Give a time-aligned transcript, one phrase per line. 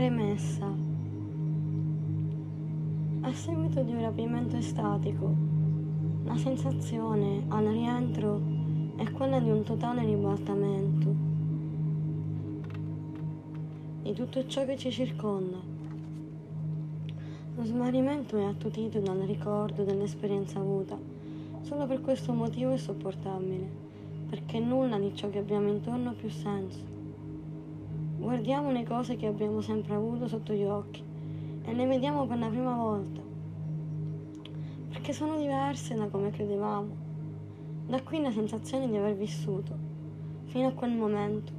[0.00, 0.64] Premessa.
[3.20, 5.30] A seguito di un rapimento estatico,
[6.24, 8.40] la sensazione al rientro
[8.96, 11.14] è quella di un totale ribaltamento
[14.00, 15.58] di tutto ciò che ci circonda.
[17.56, 20.98] Lo smarrimento è attutito dal ricordo dell'esperienza avuta,
[21.60, 23.68] solo per questo motivo è sopportabile,
[24.30, 26.99] perché nulla di ciò che abbiamo intorno ha più senso.
[28.20, 31.02] Guardiamo le cose che abbiamo sempre avuto sotto gli occhi
[31.64, 33.18] e le vediamo per la prima volta,
[34.90, 36.94] perché sono diverse da come credevamo.
[37.86, 39.74] Da qui la sensazione di aver vissuto,
[40.44, 41.50] fino a quel momento,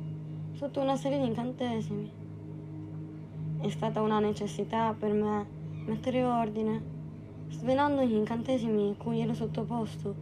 [0.52, 2.11] sotto una serie di incantesimi.
[3.61, 5.47] È stata una necessità per me
[5.88, 6.80] mettere ordine,
[7.49, 10.13] svelando gli incantesimi cui ero sottoposto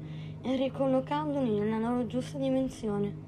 [0.41, 3.27] e ricollocandoli nella loro giusta dimensione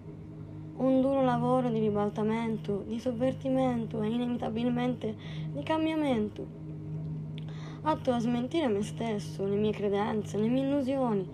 [0.81, 5.15] un duro lavoro di ribaltamento, di sovvertimento e inevitabilmente
[5.53, 6.45] di cambiamento,
[7.83, 11.29] atto a smentire me stesso, le mie credenze, le mie illusioni,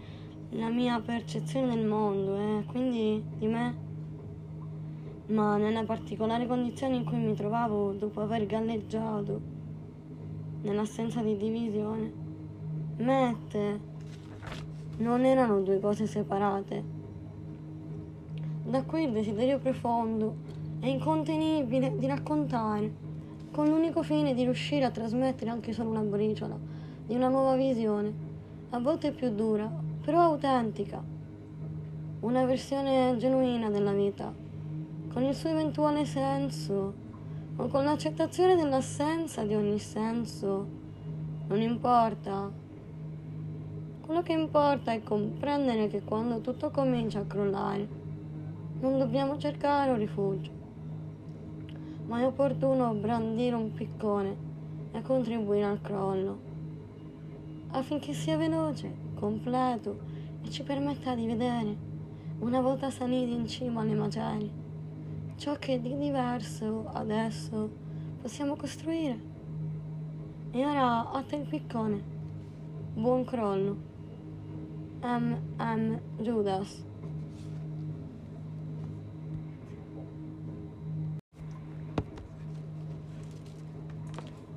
[0.51, 3.85] la mia percezione del mondo e quindi di me.
[5.27, 9.39] Ma nella particolare condizione in cui mi trovavo dopo aver galleggiato,
[10.61, 12.13] nell'assenza di divisione,
[12.97, 13.79] me e te
[14.97, 16.96] non erano due cose separate
[18.67, 20.35] da qui il desiderio profondo
[20.81, 22.91] e incontenibile di raccontare,
[23.49, 26.57] con l'unico fine di riuscire a trasmettere anche solo una briciola
[27.05, 28.13] di una nuova visione,
[28.71, 29.71] a volte più dura,
[30.03, 31.01] però autentica,
[32.19, 34.33] una versione genuina della vita,
[35.13, 36.93] con il suo eventuale senso
[37.55, 40.67] o con l'accettazione dell'assenza di ogni senso.
[41.47, 42.51] Non importa.
[44.01, 48.06] Quello che importa è comprendere che quando tutto comincia a crollare,
[48.79, 50.51] non dobbiamo cercare un rifugio,
[52.05, 54.35] ma è opportuno brandire un piccone
[54.91, 56.39] e contribuire al crollo,
[57.71, 59.99] affinché sia veloce, completo
[60.43, 61.75] e ci permetta di vedere,
[62.39, 64.51] una volta saliti in cima alle macerie,
[65.37, 67.69] ciò che di diverso adesso
[68.21, 69.35] possiamo costruire.
[70.51, 72.01] E ora a te il piccone.
[72.93, 73.75] Buon crollo.
[75.01, 75.99] M.M.
[76.21, 76.86] Judas.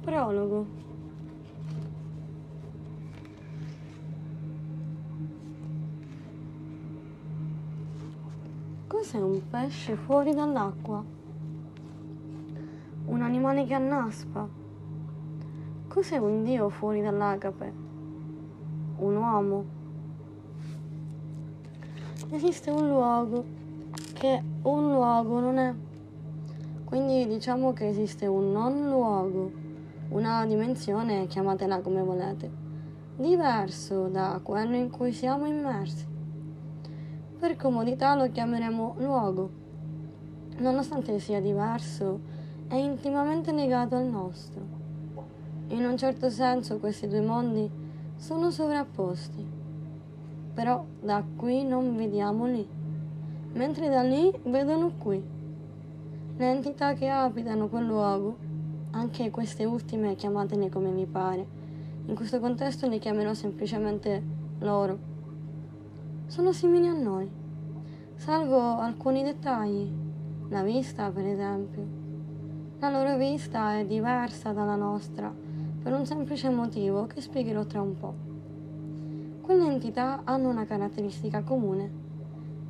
[0.00, 0.66] Prologo.
[8.86, 11.04] Cos'è un pesce fuori dall'acqua?
[13.06, 14.48] Un animale che annaspa?
[15.86, 17.72] Cos'è un dio fuori dall'agape?
[18.96, 19.64] Un uomo?
[22.30, 23.44] Esiste un luogo
[24.14, 25.74] che un luogo non è.
[26.84, 29.59] Quindi diciamo che esiste un non luogo
[30.10, 32.50] una dimensione, chiamatela come volete,
[33.16, 36.04] diverso da quello in cui siamo immersi.
[37.38, 39.50] Per comodità lo chiameremo luogo.
[40.58, 42.20] Nonostante sia diverso,
[42.66, 44.60] è intimamente legato al nostro.
[45.68, 47.70] In un certo senso questi due mondi
[48.16, 49.58] sono sovrapposti.
[50.52, 52.66] Però da qui non vediamo lì,
[53.52, 55.22] mentre da lì vedono qui.
[56.36, 58.48] Le entità che abitano quel luogo
[58.92, 61.46] anche queste ultime chiamatene come mi pare.
[62.06, 64.22] In questo contesto le chiamerò semplicemente
[64.58, 64.98] loro.
[66.26, 67.28] Sono simili a noi,
[68.16, 69.88] salvo alcuni dettagli.
[70.48, 71.86] La vista, per esempio.
[72.80, 75.32] La loro vista è diversa dalla nostra
[75.82, 78.14] per un semplice motivo che spiegherò tra un po'.
[79.40, 81.90] Quelle entità hanno una caratteristica comune.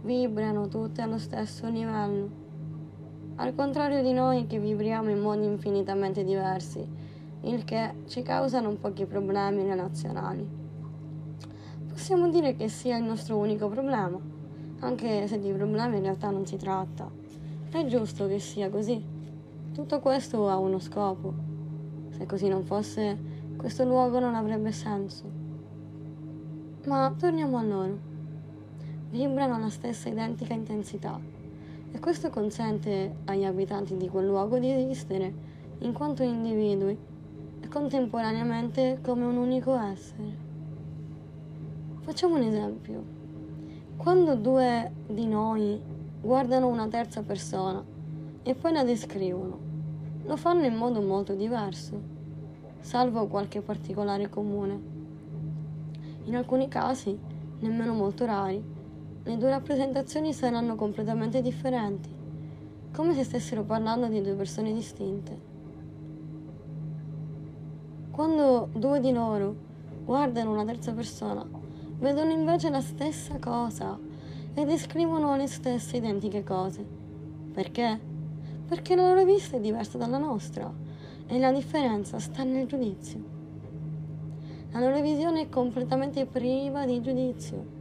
[0.02, 2.48] Vibrano tutte allo stesso livello
[3.40, 6.86] al contrario di noi che vibriamo in modi infinitamente diversi,
[7.40, 10.46] il che ci causa non pochi problemi relazionali.
[11.88, 14.20] Possiamo dire che sia il nostro unico problema,
[14.80, 17.10] anche se di problemi in realtà non si tratta.
[17.70, 19.02] È giusto che sia così.
[19.72, 21.32] Tutto questo ha uno scopo.
[22.10, 23.16] Se così non fosse,
[23.56, 25.24] questo luogo non avrebbe senso.
[26.84, 27.98] Ma torniamo a loro.
[29.08, 31.39] Vibrano alla stessa identica intensità
[31.92, 35.32] e questo consente agli abitanti di quel luogo di esistere
[35.78, 36.96] in quanto individui
[37.60, 40.48] e contemporaneamente come un unico essere.
[42.00, 43.02] Facciamo un esempio.
[43.96, 45.80] Quando due di noi
[46.20, 47.82] guardano una terza persona
[48.42, 49.58] e poi la descrivono,
[50.24, 52.00] lo fanno in modo molto diverso,
[52.80, 54.80] salvo qualche particolare comune.
[56.24, 57.18] In alcuni casi,
[57.60, 58.62] nemmeno molto rari,
[59.22, 62.08] le due rappresentazioni saranno completamente differenti,
[62.92, 65.38] come se stessero parlando di due persone distinte.
[68.10, 69.54] Quando due di loro
[70.04, 71.46] guardano una terza persona,
[71.98, 73.98] vedono invece la stessa cosa
[74.54, 76.84] e descrivono le stesse identiche cose.
[77.52, 78.00] Perché?
[78.66, 80.72] Perché la loro vista è diversa dalla nostra
[81.26, 83.38] e la differenza sta nel giudizio.
[84.72, 87.78] La loro visione è completamente priva di giudizio.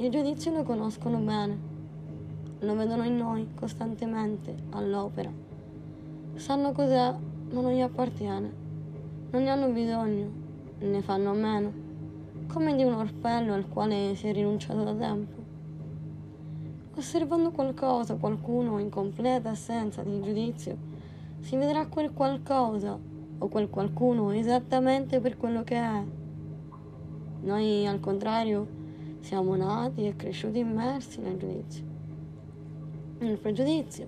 [0.00, 1.58] Il giudizio lo conoscono bene,
[2.60, 5.30] lo vedono in noi costantemente all'opera.
[6.36, 7.14] Sanno cos'è,
[7.52, 8.60] ma non gli appartiene
[9.30, 10.28] non ne hanno bisogno,
[10.78, 11.72] ne fanno a meno,
[12.48, 15.36] come di un orpello al quale si è rinunciato da tempo.
[16.96, 20.76] Osservando qualcosa, qualcuno in completa assenza di giudizio,
[21.40, 22.98] si vedrà quel qualcosa
[23.38, 26.02] o quel qualcuno esattamente per quello che è.
[27.42, 28.79] Noi, al contrario,
[29.20, 31.84] siamo nati e cresciuti immersi nel giudizio.
[33.18, 34.06] Nel pregiudizio.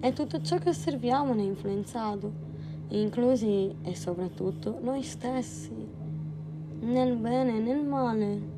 [0.00, 2.46] E tutto ciò che osserviamo ne è influenzato
[2.90, 5.74] inclusi e soprattutto noi stessi,
[6.80, 8.56] nel bene e nel male.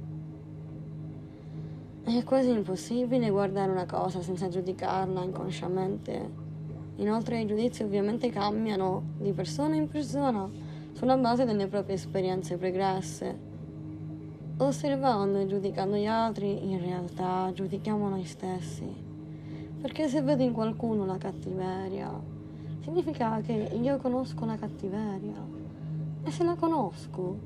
[2.05, 6.49] È quasi impossibile guardare una cosa senza giudicarla inconsciamente.
[6.97, 10.49] Inoltre i giudizi ovviamente cambiano di persona in persona
[10.93, 13.49] sulla base delle proprie esperienze pregresse.
[14.61, 18.87] Osservando e giudicando gli altri, in realtà giudichiamo noi stessi.
[19.81, 22.13] Perché se vedo in qualcuno la cattiveria,
[22.83, 25.43] significa che io conosco la cattiveria
[26.23, 27.39] e se la conosco,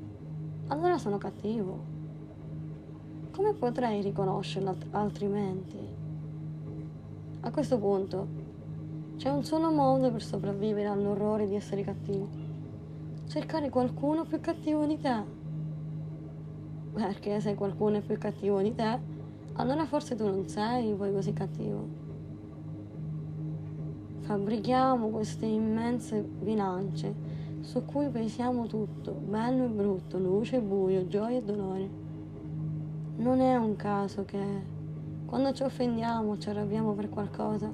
[0.67, 1.79] allora sono cattivo.
[3.31, 5.79] Come potrei riconoscerla altrimenti?
[7.39, 8.27] A questo punto
[9.15, 12.27] c'è un solo modo per sopravvivere all'orrore di essere cattivo.
[13.25, 15.44] Cercare qualcuno più cattivo di te.
[16.95, 18.97] Perché se qualcuno è più cattivo di te,
[19.53, 21.87] allora forse tu non sei poi così cattivo.
[24.21, 27.13] Fabbrichiamo queste immense bilance
[27.59, 31.89] su cui pesiamo tutto, bello e brutto, luce e buio, gioia e dolore.
[33.17, 34.73] Non è un caso che
[35.25, 37.69] quando ci offendiamo, ci arrabbiamo per qualcosa,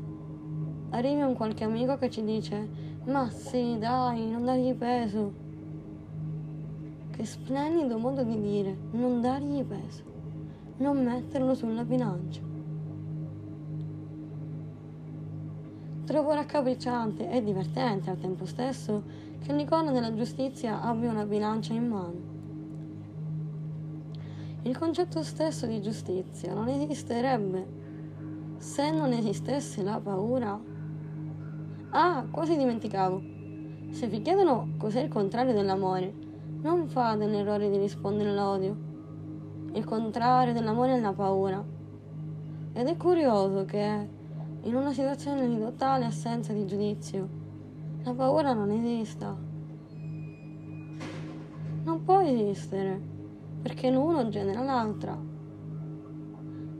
[0.89, 5.50] arrivi un qualche amico che ci dice ma sì, dai, non dargli peso.
[7.21, 10.01] Che splendido modo di dire, non dargli peso,
[10.77, 12.41] non metterlo sulla bilancia.
[16.03, 19.03] Trovo raccapricciante e divertente al tempo stesso
[19.39, 22.19] che l'icona della giustizia abbia una bilancia in mano.
[24.63, 27.67] Il concetto stesso di giustizia non esisterebbe
[28.57, 30.59] se non esistesse la paura.
[31.91, 33.21] Ah, quasi dimenticavo.
[33.91, 36.20] Se vi chiedono cos'è il contrario dell'amore,
[36.61, 38.75] non fate l'errore di rispondere all'odio.
[39.73, 41.63] Il contrario dell'amore è la paura.
[42.73, 44.07] Ed è curioso che
[44.61, 47.27] in una situazione di totale assenza di giudizio.
[48.03, 49.35] La paura non esista.
[51.83, 53.01] Non può esistere,
[53.61, 55.17] perché l'uno genera l'altra.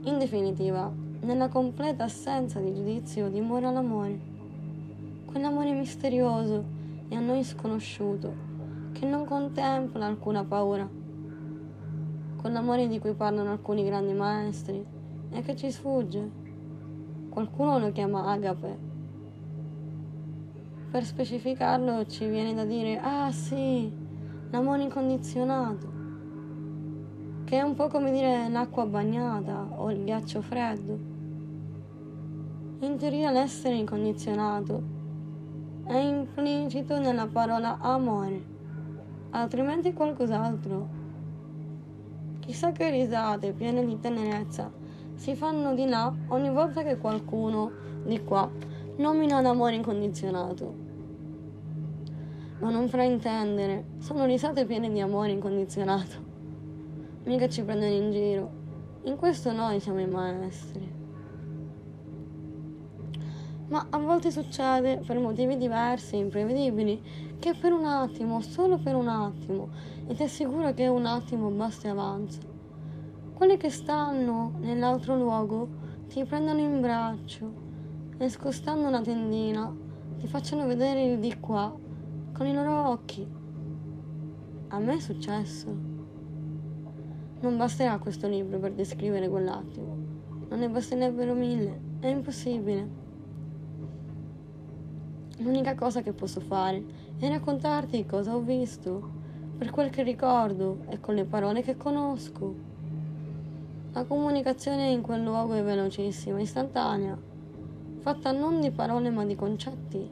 [0.04, 0.92] In definitiva,
[1.22, 4.20] nella completa assenza di giudizio dimora l'amore,
[5.26, 6.64] quell'amore misterioso
[7.08, 8.51] e a noi sconosciuto,
[8.92, 10.88] che non contempla alcuna paura,
[12.40, 14.84] quell'amore di cui parlano alcuni grandi maestri
[15.30, 16.40] e che ci sfugge
[17.32, 18.78] Qualcuno lo chiama agape.
[20.90, 23.90] Per specificarlo ci viene da dire, ah sì,
[24.50, 25.90] l'amore incondizionato,
[27.44, 30.98] che è un po' come dire l'acqua bagnata o il ghiaccio freddo.
[32.80, 34.82] In teoria l'essere incondizionato
[35.86, 38.44] è implicito nella parola amore,
[39.32, 41.00] altrimenti qualcos'altro.
[42.40, 44.70] Chissà che risate piene di tenerezza
[45.14, 47.70] si fanno di là ogni volta che qualcuno
[48.04, 48.50] di qua
[48.96, 50.80] nomina l'amore incondizionato.
[52.58, 56.30] Ma non fraintendere, sono risate piene di amore incondizionato.
[57.24, 58.50] Mica ci prendono in giro.
[59.04, 61.00] In questo noi siamo i maestri.
[63.68, 67.00] Ma a volte succede, per motivi diversi, imprevedibili,
[67.42, 69.70] che per un attimo, solo per un attimo,
[70.06, 72.50] e ti assicuro che un attimo basta e avanza
[73.42, 75.68] quelli che stanno nell'altro luogo
[76.06, 77.52] ti prendono in braccio
[78.16, 79.74] e scostando una tendina
[80.16, 81.76] ti facciano vedere il di qua
[82.32, 83.26] con i loro occhi.
[84.68, 85.76] A me è successo.
[87.40, 89.96] Non basterà questo libro per descrivere quell'attimo.
[90.48, 91.80] Non ne basterebbero mille.
[91.98, 92.88] È impossibile.
[95.38, 99.10] L'unica cosa che posso fare è raccontarti cosa ho visto,
[99.56, 102.54] per quel che ricordo e con le parole che conosco.
[103.92, 107.16] La comunicazione in quel luogo è velocissima, istantanea,
[107.98, 110.10] fatta non di parole ma di concetti.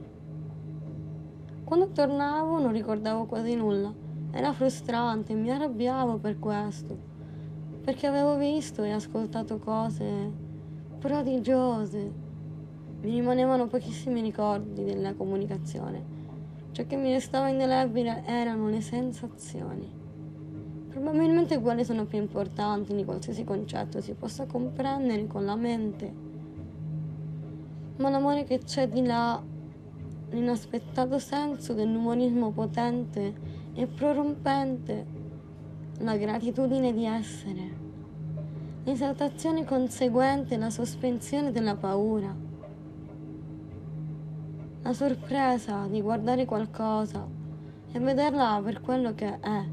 [1.64, 3.92] Quando tornavo non ricordavo quasi nulla
[4.32, 6.96] Era frustrante, mi arrabbiavo per questo,
[7.82, 10.30] perché avevo visto e ascoltato cose
[11.00, 12.12] prodigiose.
[13.00, 16.19] Mi rimanevano pochissimi ricordi della comunicazione.
[16.72, 19.90] Ciò che mi restava indelebile erano le sensazioni.
[20.88, 26.12] Probabilmente quelle sono più importanti di qualsiasi concetto si possa comprendere con la mente.
[27.96, 29.42] Ma l'amore che c'è di là,
[30.30, 33.34] l'inaspettato senso dell'umorismo potente
[33.74, 35.06] e prorompente,
[35.98, 37.70] la gratitudine di essere,
[38.84, 42.48] l'esaltazione conseguente, la sospensione della paura,
[44.82, 47.26] la sorpresa di guardare qualcosa
[47.92, 49.64] e vederla per quello che è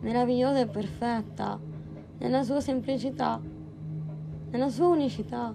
[0.00, 1.58] meravigliosa e perfetta,
[2.18, 3.40] nella sua semplicità,
[4.50, 5.54] nella sua unicità,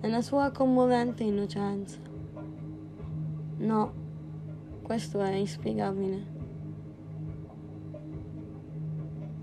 [0.00, 1.98] nella sua commovente innocenza.
[3.58, 3.92] No,
[4.82, 6.32] questo è inspiegabile.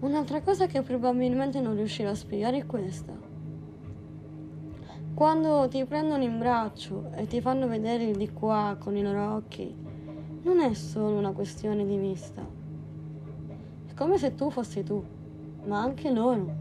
[0.01, 3.30] Un'altra cosa che probabilmente non riuscirò a spiegare è questa.
[5.13, 9.35] Quando ti prendono in braccio e ti fanno vedere il di qua con i loro
[9.35, 9.75] occhi,
[10.43, 12.59] non è solo una questione di vista
[14.01, 15.03] come se tu fossi tu,
[15.65, 16.55] ma anche loro,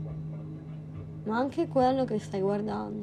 [1.24, 3.02] ma anche quello che stai guardando.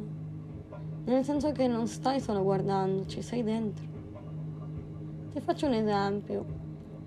[1.06, 3.84] Nel senso che non stai solo guardando, ci sei dentro.
[5.34, 6.46] Ti faccio un esempio.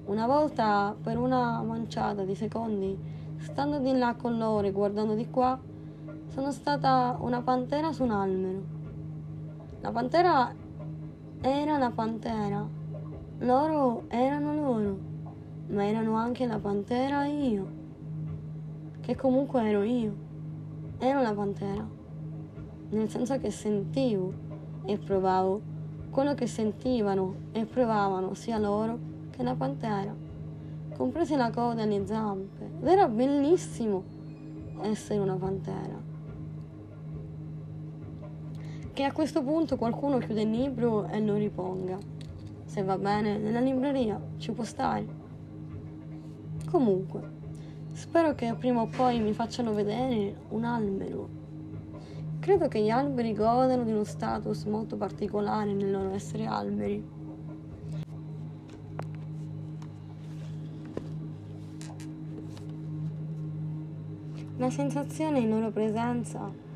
[0.07, 2.99] Una volta per una manciata di secondi,
[3.37, 5.57] stando di là con loro e guardando di qua,
[6.31, 8.63] sono stata una pantera su un albero.
[9.81, 10.53] La pantera
[11.41, 12.67] era la pantera,
[13.39, 15.09] loro erano loro
[15.71, 17.67] ma erano anche la pantera e io,
[19.01, 20.13] che comunque ero io,
[20.99, 21.87] ero la pantera,
[22.91, 24.33] nel senso che sentivo
[24.85, 25.61] e provavo
[26.11, 28.99] quello che sentivano e provavano sia loro
[29.31, 30.13] che la pantera,
[30.97, 34.03] comprese la coda e le zampe, ed era bellissimo
[34.83, 36.00] essere una pantera.
[39.01, 41.97] Che a questo punto qualcuno chiude il libro e lo riponga.
[42.67, 45.07] Se va bene, nella libreria ci può stare.
[46.71, 47.23] Comunque,
[47.93, 51.29] spero che prima o poi mi facciano vedere un albero.
[52.41, 57.03] Credo che gli alberi godano di uno status molto particolare nel loro essere alberi.
[64.59, 66.69] La sensazione in loro presenza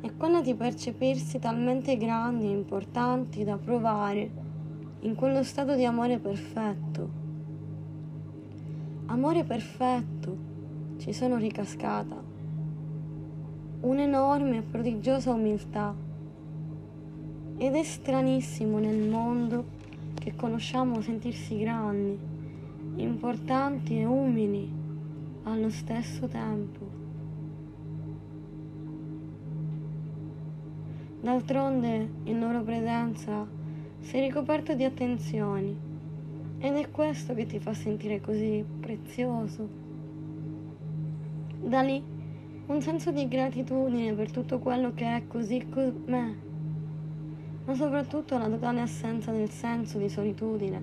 [0.00, 4.30] è quella di percepirsi talmente grandi e importanti da provare
[5.00, 7.20] in quello stato di amore perfetto
[9.10, 10.36] Amore perfetto,
[10.98, 12.14] ci sono ricascata.
[13.80, 15.92] Un'enorme e prodigiosa umiltà.
[17.56, 19.64] Ed è stranissimo nel mondo
[20.14, 22.16] che conosciamo sentirsi grandi,
[23.02, 24.70] importanti e umili
[25.42, 26.89] allo stesso tempo.
[31.20, 33.46] D'altronde, in loro presenza,
[34.00, 35.76] sei ricoperto di attenzioni
[36.58, 39.68] ed è questo che ti fa sentire così prezioso.
[41.62, 42.02] Da lì
[42.66, 46.34] un senso di gratitudine per tutto quello che è così com'è,
[47.66, 50.82] ma soprattutto la totale assenza del senso di solitudine.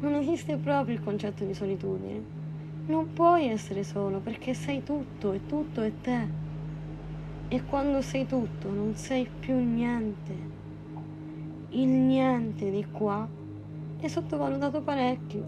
[0.00, 2.22] Non esiste proprio il concetto di solitudine.
[2.86, 6.43] Non puoi essere solo perché sei tutto e tutto è te.
[7.48, 10.34] E quando sei tutto non sei più niente.
[11.70, 13.28] Il niente di qua
[13.98, 15.44] è sottovalutato parecchio.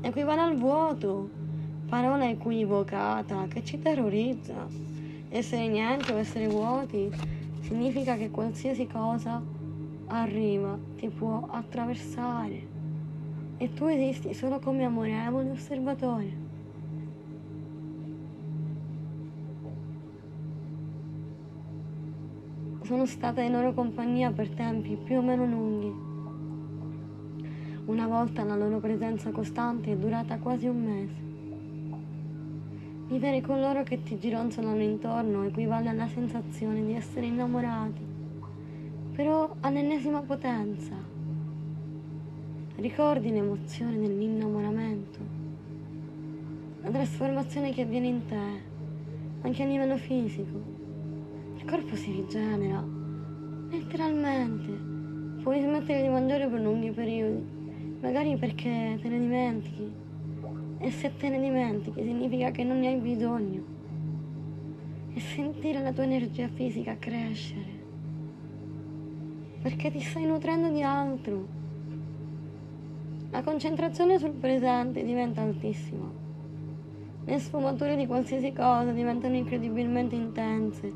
[0.00, 1.28] Equivale al vuoto,
[1.88, 4.66] parola equivocata che ci terrorizza.
[5.28, 7.10] Essere niente o essere vuoti
[7.60, 9.42] significa che qualsiasi cosa
[10.08, 12.68] arriva ti può attraversare
[13.56, 16.41] e tu esisti solo come amorevole osservatore.
[22.82, 26.10] Sono stata in loro compagnia per tempi più o meno lunghi
[27.84, 31.20] una volta la loro presenza costante è durata quasi un mese.
[33.08, 38.06] Vivere con loro che ti gironzolano intorno equivale alla sensazione di essere innamorati,
[39.14, 40.94] però all'ennesima potenza.
[42.76, 45.18] Ricordi l'emozione dell'innamoramento,
[46.82, 48.62] la trasformazione che avviene in te,
[49.42, 50.71] anche a livello fisico.
[51.62, 52.84] Il corpo si rigenera,
[53.70, 55.40] letteralmente.
[55.42, 57.60] Puoi smettere di mangiare per lunghi periodi
[58.02, 59.92] magari perché te ne dimentichi.
[60.78, 63.62] E se te ne dimentichi significa che non ne hai bisogno.
[65.14, 67.80] E sentire la tua energia fisica crescere.
[69.62, 71.60] Perché ti stai nutrendo di altro.
[73.30, 76.10] La concentrazione sul presente diventa altissima.
[77.24, 80.92] Le sfumature di qualsiasi cosa diventano incredibilmente intense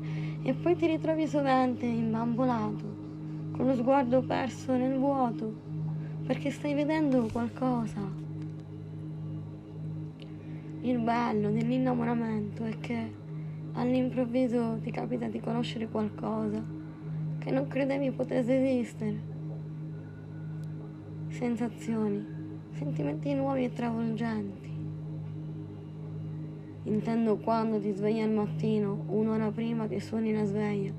[0.47, 2.85] e poi ti ritrovi sovente imbambolato,
[3.51, 5.53] con lo sguardo perso nel vuoto,
[6.25, 7.99] perché stai vedendo qualcosa.
[10.83, 13.13] Il bello dell'innamoramento è che
[13.73, 16.63] all'improvviso ti capita di conoscere qualcosa
[17.39, 19.19] che non credevi potesse esistere
[21.27, 22.25] sensazioni,
[22.71, 24.66] sentimenti nuovi e travolgenti.
[26.87, 30.93] Intendo quando ti svegli al mattino, un'ora prima che suoni la sveglia,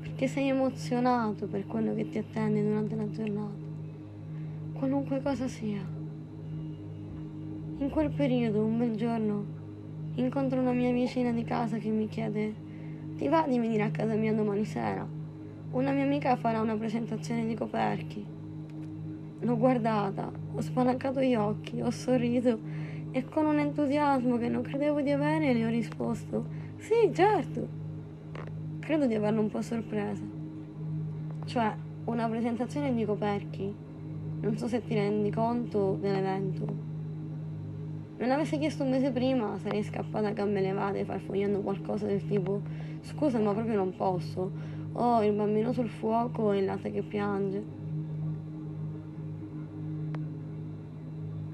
[0.00, 3.60] perché sei emozionato per quello che ti attende durante la giornata,
[4.72, 5.86] qualunque cosa sia.
[7.76, 9.44] In quel periodo, un bel giorno,
[10.14, 12.54] incontro una mia vicina di casa che mi chiede,
[13.16, 15.06] ti va di venire a casa mia domani sera?
[15.72, 18.40] Una mia amica farà una presentazione di coperchi
[19.44, 22.60] L'ho guardata, ho spalancato gli occhi, ho sorriso
[23.12, 27.68] e con un entusiasmo che non credevo di avere le ho risposto sì, certo.
[28.80, 30.24] Credo di averlo un po' sorpresa.
[31.44, 31.76] Cioè,
[32.06, 33.72] una presentazione di coperchi.
[34.40, 36.66] Non so se ti rendi conto dell'evento.
[38.18, 42.60] Non avessi chiesto un mese prima, sarei scappata a gambe levate farfugliando qualcosa del tipo
[43.02, 44.50] scusa ma proprio non posso.
[44.94, 47.62] Oh, il bambino sul fuoco e il latte che piange.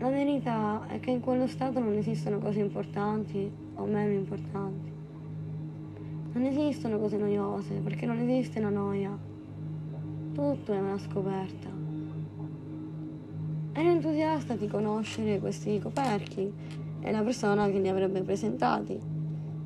[0.01, 4.93] La verità è che in quello stato non esistono cose importanti o meno importanti.
[6.35, 9.19] Non esistono cose noiose perché non esiste la noia.
[10.33, 11.69] Tutto è una scoperta.
[13.73, 16.53] Ero entusiasta di conoscere questi coperchi
[17.01, 18.97] e la persona che li avrebbe presentati.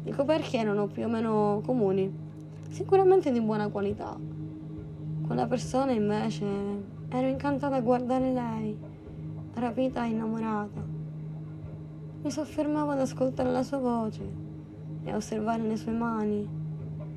[0.04, 2.10] I coperchi erano più o meno comuni,
[2.70, 4.18] sicuramente di buona qualità.
[5.26, 6.46] Quella persona invece
[7.10, 8.91] ero incantata a guardare lei
[9.54, 10.82] rapita e innamorata.
[12.22, 14.22] Mi soffermavo ad ascoltare la sua voce
[15.04, 16.48] e a osservare le sue mani.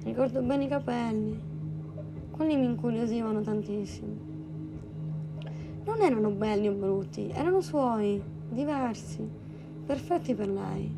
[0.04, 1.40] Ricordo bene i capelli.
[2.32, 4.34] Quelli mi incuriosivano tantissimo.
[5.86, 9.28] Non erano belli o brutti, erano suoi, diversi,
[9.86, 10.94] perfetti per lei.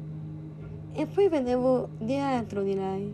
[0.93, 3.13] E poi vedevo dietro di lei.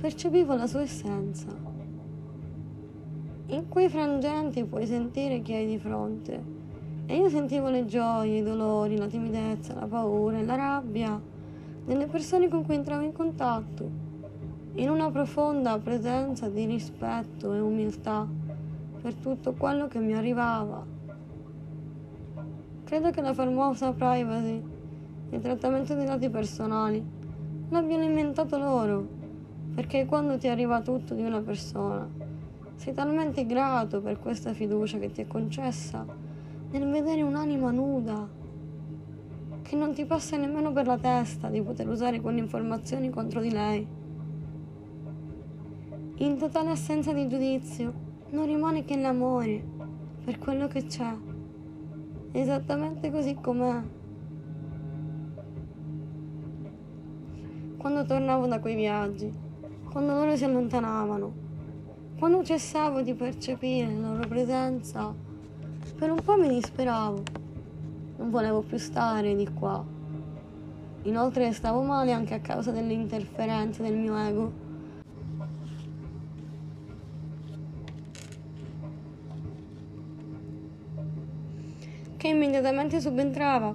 [0.00, 1.48] Percepivo la sua essenza.
[3.46, 6.56] In quei frangenti puoi sentire chi hai di fronte
[7.10, 11.18] e io sentivo le gioie, i dolori, la timidezza, la paura e la rabbia
[11.86, 13.88] delle persone con cui entravo in contatto,
[14.74, 18.28] in una profonda presenza di rispetto e umiltà
[19.00, 20.84] per tutto quello che mi arrivava.
[22.84, 24.62] Credo che la famosa privacy,
[25.30, 27.02] il trattamento dei dati personali,
[27.70, 29.08] l'abbiano inventato loro,
[29.74, 32.06] perché quando ti arriva tutto di una persona,
[32.74, 36.26] sei talmente grato per questa fiducia che ti è concessa
[36.70, 38.28] nel vedere un'anima nuda,
[39.62, 43.50] che non ti passa nemmeno per la testa di poter usare quelle informazioni contro di
[43.50, 43.86] lei.
[46.16, 47.92] In totale assenza di giudizio,
[48.30, 49.64] non rimane che l'amore
[50.24, 51.16] per quello che c'è,
[52.32, 53.82] esattamente così com'è.
[57.78, 59.32] Quando tornavo da quei viaggi,
[59.90, 61.32] quando loro si allontanavano,
[62.18, 65.14] quando cessavo di percepire la loro presenza,
[65.98, 67.22] per un po' mi disperavo.
[68.18, 69.84] Non volevo più stare di qua.
[71.02, 74.52] Inoltre stavo male anche a causa delle interferenze del mio ego.
[82.16, 83.74] Che immediatamente subentrava.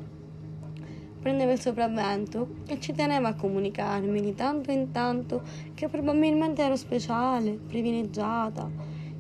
[1.20, 5.42] Prendeva il sopravvento e ci teneva a comunicarmi di tanto in tanto
[5.74, 8.70] che probabilmente ero speciale, privilegiata,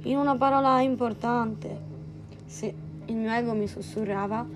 [0.03, 1.91] in una parola importante.
[2.45, 4.47] Se il mio ego mi sussurrava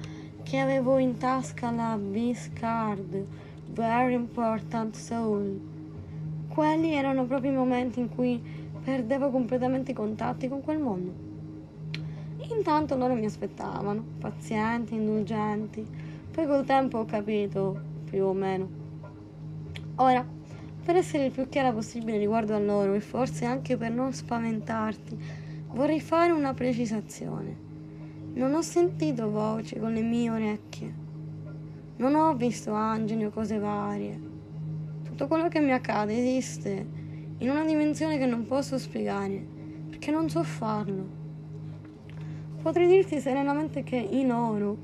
[0.43, 3.25] che avevo in tasca la Beast Card,
[3.71, 5.59] Very Important Soul.
[6.47, 8.41] Quelli erano proprio i momenti in cui
[8.83, 11.13] perdevo completamente i contatti con quel mondo.
[12.49, 15.85] Intanto loro mi aspettavano, pazienti, indulgenti.
[16.31, 17.77] Poi col tempo ho capito,
[18.09, 18.69] più o meno.
[19.95, 20.25] Ora,
[20.85, 25.17] per essere il più chiara possibile riguardo a loro e forse anche per non spaventarti,
[25.73, 27.66] vorrei fare una precisazione.
[28.37, 30.93] Non ho sentito voci con le mie orecchie.
[31.95, 34.21] Non ho visto angeli o cose varie.
[35.03, 36.85] Tutto quello che mi accade esiste
[37.39, 39.43] in una dimensione che non posso spiegare,
[39.89, 41.03] perché non so farlo.
[42.61, 44.77] Potrei dirti serenamente che i loro,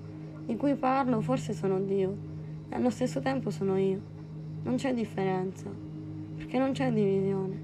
[0.47, 2.17] di cui parlo, forse sono Dio,
[2.69, 4.01] e allo stesso tempo sono io.
[4.63, 5.69] Non c'è differenza,
[6.37, 7.63] perché non c'è divisione.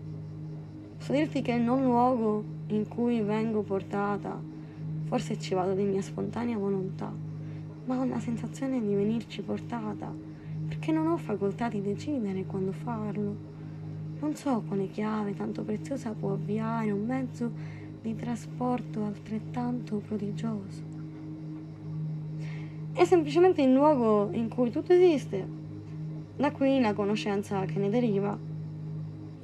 [0.98, 4.49] Posso dirti che non luogo in cui vengo portata
[5.10, 7.12] Forse ci vado di mia spontanea volontà,
[7.86, 10.14] ma ho la sensazione di venirci portata,
[10.68, 13.36] perché non ho facoltà di decidere quando farlo.
[14.20, 17.52] Non so quale chiave tanto preziosa può avviare un mezzo
[18.04, 20.84] di trasporto altrettanto prodigioso.
[22.94, 25.44] È semplicemente il luogo in cui tutto esiste.
[26.36, 28.38] Da qui la conoscenza che ne deriva.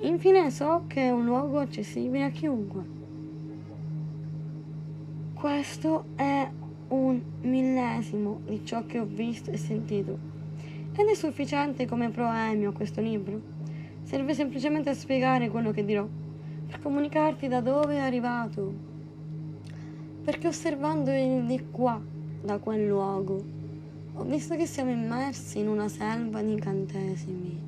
[0.01, 2.94] Infine so che è un luogo accessibile a chiunque.
[5.36, 6.50] Questo è
[6.88, 10.17] un millesimo di ciò che ho visto e sentito.
[10.95, 13.41] Ed è sufficiente come proemio questo libro.
[14.04, 16.08] Serve semplicemente a spiegare quello che dirò,
[16.67, 18.74] per comunicarti da dove è arrivato.
[20.24, 22.02] Perché osservando il di qua,
[22.41, 23.43] da quel luogo,
[24.13, 27.60] ho visto che siamo immersi in una selva di incantesimi,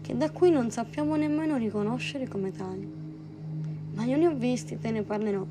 [0.00, 2.90] che da qui non sappiamo nemmeno riconoscere come tali.
[3.92, 5.44] Ma io ne ho visti, te ne parlerò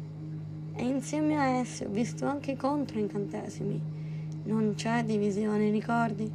[0.77, 3.81] e insieme a essi ho visto anche i controincantesimi.
[4.43, 6.29] Non c'è divisione, ricordi?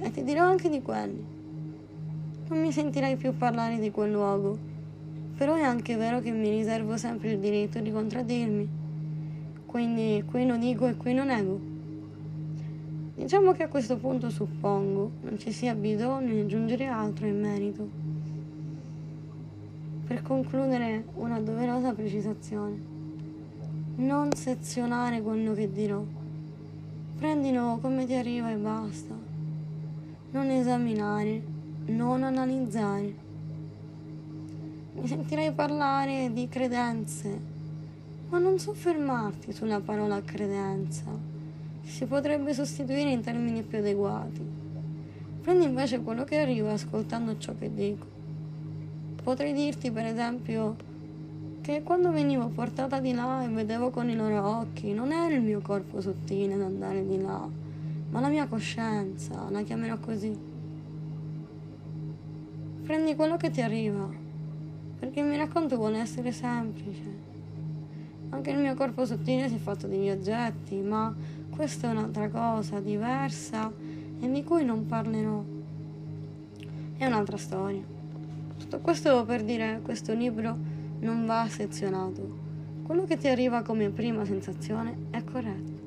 [0.00, 1.24] E ti dirò anche di quelli.
[2.48, 4.56] Non mi sentirai più parlare di quel luogo,
[5.36, 8.68] però è anche vero che mi riservo sempre il diritto di contraddirmi.
[9.66, 11.60] Quindi qui lo dico e qui lo nego.
[13.14, 17.88] Diciamo che a questo punto suppongo non ci sia bisogno di aggiungere altro in merito.
[20.06, 22.97] Per concludere una doverosa precisazione
[23.98, 26.00] non sezionare quello che dirò.
[27.18, 29.12] Prendilo come ti arriva e basta.
[30.30, 31.42] Non esaminare,
[31.86, 33.26] non analizzare.
[34.94, 37.40] Mi sentirai parlare di credenze,
[38.28, 41.06] ma non soffermarti sulla parola credenza,
[41.82, 44.46] si potrebbe sostituire in termini più adeguati.
[45.40, 48.06] Prendi invece quello che arriva ascoltando ciò che dico.
[49.24, 50.76] Potrei dirti, per esempio,
[51.68, 55.42] che quando venivo portata di là e vedevo con i loro occhi, non era il
[55.42, 57.46] mio corpo sottile ad andare di là,
[58.08, 60.34] ma la mia coscienza, la chiamerò così.
[62.84, 64.08] Prendi quello che ti arriva,
[64.98, 67.02] perché il mio racconto vuole essere semplice.
[68.30, 71.14] Anche il mio corpo sottile si è fatto degli oggetti, ma
[71.54, 73.70] questa è un'altra cosa, diversa
[74.20, 75.44] e di cui non parlerò.
[76.96, 77.82] È un'altra storia.
[78.56, 82.46] Tutto questo per dire questo libro non va sezionato.
[82.82, 85.86] Quello che ti arriva come prima sensazione è corretto.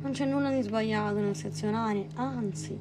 [0.00, 2.78] Non c'è nulla di sbagliato nel sezionare, anzi,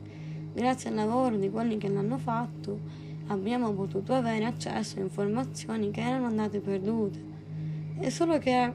[0.53, 2.79] grazie al lavoro di quelli che l'hanno fatto,
[3.27, 7.19] abbiamo potuto avere accesso a informazioni che erano andate perdute.
[7.99, 8.73] È solo che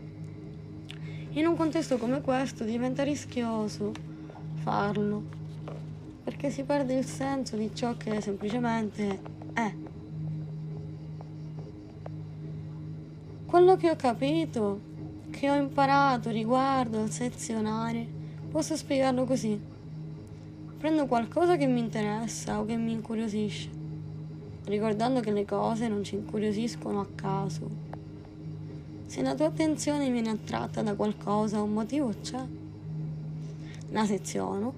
[1.31, 3.93] in un contesto come questo diventa rischioso
[4.57, 5.23] farlo,
[6.23, 9.21] perché si perde il senso di ciò che semplicemente
[9.55, 9.75] è.
[13.53, 14.81] Quello che ho capito,
[15.29, 18.09] che ho imparato riguardo al sezionare,
[18.51, 19.61] posso spiegarlo così.
[20.79, 23.69] Prendo qualcosa che mi interessa o che mi incuriosisce,
[24.65, 27.69] ricordando che le cose non ci incuriosiscono a caso.
[29.05, 32.43] Se la tua attenzione viene attratta da qualcosa, un motivo c'è.
[33.91, 34.73] La seziono,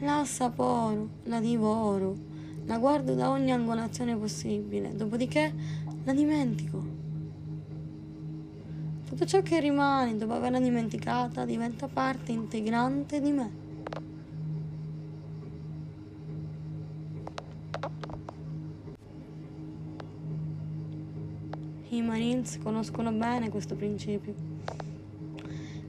[0.00, 2.14] la assaporo, la divoro,
[2.66, 5.50] la guardo da ogni angolazione possibile, dopodiché
[6.04, 6.95] la dimentico.
[9.06, 13.50] Tutto ciò che rimane dopo averla dimenticata diventa parte integrante di me.
[21.90, 24.34] I Marines conoscono bene questo principio.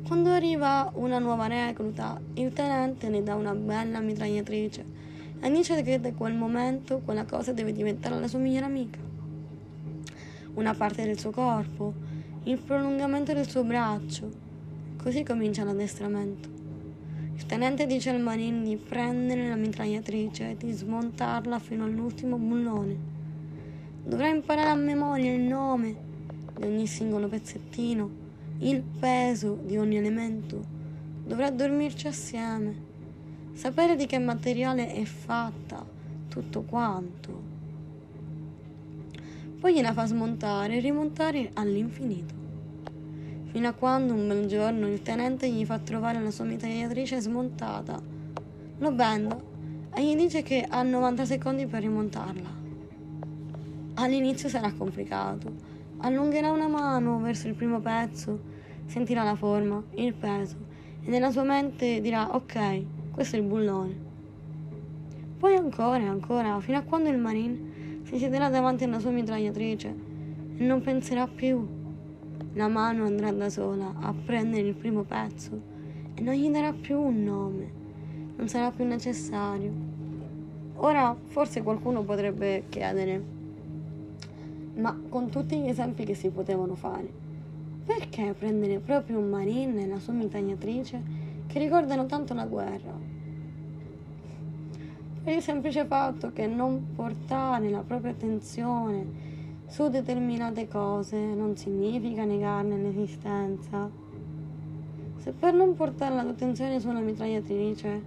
[0.06, 4.86] Quando arriva una nuova recluta, il tenente ne dà una bella mitragliatrice
[5.41, 8.99] e dice che da quel momento quella cosa deve diventare la sua migliore amica.
[10.53, 12.06] Una parte del suo corpo,
[12.48, 14.32] il prolungamento del suo braccio.
[14.96, 16.48] Così comincia l'addestramento.
[17.36, 22.96] Il tenente dice al marine di prendere la mitragliatrice e di smontarla fino all'ultimo bullone.
[24.02, 25.96] Dovrà imparare a memoria il nome
[26.58, 28.10] di ogni singolo pezzettino,
[28.60, 30.64] il peso di ogni elemento.
[31.26, 32.76] Dovrà dormirci assieme,
[33.56, 35.86] sapere di che materiale è fatta,
[36.30, 37.47] tutto quanto.
[39.60, 42.38] Poi gliela fa smontare e rimontare all'infinito
[43.58, 48.00] fino a quando un bel giorno il tenente gli fa trovare la sua mitragliatrice smontata.
[48.78, 49.36] Lo benda
[49.96, 52.50] e gli dice che ha 90 secondi per rimontarla.
[53.96, 55.52] All'inizio sarà complicato.
[56.02, 58.39] Allungherà una mano verso il primo pezzo,
[58.86, 60.58] sentirà la forma, il peso
[61.04, 64.06] e nella sua mente dirà ok, questo è il bullone.
[65.39, 67.66] Poi ancora e ancora, fino a quando il marine
[68.08, 69.93] si siederà davanti alla sua mitragliatrice
[70.56, 71.67] e non penserà più
[72.54, 75.62] La mano andrà da sola a prendere il primo pezzo
[76.15, 77.72] e non gli darà più un nome,
[78.38, 79.74] non sarà più necessario.
[80.76, 83.22] Ora forse qualcuno potrebbe chiedere,
[84.76, 87.12] ma con tutti gli esempi che si potevano fare,
[87.86, 91.02] perché prendere proprio un marine e la sua mitagnatrice
[91.46, 93.07] che ricordano tanto la guerra?
[95.28, 99.06] Per il semplice fatto che non portare la propria attenzione
[99.68, 103.90] su determinate cose non significa negarne l'esistenza.
[105.18, 108.02] Se per non portare la tua attenzione su una mitragliatrice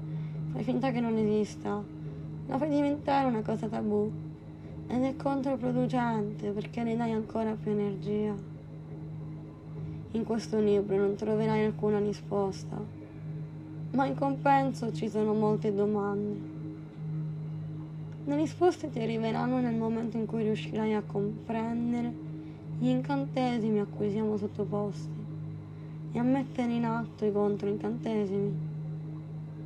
[0.52, 1.82] fai finta che non esista,
[2.46, 4.10] la fai diventare una cosa tabù
[4.86, 8.34] ed è controproducente perché ne dai ancora più energia.
[10.12, 12.82] In questo libro non troverai alcuna risposta,
[13.90, 16.49] ma in compenso ci sono molte domande.
[18.30, 22.14] Le risposte ti arriveranno nel momento in cui riuscirai a comprendere
[22.78, 25.18] gli incantesimi a cui siamo sottoposti
[26.12, 28.56] e a mettere in atto i controincantesimi.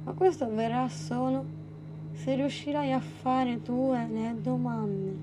[0.04, 1.44] Ma questo avverrà solo
[2.12, 5.14] se riuscirai a fare tue le domande.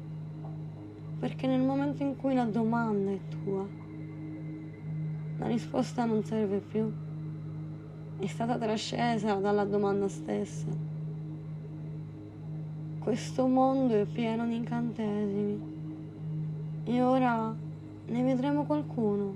[1.17, 3.67] Perché nel momento in cui la domanda è tua,
[5.39, 6.93] la risposta non serve più.
[8.19, 10.90] È stata trascesa dalla domanda stessa.
[13.01, 15.59] Questo mondo è pieno di incantesimi
[16.83, 17.51] e ora
[18.05, 19.33] ne vedremo qualcuno.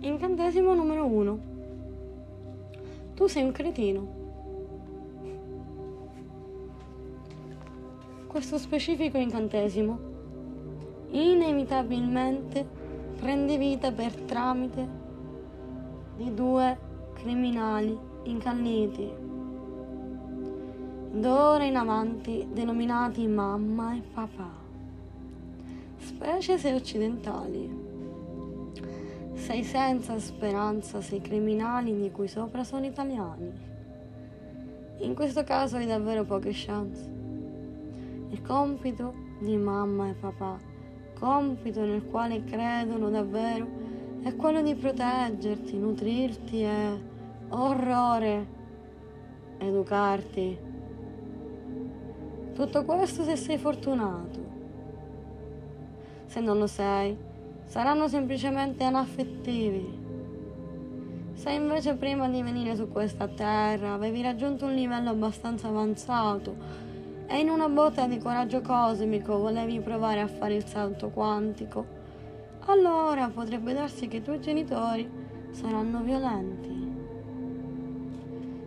[0.00, 1.38] Incantesimo numero uno.
[3.14, 4.19] Tu sei un cretino.
[8.30, 9.98] Questo specifico incantesimo
[11.10, 12.64] inevitabilmente
[13.16, 14.88] prende vita per tramite
[16.16, 16.78] di due
[17.14, 19.10] criminali incalliti,
[21.10, 24.52] d'ora in avanti denominati mamma e papà,
[25.96, 27.88] specie se occidentali.
[29.32, 33.50] Sei senza speranza sei criminali di cui sopra sono italiani.
[34.98, 37.19] In questo caso hai davvero poche chance.
[38.30, 40.56] Il compito di mamma e papà,
[41.18, 43.66] compito nel quale credono davvero,
[44.22, 47.00] è quello di proteggerti, nutrirti e,
[47.48, 48.46] orrore,
[49.58, 50.58] educarti.
[52.54, 54.38] Tutto questo se sei fortunato.
[56.26, 57.16] Se non lo sei,
[57.64, 59.98] saranno semplicemente anaffettivi.
[61.32, 66.89] Se invece prima di venire su questa terra avevi raggiunto un livello abbastanza avanzato,
[67.32, 71.86] e in una botta di coraggio cosmico volevi provare a fare il salto quantico,
[72.66, 75.08] allora potrebbe darsi che i tuoi genitori
[75.52, 76.88] saranno violenti.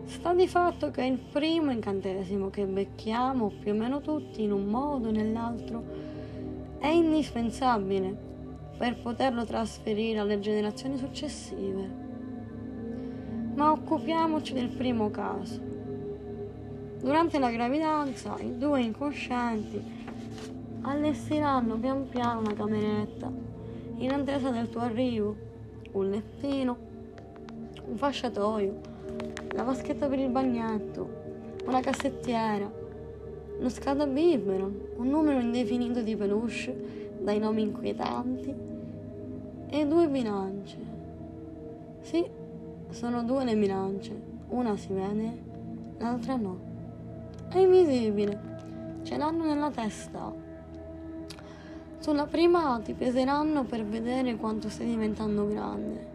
[0.06, 4.64] Sta di fatto che il primo incantesimo che becchiamo più o meno tutti in un
[4.64, 5.84] modo o nell'altro
[6.80, 8.16] è indispensabile
[8.78, 12.02] per poterlo trasferire alle generazioni successive.
[13.56, 15.73] Ma occupiamoci del primo caso
[17.04, 19.84] Durante la gravidanza i due incoscienti
[20.84, 23.30] allestiranno pian piano una cameretta
[23.98, 25.36] in attesa del tuo arrivo,
[25.92, 26.78] un lettino,
[27.90, 28.80] un fasciatoio,
[29.52, 31.10] la vaschetta per il bagnetto,
[31.66, 32.72] una cassettiera,
[33.60, 38.56] uno scaldabibero, un numero indefinito di peluche dai nomi inquietanti
[39.68, 40.78] e due bilance.
[42.00, 42.26] Sì,
[42.92, 45.38] sono due le bilance, una si vede,
[45.98, 46.72] l'altra no.
[47.54, 49.02] È invisibile.
[49.04, 50.34] Ce l'hanno nella testa.
[52.00, 56.08] Sulla prima ti peseranno per vedere quanto stai diventando grande.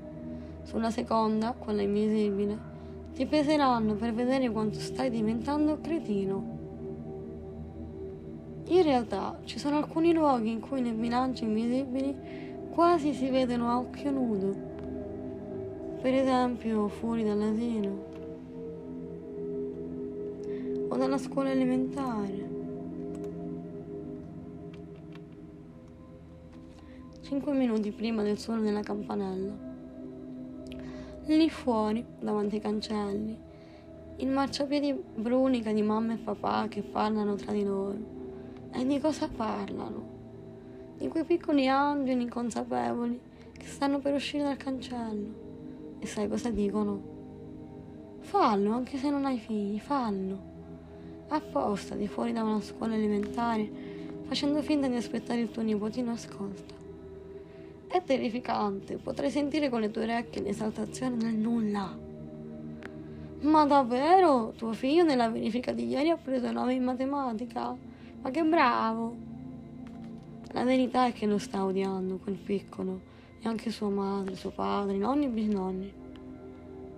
[0.64, 2.58] Sulla seconda, quella invisibile,
[3.14, 6.56] ti peseranno per vedere quanto stai diventando cretino.
[8.64, 12.16] In realtà ci sono alcuni luoghi in cui le bilance invisibili
[12.70, 14.56] quasi si vedono a occhio nudo.
[16.02, 18.07] Per esempio fuori dall'asilo
[20.88, 22.56] o dalla scuola elementare.
[27.20, 29.66] Cinque minuti prima del suono della campanella.
[31.26, 33.38] Lì fuori, davanti ai cancelli,
[34.16, 38.16] il marciapiedi brunica di mamma e papà che parlano tra di loro.
[38.72, 40.16] E di cosa parlano?
[40.96, 43.20] Di quei piccoli angeli inconsapevoli
[43.52, 45.46] che stanno per uscire dal cancello.
[45.98, 47.16] E sai cosa dicono?
[48.20, 50.56] Fallo, anche se non hai figli, fallo
[51.28, 53.70] apposta di fuori da una scuola elementare,
[54.26, 56.74] facendo finta di aspettare il tuo nipotino, ascolta.
[57.86, 61.96] È terrificante, potrei sentire con le tue orecchie l'esaltazione nel nulla.
[63.40, 64.52] Ma davvero?
[64.56, 67.74] Tuo figlio nella verifica di ieri ha preso 9 in matematica?
[68.20, 69.16] Ma che bravo!
[70.52, 73.00] La verità è che lo sta odiando, quel piccolo,
[73.40, 75.92] e anche sua madre, suo padre, nonni e bisnonni.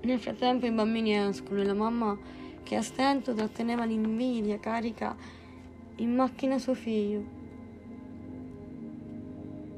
[0.02, 2.16] Nel frattempo i bambini escono e la mamma,
[2.62, 5.16] che a stento tratteneva l'invidia, carica
[5.96, 7.22] in macchina suo figlio,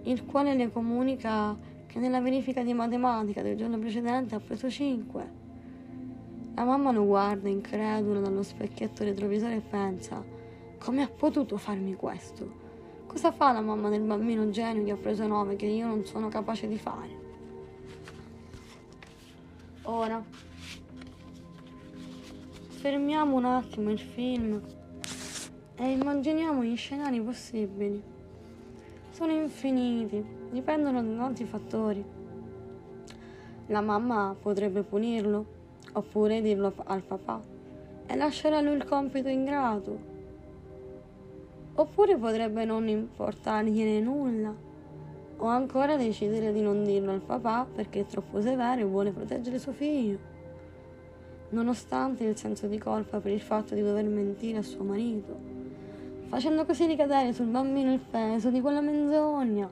[0.04, 5.40] il quale le comunica che nella verifica di matematica del giorno precedente ha preso 5.
[6.54, 10.24] La mamma lo guarda incredula dallo specchietto retrovisore e pensa,
[10.78, 12.60] come ha potuto farmi questo?
[13.06, 16.28] Cosa fa la mamma del bambino genio che ha preso 9 che io non sono
[16.28, 17.20] capace di fare?
[19.82, 20.22] Ora,
[22.82, 24.60] fermiamo un attimo il film
[25.76, 28.02] e immaginiamo gli scenari possibili.
[29.12, 32.04] Sono infiniti, dipendono da tanti fattori.
[33.68, 35.46] La mamma potrebbe punirlo,
[35.92, 37.40] oppure dirlo al papà
[38.04, 39.96] e lasciare a lui il compito ingrato.
[41.74, 44.52] Oppure potrebbe non importargliene nulla,
[45.36, 49.60] o ancora decidere di non dirlo al papà perché è troppo severo e vuole proteggere
[49.60, 50.31] suo figlio
[51.52, 55.38] nonostante il senso di colpa per il fatto di dover mentire a suo marito,
[56.28, 59.68] facendo così ricadere sul bambino il peso di quella menzogna.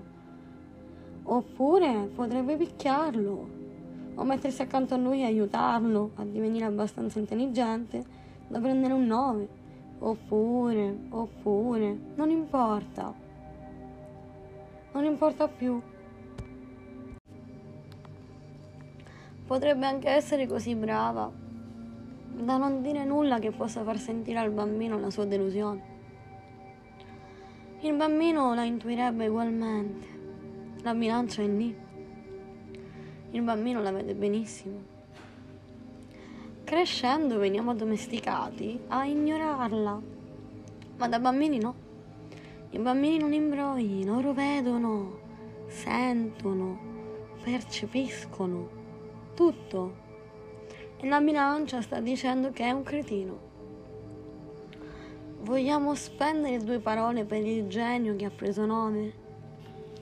[1.22, 3.48] Oppure potrebbe picchiarlo
[4.14, 8.04] o mettersi accanto a lui e aiutarlo a divenire abbastanza intelligente
[8.46, 9.48] da prendere un 9.
[10.00, 13.14] Oppure, oppure, non importa.
[14.92, 15.80] Non importa più.
[19.46, 21.39] Potrebbe anche essere così brava
[22.32, 25.98] da non dire nulla che possa far sentire al bambino la sua delusione.
[27.80, 30.06] Il bambino la intuirebbe ugualmente.
[30.82, 31.74] La bilancia è lì.
[33.30, 34.98] Il bambino la vede benissimo.
[36.64, 40.00] Crescendo veniamo addomesticati a ignorarla,
[40.96, 41.74] ma da bambini no.
[42.70, 45.18] I bambini non imbrogli, loro vedono,
[45.66, 46.78] sentono,
[47.42, 48.68] percepiscono
[49.34, 50.08] tutto
[51.02, 53.48] e la bilancia sta dicendo che è un cretino.
[55.40, 59.12] Vogliamo spendere due parole per il genio che ha preso nome?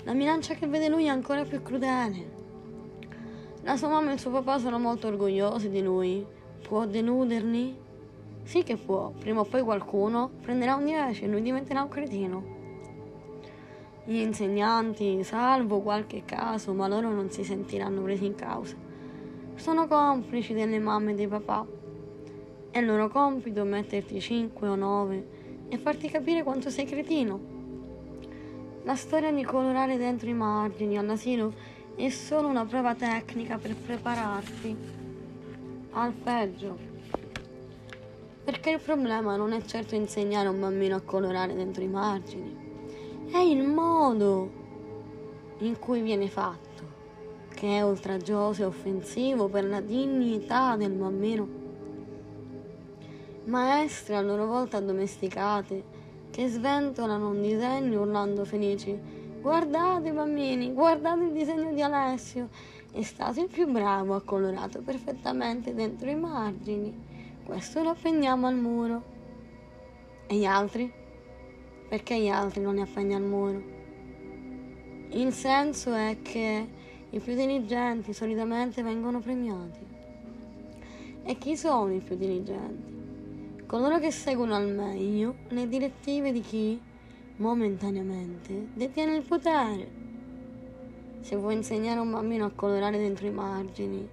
[0.03, 2.37] La bilancia che vede lui è ancora più crudele.
[3.63, 6.27] La sua mamma e il suo papà sono molto orgogliosi di lui.
[6.63, 7.77] Può deluderli?
[8.43, 12.57] Sì che può, prima o poi qualcuno prenderà un 10 e lui diventerà un cretino.
[14.05, 18.88] Gli insegnanti, salvo qualche caso, ma loro non si sentiranno presi in causa
[19.59, 21.67] sono complici delle mamme e dei papà.
[22.71, 25.29] È il loro compito metterti 5 o 9
[25.69, 27.57] e farti capire quanto sei cretino.
[28.85, 31.53] La storia di colorare dentro i margini all'asilo
[31.97, 34.77] è solo una prova tecnica per prepararti
[35.91, 36.79] al peggio.
[38.45, 43.27] Perché il problema non è certo insegnare a un bambino a colorare dentro i margini,
[43.31, 44.51] è il modo
[45.59, 46.68] in cui viene fatto
[47.59, 51.49] che è oltraggioso e offensivo per la dignità del bambino.
[53.47, 55.83] Maestre a loro volta addomesticate
[56.31, 58.97] che sventolano un disegno urlando felici
[59.41, 62.49] guardate bambini, guardate il disegno di Alessio,
[62.93, 66.95] è stato il più bravo, ha colorato perfettamente dentro i margini,
[67.45, 69.03] questo lo appendiamo al muro.
[70.29, 70.93] E gli altri?
[71.89, 73.63] Perché gli altri non li appegni al muro?
[75.11, 76.77] Il senso è che
[77.11, 79.81] i più diligenti solitamente vengono premiati.
[81.23, 83.65] E chi sono i più diligenti?
[83.65, 86.79] Coloro che seguono al meglio le direttive di chi,
[87.37, 89.91] momentaneamente, detiene il potere.
[91.21, 94.07] Se vuoi insegnare a un bambino a colorare dentro i margini,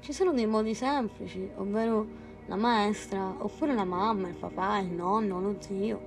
[0.00, 2.06] ci sono dei modi semplici, ovvero
[2.46, 6.00] la maestra, oppure la mamma, il papà, il nonno, lo zio.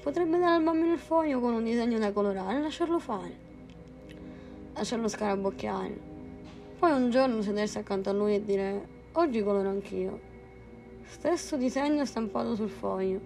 [0.00, 3.43] Potrebbe dare al bambino il foglio con un disegno da colorare e lasciarlo fare
[4.74, 6.12] lasciarlo scarabocchiare.
[6.78, 10.32] Poi un giorno sedersi accanto a lui e dire oggi coloro anch'io.
[11.04, 13.20] Stesso disegno stampato sul foglio.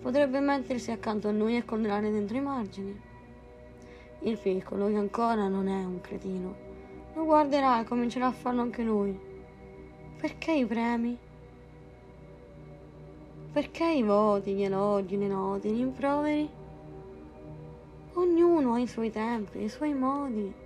[0.00, 3.00] Potrebbe mettersi accanto a lui e colorare dentro i margini.
[4.20, 6.54] Il piccolo, che ancora non è un cretino,
[7.14, 9.18] lo guarderà e comincerà a farlo anche lui.
[10.20, 11.18] Perché i premi?
[13.52, 16.48] Perché i voti, gli elogi, le note, gli improveri?
[18.14, 20.61] Ognuno ha i suoi tempi, i suoi modi.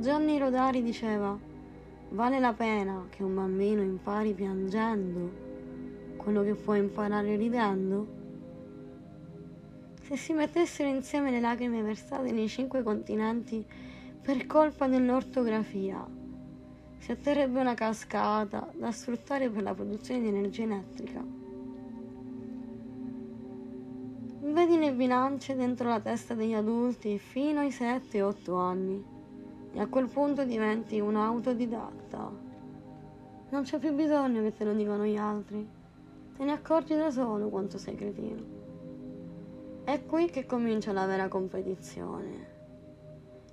[0.00, 1.36] Gianni Rodari diceva,
[2.10, 5.46] vale la pena che un bambino impari piangendo
[6.16, 8.06] quello che può imparare ridendo?
[10.02, 13.66] Se si mettessero insieme le lacrime versate nei cinque continenti
[14.22, 16.06] per colpa dell'ortografia,
[16.98, 21.24] si otterrebbe una cascata da sfruttare per la produzione di energia elettrica.
[24.42, 29.16] Vedi le bilance dentro la testa degli adulti fino ai 7-8 anni
[29.78, 32.30] e a quel punto diventi un autodidatta.
[33.50, 35.64] Non c'è più bisogno che te lo dicano gli altri,
[36.36, 38.56] te ne accorgi da solo quanto sei cretino.
[39.84, 42.56] È qui che comincia la vera competizione.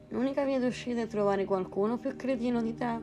[0.10, 3.00] L'unica via d'uscita è trovare qualcuno più cretino di te.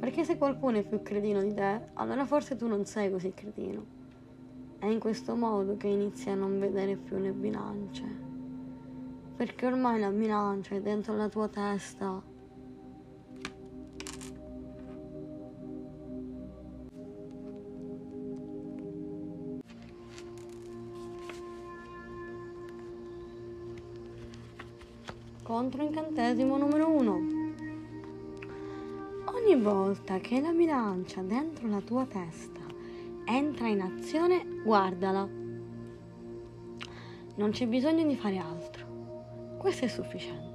[0.00, 3.84] Perché se qualcuno è più cretino di te, allora forse tu non sei così cretino.
[4.80, 8.25] È in questo modo che inizi a non vedere più le bilance.
[9.36, 12.34] Perché ormai la bilancia è dentro la tua testa
[25.42, 27.18] contro incantesimo numero 1.
[29.26, 32.60] Ogni volta che la bilancia dentro la tua testa
[33.24, 35.28] entra in azione, guardala.
[37.36, 38.55] Non c'è bisogno di fare altro.
[39.66, 40.54] Questo è sufficiente.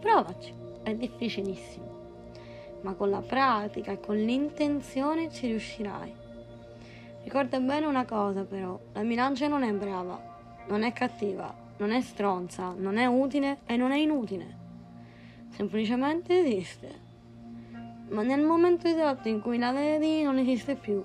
[0.00, 2.80] Provaci, è difficilissimo.
[2.80, 6.12] Ma con la pratica e con l'intenzione ci riuscirai.
[7.22, 10.20] Ricorda bene una cosa però, la bilancia non è brava,
[10.66, 14.56] non è cattiva, non è stronza, non è utile e non è inutile.
[15.50, 17.00] Semplicemente esiste.
[18.08, 21.00] Ma nel momento esatto in cui la vedi non esiste più.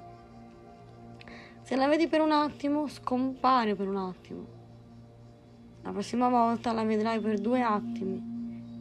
[1.61, 4.56] Se la vedi per un attimo, scompare per un attimo.
[5.87, 8.21] La prossima volta la vedrai per due attimi,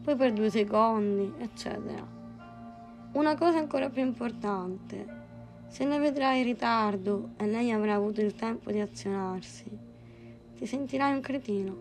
[0.03, 2.05] poi per due secondi, eccetera.
[3.13, 5.07] Una cosa ancora più importante,
[5.69, 9.71] se la vedrai in ritardo e lei avrà avuto il tempo di azionarsi,
[10.57, 11.77] ti sentirai un cretino.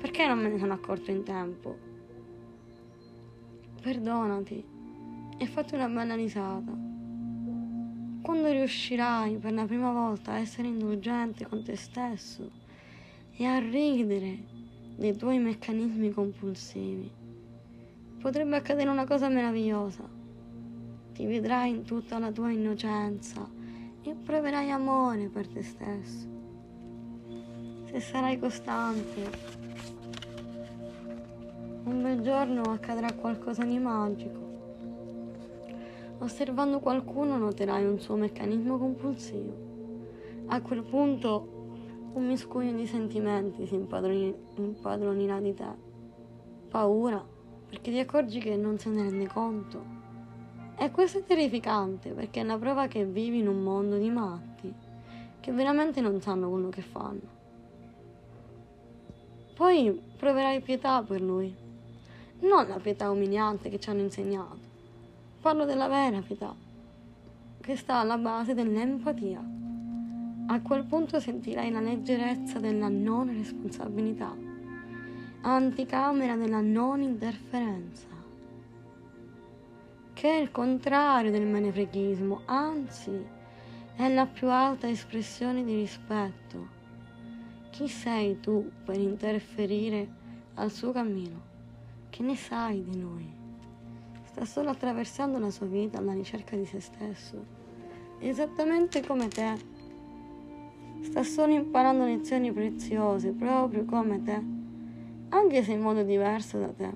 [0.00, 1.76] Perché non me ne sono accorto in tempo?
[3.82, 4.64] Perdonati
[5.36, 6.72] e fatti una bella risata.
[8.22, 12.61] Quando riuscirai per la prima volta a essere indulgente con te stesso
[13.36, 14.44] e a ridere
[14.96, 17.10] dei tuoi meccanismi compulsivi,
[18.20, 20.08] potrebbe accadere una cosa meravigliosa.
[21.12, 23.48] Ti vedrai in tutta la tua innocenza
[24.02, 26.32] e proverai amore per te stesso
[27.92, 29.20] se sarai costante.
[31.84, 34.40] Un bel giorno accadrà qualcosa di magico.
[36.20, 39.70] Osservando qualcuno noterai un suo meccanismo compulsivo.
[40.46, 41.61] A quel punto
[42.14, 45.90] un miscuglio di sentimenti si impadronirà di te.
[46.68, 47.24] Paura,
[47.68, 50.00] perché ti accorgi che non se ne rende conto.
[50.76, 54.72] E questo è terrificante perché è la prova che vivi in un mondo di matti,
[55.40, 57.40] che veramente non sanno quello che fanno.
[59.54, 61.54] Poi proverai pietà per lui,
[62.40, 64.70] non la pietà umiliante che ci hanno insegnato.
[65.40, 66.54] Parlo della vera pietà,
[67.60, 69.70] che sta alla base dell'empatia.
[70.52, 74.36] A quel punto sentirai la leggerezza della non responsabilità,
[75.40, 78.06] anticamera della non interferenza,
[80.12, 83.18] che è il contrario del menefreghismo, anzi
[83.96, 86.68] è la più alta espressione di rispetto
[87.70, 90.06] chi sei tu per interferire
[90.56, 91.40] al suo cammino?
[92.10, 93.26] Che ne sai di noi?
[94.24, 97.42] Sta solo attraversando la sua vita alla ricerca di se stesso,
[98.18, 99.71] esattamente come te.
[101.02, 104.42] Sta solo imparando lezioni preziose, proprio come te,
[105.30, 106.90] anche se in modo diverso da te.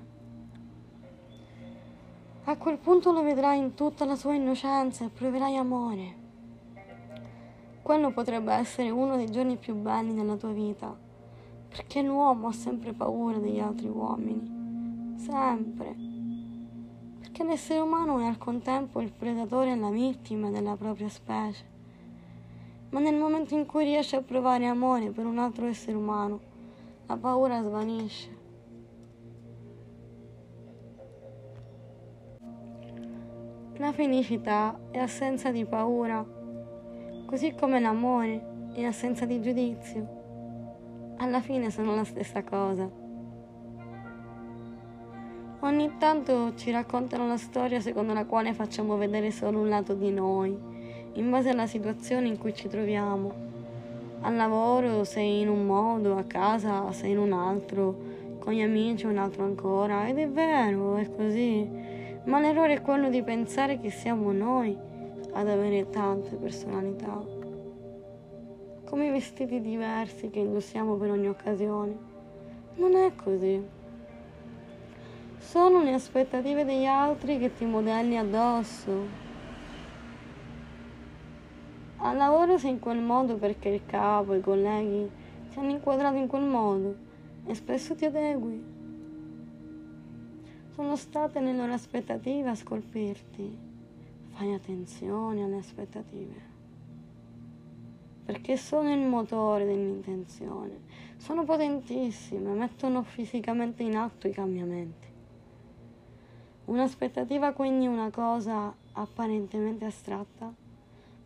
[2.45, 6.15] A quel punto lo vedrai in tutta la sua innocenza e proverai amore.
[7.81, 10.97] Quello potrebbe essere uno dei giorni più belli della tua vita,
[11.67, 15.95] perché l'uomo ha sempre paura degli altri uomini, sempre.
[17.19, 21.76] Perché l'essere umano è al contempo il predatore e la vittima della propria specie.
[22.89, 26.39] Ma nel momento in cui riesce a provare amore per un altro essere umano,
[27.05, 28.35] la paura svanisce.
[33.77, 36.25] La felicità è assenza di paura
[37.27, 40.15] così come l'amore e l'assenza di giudizio.
[41.17, 42.89] Alla fine sono la stessa cosa.
[45.59, 50.11] Ogni tanto ci raccontano la storia secondo la quale facciamo vedere solo un lato di
[50.11, 50.57] noi,
[51.17, 53.45] in base alla situazione in cui ci troviamo.
[54.21, 57.95] Al lavoro sei in un modo, a casa sei in un altro,
[58.39, 61.67] con gli amici un altro ancora, ed è vero, è così.
[62.25, 64.77] Ma l'errore è quello di pensare che siamo noi
[65.33, 67.35] ad avere tante personalità.
[68.85, 71.97] come i vestiti diversi che indossiamo per ogni occasione.
[72.75, 73.61] Non è così.
[75.39, 79.26] Sono le aspettative degli altri che ti modelli addosso.
[82.07, 85.11] Al lavoro sei in quel modo perché il capo, i colleghi
[85.51, 86.95] ti hanno inquadrato in quel modo
[87.45, 88.63] e spesso ti adegui.
[90.69, 93.57] Sono state le loro aspettative a scolpirti.
[94.29, 96.55] Fai attenzione alle aspettative
[98.23, 100.81] perché sono il motore dell'intenzione,
[101.17, 105.07] sono potentissime, mettono fisicamente in atto i cambiamenti.
[106.65, 110.53] Un'aspettativa quindi è una cosa apparentemente astratta,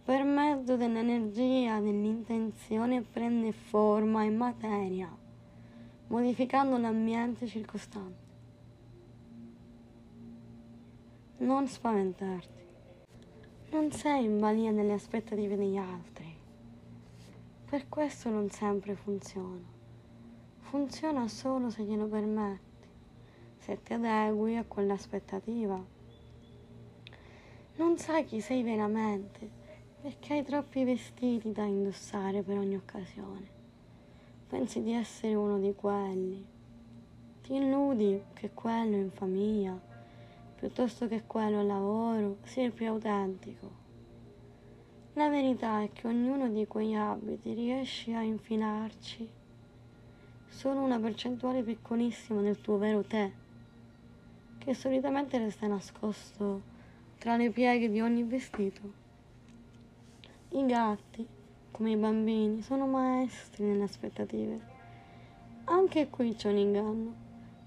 [0.04, 5.10] per mezzo dell'energia dell'intenzione prende forma e materia,
[6.08, 8.30] modificando l'ambiente circostante.
[11.38, 12.64] Non spaventarti,
[13.72, 16.22] non sei in balia delle aspettative degli altri
[17.72, 19.64] per questo non sempre funziona.
[20.60, 22.90] Funziona solo se glielo permetti,
[23.60, 25.82] se ti adegui a quell'aspettativa.
[27.78, 29.61] Non sai chi sei veramente
[30.02, 33.60] perché hai troppi vestiti da indossare per ogni occasione.
[34.48, 36.44] Pensi di essere uno di quelli.
[37.44, 39.80] Ti illudi che quello in famiglia,
[40.56, 43.80] piuttosto che quello al lavoro, sia il più autentico.
[45.14, 49.30] La verità è che ognuno di quegli abiti riesce a infilarci
[50.48, 53.32] solo una percentuale piccolissima del tuo vero te,
[54.58, 56.62] che solitamente resta nascosto
[57.20, 59.01] tra le pieghe di ogni vestito.
[60.54, 61.26] I gatti,
[61.72, 64.60] come i bambini, sono maestri nelle aspettative.
[65.64, 67.14] Anche qui c'è un inganno.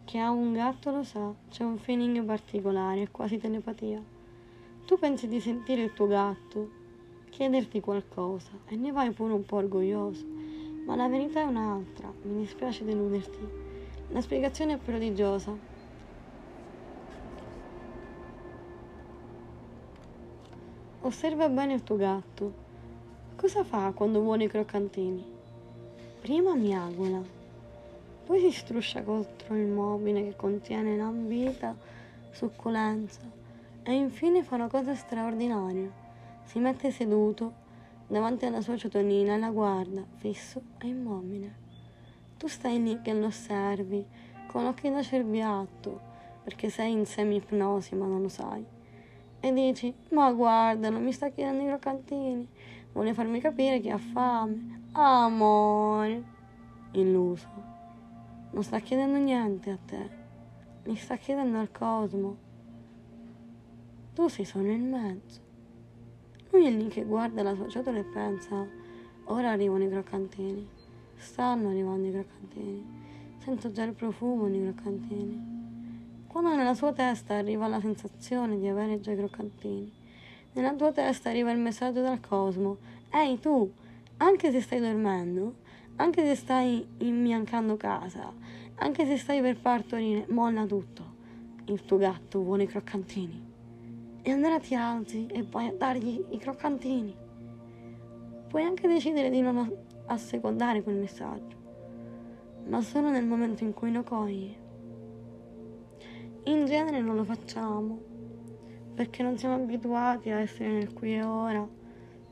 [0.04, 4.02] Chi ha un gatto lo sa, c'è un feeling particolare, quasi telepatia.
[4.84, 6.70] Tu pensi di sentire il tuo gatto,
[7.30, 10.26] chiederti qualcosa e ne vai pure un po' orgoglioso,
[10.84, 13.48] ma la verità è un'altra, mi dispiace deluderti.
[14.10, 15.56] La spiegazione è prodigiosa.
[21.00, 22.63] Osserva bene il tuo gatto.
[23.36, 25.24] Cosa fa quando vuole i croccantini?
[26.20, 27.20] Prima miagola,
[28.24, 31.76] poi si struscia contro il mobile che contiene l'ambita
[32.30, 33.20] succolenza
[33.82, 36.02] e infine fa una cosa straordinaria
[36.44, 37.52] si mette seduto
[38.06, 41.54] davanti alla sua ciotolina e la guarda, fisso e immobile.
[42.36, 44.04] Tu stai lì che lo osservi,
[44.46, 46.00] con occhi da cerbiatto,
[46.44, 48.64] perché sei in semi-ipnosi ma non lo sai.
[49.40, 52.48] E dici, ma guarda, non mi sta chiedendo i croccantini,
[52.94, 54.82] vuole farmi capire che ha fame.
[54.92, 56.22] Amore,
[56.92, 57.48] illuso.
[58.52, 60.08] Non sta chiedendo niente a te,
[60.84, 62.36] mi sta chiedendo al cosmo.
[64.14, 65.40] Tu sei solo in mezzo.
[66.50, 68.64] Lui è lì che guarda la sua ciotola e pensa,
[69.24, 70.68] ora arrivano i croccantini,
[71.16, 72.86] stanno arrivando i croccantini,
[73.38, 75.62] sento già il profumo dei croccantini.
[76.28, 79.92] Quando nella sua testa arriva la sensazione di avere già i croccantini,
[80.54, 82.78] nella tua testa arriva il messaggio dal cosmo,
[83.10, 83.70] ehi tu,
[84.18, 85.56] anche se stai dormendo,
[85.96, 88.32] anche se stai imbiancando casa,
[88.76, 91.12] anche se stai per partorire, molla tutto.
[91.66, 93.52] Il tuo gatto vuole i croccantini
[94.22, 97.14] e allora ti alzi e vai a dargli i croccantini.
[98.48, 99.70] Puoi anche decidere di non
[100.06, 101.56] assecondare quel messaggio,
[102.68, 104.54] ma solo nel momento in cui lo cogli.
[106.44, 107.98] In genere non lo facciamo,
[108.94, 111.66] perché non siamo abituati a essere nel qui e ora,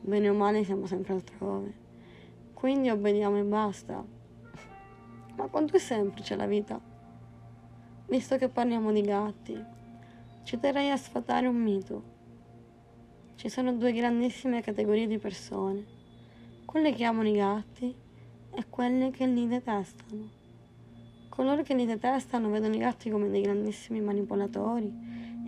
[0.00, 1.80] bene o male siamo sempre altrove.
[2.54, 4.04] Quindi obbediamo e basta.
[5.36, 6.80] Ma quanto è semplice la vita?
[8.06, 9.64] Visto che parliamo di gatti,
[10.44, 12.10] ci terrei a sfatare un mito.
[13.34, 15.84] Ci sono due grandissime categorie di persone,
[16.64, 17.92] quelle che amano i gatti
[18.54, 20.40] e quelle che li detestano.
[21.28, 24.92] Coloro che li detestano vedono i gatti come dei grandissimi manipolatori,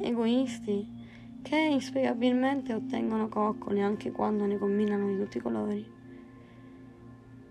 [0.00, 1.03] egoisti,
[1.44, 5.92] che inspiegabilmente ottengono coccole anche quando ne combinano di tutti i colori.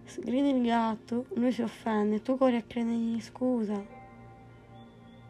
[0.04, 4.02] Sgridi il gatto, lui si offende, tu corri a chiedergli scusa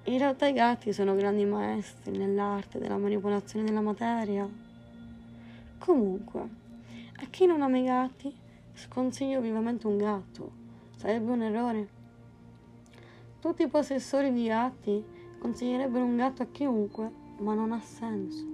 [0.05, 4.45] in realtà i gatti sono grandi maestri nell'arte della manipolazione della materia.
[5.77, 8.35] Comunque, a chi non ama i gatti,
[8.73, 10.51] sconsiglio vivamente un gatto.
[10.97, 11.87] Sarebbe un errore.
[13.39, 15.01] Tutti i possessori di gatti
[15.39, 18.52] consiglierebbero un gatto a chiunque, ma non ha senso.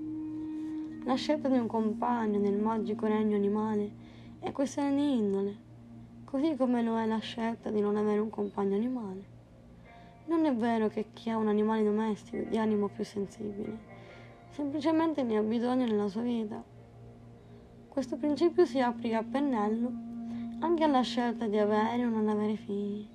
[1.10, 3.91] La scelta di un compagno nel magico regno animale
[4.38, 5.57] è questione di indole,
[6.24, 9.24] così come lo è la scelta di non avere un compagno animale.
[10.26, 13.76] Non è vero che chi ha un animale domestico di animo più sensibile,
[14.51, 16.64] semplicemente ne ha bisogno nella sua vita.
[17.88, 19.91] Questo principio si applica a pennello
[20.60, 23.07] anche alla scelta di avere o non avere figli.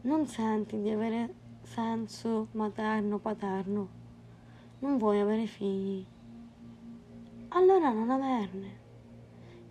[0.00, 3.88] Non senti di avere senso materno paterno.
[4.80, 6.04] Non vuoi avere figli.
[7.54, 8.80] Allora non averne.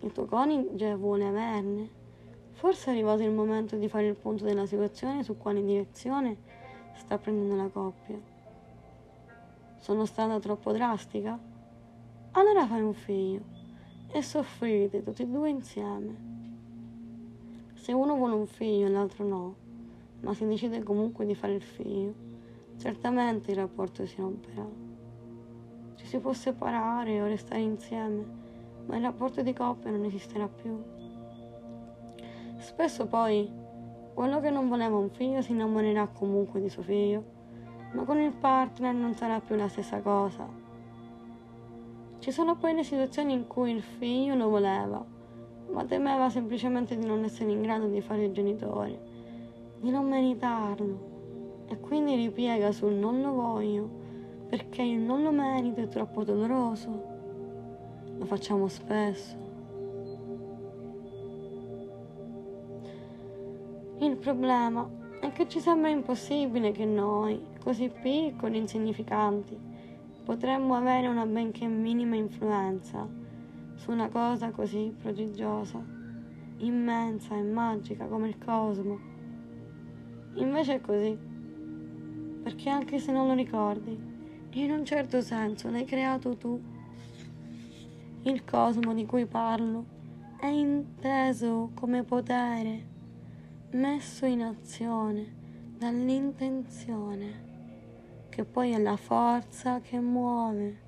[0.02, 1.90] Il tuo coniuge vuole averne.
[2.52, 6.36] Forse è arrivato il momento di fare il punto della situazione su quale direzione
[6.94, 8.20] sta prendendo la coppia.
[9.78, 11.36] Sono stata troppo drastica?
[12.32, 13.42] Allora fai un figlio
[14.12, 16.16] e soffrite tutti e due insieme.
[17.74, 19.54] Se uno vuole un figlio e l'altro no,
[20.20, 22.14] ma si decide comunque di fare il figlio,
[22.78, 24.81] certamente il rapporto si romperà.
[26.12, 28.22] Si può separare o restare insieme,
[28.84, 30.78] ma il rapporto di coppia non esisterà più.
[32.58, 33.50] Spesso poi
[34.12, 37.24] quello che non voleva un figlio si innamorerà comunque di suo figlio,
[37.94, 40.46] ma con il partner non sarà più la stessa cosa.
[42.18, 45.02] Ci sono poi le situazioni in cui il figlio lo voleva,
[45.70, 49.00] ma temeva semplicemente di non essere in grado di fare il genitore,
[49.80, 54.01] di non meritarlo e quindi ripiega sul non lo voglio
[54.52, 56.90] perché il non lo merito è troppo doloroso.
[58.18, 59.34] Lo facciamo spesso.
[64.00, 64.86] Il problema
[65.22, 69.58] è che ci sembra impossibile che noi, così piccoli e insignificanti,
[70.22, 73.08] potremmo avere una benché minima influenza
[73.76, 75.82] su una cosa così prodigiosa,
[76.58, 78.98] immensa e magica come il cosmo.
[80.34, 81.16] Invece è così,
[82.42, 84.11] perché anche se non lo ricordi,
[84.60, 86.60] in un certo senso l'hai creato tu.
[88.22, 89.84] Il cosmo di cui parlo
[90.38, 92.90] è inteso come potere
[93.72, 95.40] messo in azione
[95.78, 97.50] dall'intenzione,
[98.28, 100.80] che poi è la forza che muove.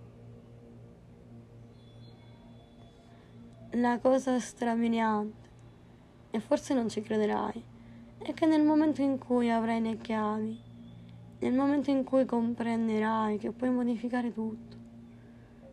[3.72, 5.48] La cosa strabiliante,
[6.30, 7.62] e forse non ci crederai,
[8.18, 10.63] è che nel momento in cui avrai le chiavi,
[11.38, 14.76] nel momento in cui comprenderai che puoi modificare tutto,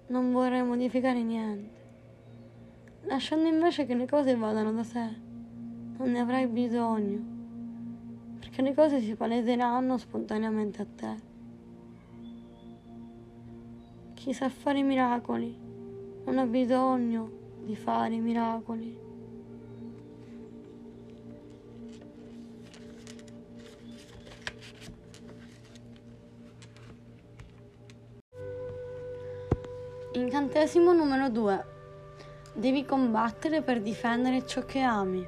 [0.08, 1.80] non vorrai modificare niente,
[3.04, 5.16] lasciando invece che le cose vadano da sé,
[5.98, 7.24] non ne avrai bisogno,
[8.40, 11.30] perché le cose si paleseranno spontaneamente a te.
[14.14, 15.58] Chi sa fare miracoli
[16.26, 17.32] non ha bisogno
[17.64, 19.11] di fare miracoli.
[30.14, 31.66] Incantesimo numero 2.
[32.54, 35.26] Devi combattere per difendere ciò che ami.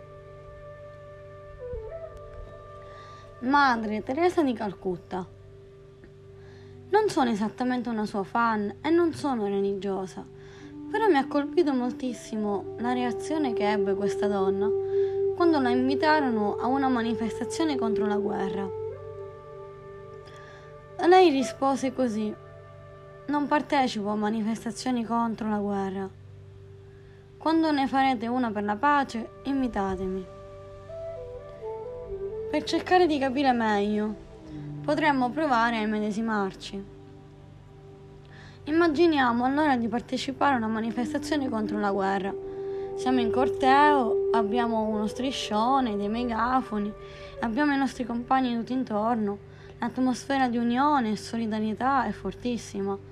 [3.39, 5.25] Madre Teresa di Calcutta.
[6.89, 10.33] Non sono esattamente una sua fan e non sono religiosa
[10.93, 14.69] però mi ha colpito moltissimo la reazione che ebbe questa donna
[15.35, 18.69] quando la invitarono a una manifestazione contro la guerra.
[21.07, 22.31] Lei rispose così:
[23.25, 26.09] Non partecipo a manifestazioni contro la guerra.
[27.37, 30.25] Quando ne farete una per la pace, invitatemi.
[32.51, 34.13] Per cercare di capire meglio,
[34.83, 36.83] potremmo provare a immedesimarci.
[38.65, 42.33] Immaginiamo allora di partecipare a una manifestazione contro la guerra.
[42.97, 46.91] Siamo in corteo, abbiamo uno striscione, dei megafoni,
[47.39, 49.51] abbiamo i nostri compagni tutti intorno.
[49.79, 53.11] L'atmosfera di unione e solidarietà è fortissima.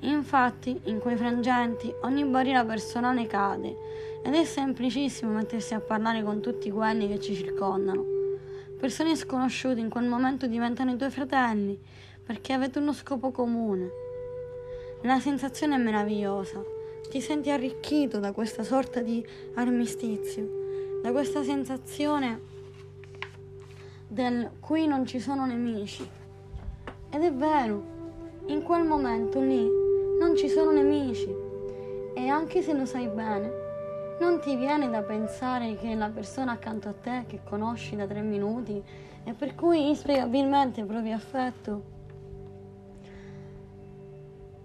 [0.00, 3.76] Infatti, in quei frangenti ogni barriera personale cade
[4.22, 8.04] ed è semplicissimo mettersi a parlare con tutti quelli che ci circondano.
[8.78, 11.78] Persone sconosciute in quel momento diventano i tuoi fratelli
[12.24, 13.90] perché avete uno scopo comune.
[15.02, 16.62] La sensazione è meravigliosa.
[17.10, 22.40] Ti senti arricchito da questa sorta di armistizio, da questa sensazione
[24.08, 26.08] del qui non ci sono nemici.
[27.10, 27.98] Ed è vero,
[28.46, 29.88] in quel momento lì
[30.20, 31.34] non ci sono nemici.
[32.14, 33.50] E anche se lo sai bene,
[34.20, 38.20] non ti viene da pensare che la persona accanto a te, che conosci da tre
[38.20, 38.82] minuti
[39.24, 41.98] e per cui inspiegabilmente provi affetto,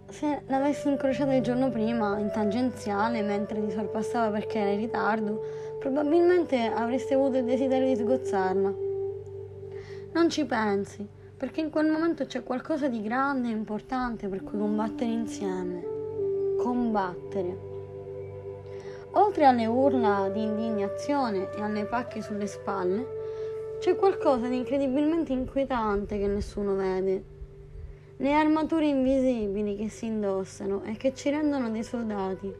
[0.10, 5.42] se l'avessi incrociata il giorno prima in tangenziale mentre ti sorpassava perché era in ritardo,
[5.80, 8.74] probabilmente avresti avuto il desiderio di sgozzarla.
[10.14, 11.06] Non ci pensi,
[11.46, 15.86] perché in quel momento c'è qualcosa di grande e importante per cui combattere insieme.
[16.58, 17.58] Combattere.
[19.12, 26.18] Oltre alle urla di indignazione e alle pacche sulle spalle, c'è qualcosa di incredibilmente inquietante
[26.18, 27.24] che nessuno vede
[28.18, 32.52] le armature invisibili che si indossano e che ci rendono dei soldati.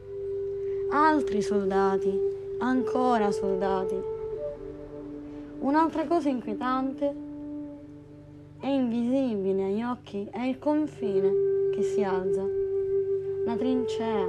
[0.92, 2.16] Altri soldati,
[2.60, 4.00] ancora soldati.
[5.58, 7.25] Un'altra cosa inquietante
[8.60, 11.30] e invisibile agli occhi è il confine
[11.74, 12.44] che si alza,
[13.44, 14.28] la trincea.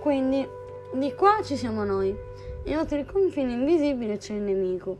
[0.00, 0.46] Quindi
[0.92, 2.14] di qua ci siamo noi
[2.62, 4.98] e oltre il confine invisibile c'è il nemico.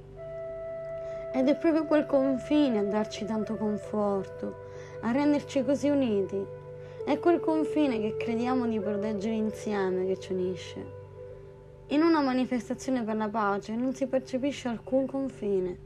[1.32, 4.54] Ed è proprio quel confine a darci tanto conforto,
[5.00, 6.42] a renderci così uniti.
[7.04, 11.02] È quel confine che crediamo di proteggere insieme che ci unisce.
[11.88, 15.76] In una manifestazione per la pace non si percepisce alcun confine,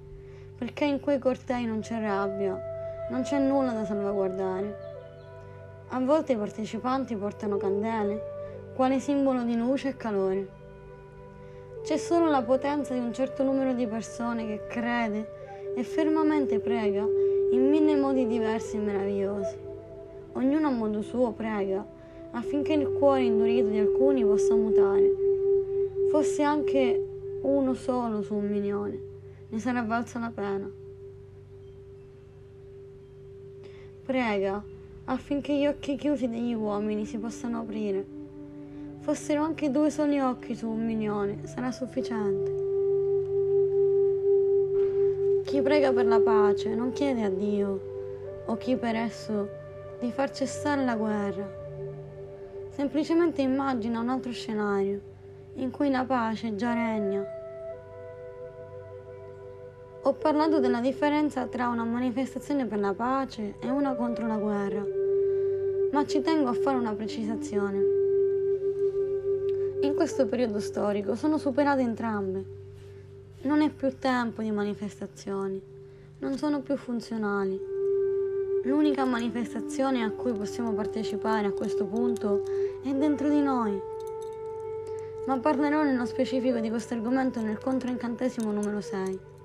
[0.59, 2.61] perché in quei cortei non c'è rabbia,
[3.11, 4.87] non c'è nulla da salvaguardare.
[5.91, 10.49] A volte i partecipanti portano candele, quale simbolo di luce e calore.
[11.83, 17.07] C'è solo la potenza di un certo numero di persone che crede e fermamente prega
[17.53, 19.57] in mille modi diversi e meravigliosi.
[20.33, 21.87] Ognuno a modo suo prega
[22.33, 25.11] affinché il cuore indurito di alcuni possa mutare.
[26.11, 27.07] Fosse anche
[27.43, 29.01] uno solo su un milione,
[29.49, 30.71] ne sarà valsa la pena.
[34.05, 34.65] Prega
[35.05, 38.17] affinché gli occhi chiusi degli uomini si possano aprire
[39.09, 42.67] fossero anche due soli occhi su un milione, sarà sufficiente.
[45.47, 49.49] Chi prega per la pace non chiede a Dio o chi per esso
[49.99, 51.51] di far cessare la guerra.
[52.69, 55.01] Semplicemente immagina un altro scenario
[55.55, 57.25] in cui la pace già regna.
[60.09, 64.83] Ho parlato della differenza tra una manifestazione per la pace e una contro la guerra,
[65.93, 67.79] ma ci tengo a fare una precisazione.
[69.83, 72.43] In questo periodo storico sono superate entrambe.
[73.43, 75.61] Non è più tempo di manifestazioni,
[76.21, 77.61] non sono più funzionali.
[78.65, 82.45] L'unica manifestazione a cui possiamo partecipare a questo punto
[82.83, 83.79] è dentro di noi.
[85.27, 89.37] Ma parlerò nello specifico di questo argomento nel controincantesimo numero 6.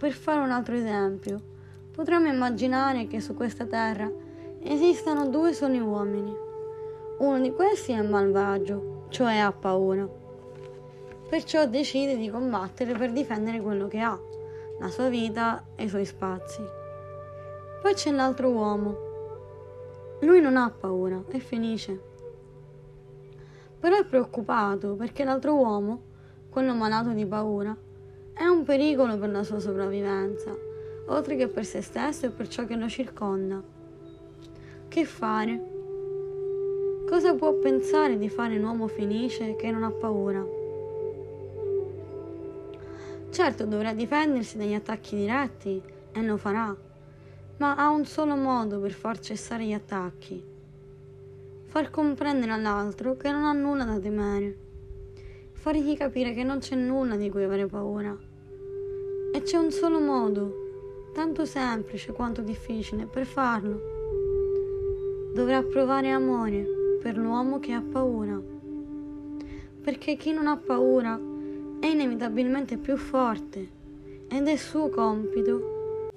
[0.00, 1.38] Per fare un altro esempio,
[1.92, 4.10] potremmo immaginare che su questa terra
[4.62, 6.34] esistano due soli uomini
[7.18, 10.08] uno di questi è malvagio, cioè ha paura.
[11.28, 14.18] Perciò decide di combattere per difendere quello che ha,
[14.78, 16.62] la sua vita e i suoi spazi.
[17.82, 18.96] Poi c'è l'altro uomo.
[20.20, 22.00] Lui non ha paura, è felice.
[23.78, 26.02] Però è preoccupato perché l'altro uomo,
[26.48, 27.76] quello malato di paura,
[28.40, 30.56] è un pericolo per la sua sopravvivenza,
[31.08, 33.62] oltre che per se stesso e per ciò che lo circonda.
[34.88, 35.62] Che fare?
[37.06, 40.42] Cosa può pensare di fare un uomo felice che non ha paura?
[43.28, 46.74] Certo dovrà difendersi dagli attacchi diretti e lo farà,
[47.58, 50.42] ma ha un solo modo per far cessare gli attacchi.
[51.66, 54.56] Far comprendere all'altro che non ha nulla da temere.
[55.52, 58.28] Fargli capire che non c'è nulla di cui avere paura.
[59.32, 63.80] E c'è un solo modo, tanto semplice quanto difficile, per farlo.
[65.32, 66.66] Dovrà provare amore
[67.00, 68.40] per l'uomo che ha paura.
[69.82, 71.18] Perché chi non ha paura
[71.78, 73.68] è inevitabilmente più forte
[74.28, 76.08] ed è suo compito,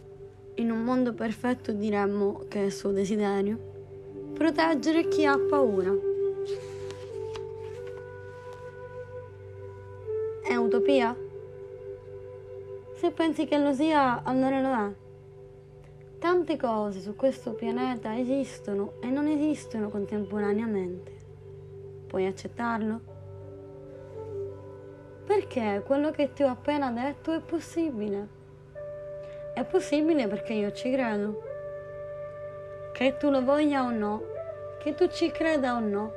[0.55, 3.57] in un mondo perfetto diremmo che è suo desiderio,
[4.33, 5.91] proteggere chi ha paura.
[10.43, 11.22] È utopia?
[13.03, 14.93] Se pensi che lo sia, allora lo è.
[16.19, 21.11] Tante cose su questo pianeta esistono e non esistono contemporaneamente.
[22.07, 23.01] Puoi accettarlo?
[25.25, 28.27] Perché quello che ti ho appena detto è possibile.
[29.53, 31.41] È possibile perché io ci credo.
[32.93, 34.21] Che tu lo voglia o no,
[34.81, 36.09] che tu ci creda o no,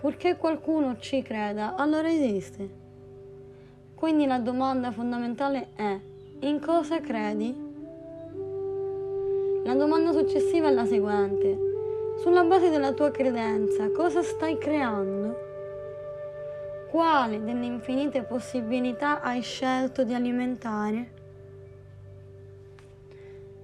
[0.00, 2.70] purché qualcuno ci creda, allora esiste.
[3.96, 6.08] Quindi la domanda fondamentale è,
[6.42, 7.54] in cosa credi?
[9.64, 11.68] La domanda successiva è la seguente.
[12.16, 15.48] Sulla base della tua credenza, cosa stai creando?
[16.90, 21.18] Quale delle infinite possibilità hai scelto di alimentare?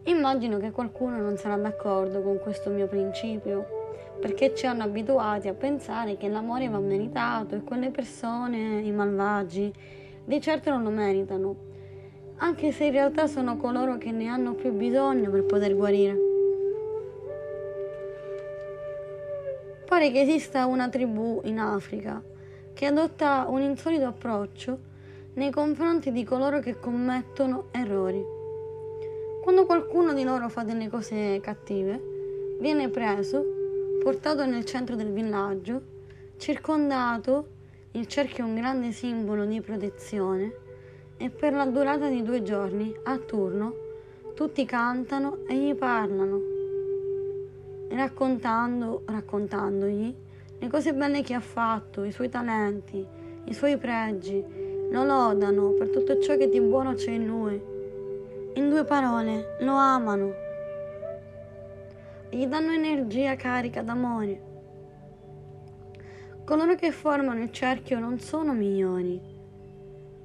[0.04, 3.66] Immagino che qualcuno non sarà d'accordo con questo mio principio,
[4.20, 9.72] perché ci hanno abituati a pensare che l'amore va meritato e quelle persone, i malvagi,
[10.24, 11.65] di certo non lo meritano
[12.38, 16.16] anche se in realtà sono coloro che ne hanno più bisogno per poter guarire.
[19.86, 22.22] Pare che esista una tribù in Africa
[22.74, 24.78] che adotta un insolito approccio
[25.34, 28.22] nei confronti di coloro che commettono errori.
[29.42, 33.42] Quando qualcuno di loro fa delle cose cattive, viene preso,
[34.02, 35.94] portato nel centro del villaggio,
[36.38, 37.48] Circondato,
[37.92, 40.65] il cerchio è un grande simbolo di protezione
[41.16, 43.74] e per la durata di due giorni, a turno,
[44.34, 46.40] tutti cantano e gli parlano,
[47.90, 50.14] raccontando, raccontandogli
[50.58, 53.04] le cose belle che ha fatto, i suoi talenti,
[53.44, 54.42] i suoi pregi,
[54.90, 57.60] lo lodano per tutto ciò che di buono c'è in lui.
[58.54, 60.32] In due parole, lo amano.
[62.30, 64.40] Gli danno energia carica d'amore.
[66.44, 69.35] Coloro che formano il cerchio non sono milioni.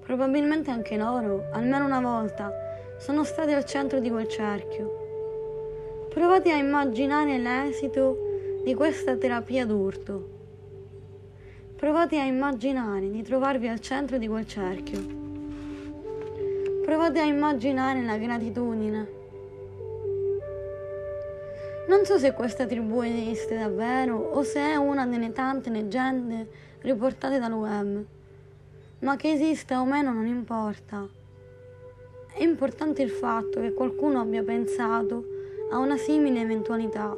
[0.03, 2.51] Probabilmente anche loro, almeno una volta,
[2.97, 6.07] sono stati al centro di quel cerchio.
[6.09, 10.29] Provate a immaginare l'esito di questa terapia d'urto.
[11.75, 14.99] Provate a immaginare di trovarvi al centro di quel cerchio.
[16.83, 19.19] Provate a immaginare la gratitudine.
[21.87, 26.47] Non so se questa tribù esiste davvero o se è una delle tante leggende
[26.81, 28.03] riportate dal web,
[29.01, 31.07] ma che esista o meno non importa.
[32.33, 35.25] È importante il fatto che qualcuno abbia pensato
[35.71, 37.15] a una simile eventualità,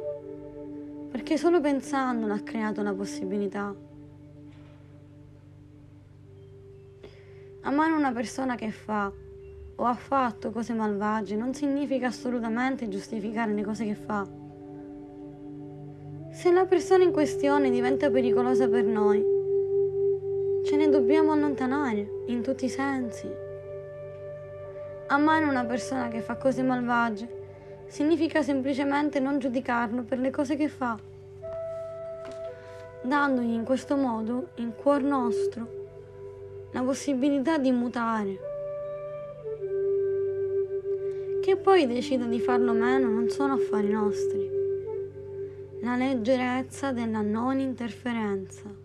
[1.10, 3.74] perché solo pensandola ha creato la possibilità.
[7.62, 9.10] Amare una persona che fa
[9.76, 14.26] o ha fatto cose malvagie non significa assolutamente giustificare le cose che fa.
[16.30, 19.33] Se la persona in questione diventa pericolosa per noi,
[20.64, 23.28] ce ne dobbiamo allontanare in tutti i sensi.
[25.08, 27.28] Amare una persona che fa cose malvagie
[27.86, 30.98] significa semplicemente non giudicarlo per le cose che fa,
[33.02, 35.82] dandogli in questo modo in cuor nostro
[36.72, 38.38] la possibilità di mutare.
[41.42, 44.50] Che poi decida di farlo meno non sono affari nostri.
[45.82, 48.83] La leggerezza della non interferenza.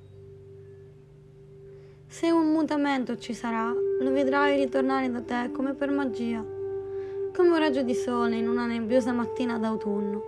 [2.12, 6.44] Se un mutamento ci sarà, lo vedrai ritornare da te come per magia,
[7.32, 10.24] come un raggio di sole in una nebbiosa mattina d'autunno.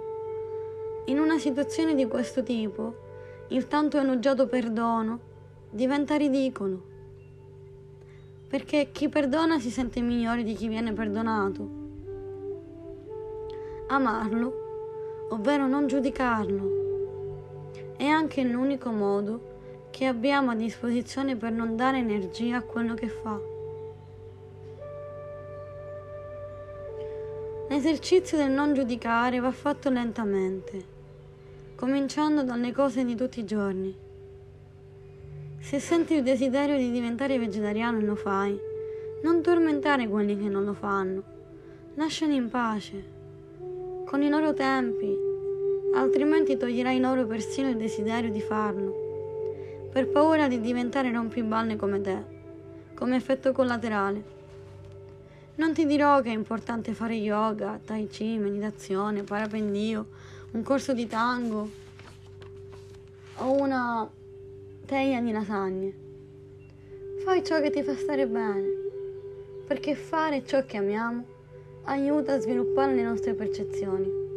[1.05, 2.93] In una situazione di questo tipo,
[3.47, 5.19] il tanto elogiato perdono
[5.71, 6.83] diventa ridicolo
[8.47, 11.67] perché chi perdona si sente migliore di chi viene perdonato.
[13.87, 16.69] Amarlo, ovvero non giudicarlo,
[17.97, 19.50] è anche l'unico modo
[19.91, 23.39] che abbiamo a disposizione per non dare energia a quello che fa.
[27.69, 30.83] L'esercizio del non giudicare va fatto lentamente,
[31.75, 33.95] cominciando dalle cose di tutti i giorni.
[35.59, 38.59] Se senti il desiderio di diventare vegetariano e lo fai,
[39.23, 41.23] non tormentare quelli che non lo fanno.
[41.93, 43.03] Lasciali in pace,
[44.05, 45.15] con i loro tempi,
[45.93, 49.10] altrimenti toglierai loro persino il desiderio di farlo,
[49.91, 52.17] per paura di diventare rompiballe come te,
[52.95, 54.39] come effetto collaterale.
[55.55, 60.07] Non ti dirò che è importante fare yoga, tai chi, meditazione, parapendio,
[60.51, 61.69] un corso di tango
[63.35, 64.09] o una
[64.85, 65.93] teglia di lasagne.
[67.25, 68.67] Fai ciò che ti fa stare bene,
[69.67, 71.25] perché fare ciò che amiamo
[71.83, 74.30] aiuta a sviluppare le nostre percezioni.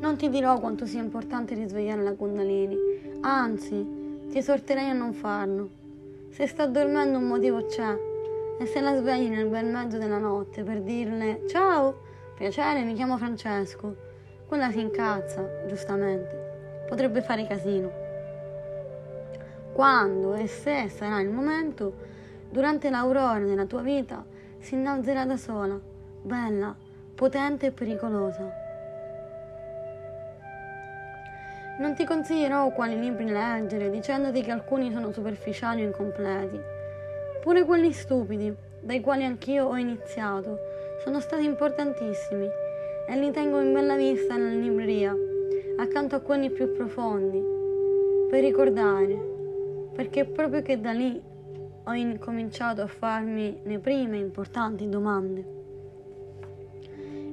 [0.00, 2.76] Non ti dirò quanto sia importante risvegliare la Kundalini,
[3.20, 5.68] anzi, ti esorterei a non farlo.
[6.30, 7.96] Se sta dormendo un motivo c'è,
[8.58, 12.00] e se la svegli nel bel mezzo della notte per dirle ciao,
[12.36, 13.94] piacere, mi chiamo Francesco,
[14.46, 16.86] quella si incazza, giustamente.
[16.88, 18.06] Potrebbe fare casino
[19.78, 21.92] quando e se sarà il momento,
[22.50, 24.24] durante l'aurora della tua vita,
[24.58, 25.78] si innalzerà da sola,
[26.20, 26.74] bella,
[27.14, 28.67] potente e pericolosa.
[31.78, 36.58] Non ti consiglierò quali libri leggere, dicendoti che alcuni sono superficiali o incompleti.
[37.40, 40.58] Pure quelli stupidi, dai quali anch'io ho iniziato,
[41.04, 42.48] sono stati importantissimi
[43.08, 45.14] e li tengo in bella vista nella libreria,
[45.76, 47.40] accanto a quelli più profondi,
[48.28, 49.36] per ricordare
[49.98, 51.20] perché è proprio che da lì
[51.84, 55.44] ho incominciato a farmi le prime importanti domande.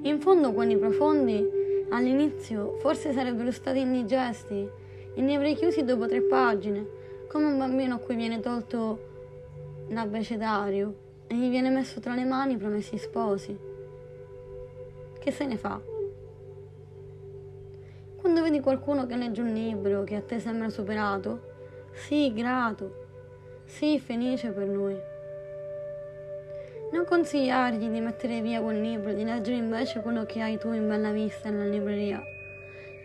[0.01, 1.47] In fondo quelli profondi
[1.89, 4.69] all'inizio forse sarebbero stati indigesti
[5.13, 6.85] e ne avrei chiusi dopo tre pagine,
[7.27, 9.13] come un bambino a cui viene tolto
[9.89, 10.95] l'abbecedario
[11.27, 13.57] e gli viene messo tra le mani promessi sposi.
[15.19, 15.81] Che se ne fa?
[18.17, 21.53] Quando vedi qualcuno che legge un libro che a te sembra superato,
[21.95, 23.05] Sii grato,
[23.65, 24.95] sii felice per lui.
[26.91, 30.87] Non consigliargli di mettere via quel libro, di leggere invece quello che hai tu in
[30.87, 32.23] bella vista nella libreria.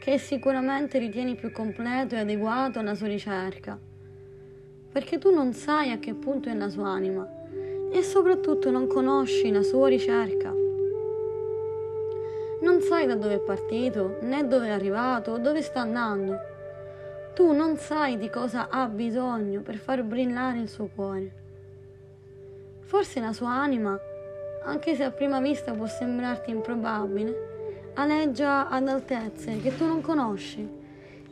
[0.00, 3.78] che sicuramente ritieni più completo e adeguato alla sua ricerca,
[4.90, 7.28] perché tu non sai a che punto è la sua anima
[7.92, 10.54] e soprattutto non conosci la sua ricerca.
[12.62, 16.38] Non sai da dove è partito, né dove è arrivato dove sta andando.
[17.34, 21.39] Tu non sai di cosa ha bisogno per far brillare il suo cuore.
[22.90, 23.96] Forse la sua anima,
[24.64, 30.68] anche se a prima vista può sembrarti improbabile, aleggia ad altezze che tu non conosci.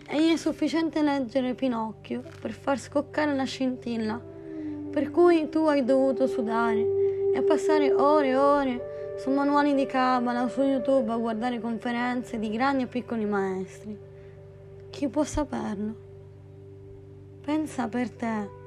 [0.06, 4.22] E gli è sufficiente leggere Pinocchio per far scoccare la scintilla,
[4.92, 10.44] per cui tu hai dovuto sudare e passare ore e ore su manuali di cabala
[10.44, 13.98] o su YouTube a guardare conferenze di grandi e piccoli maestri.
[14.90, 15.92] Chi può saperlo?
[17.40, 18.57] Pensa per te.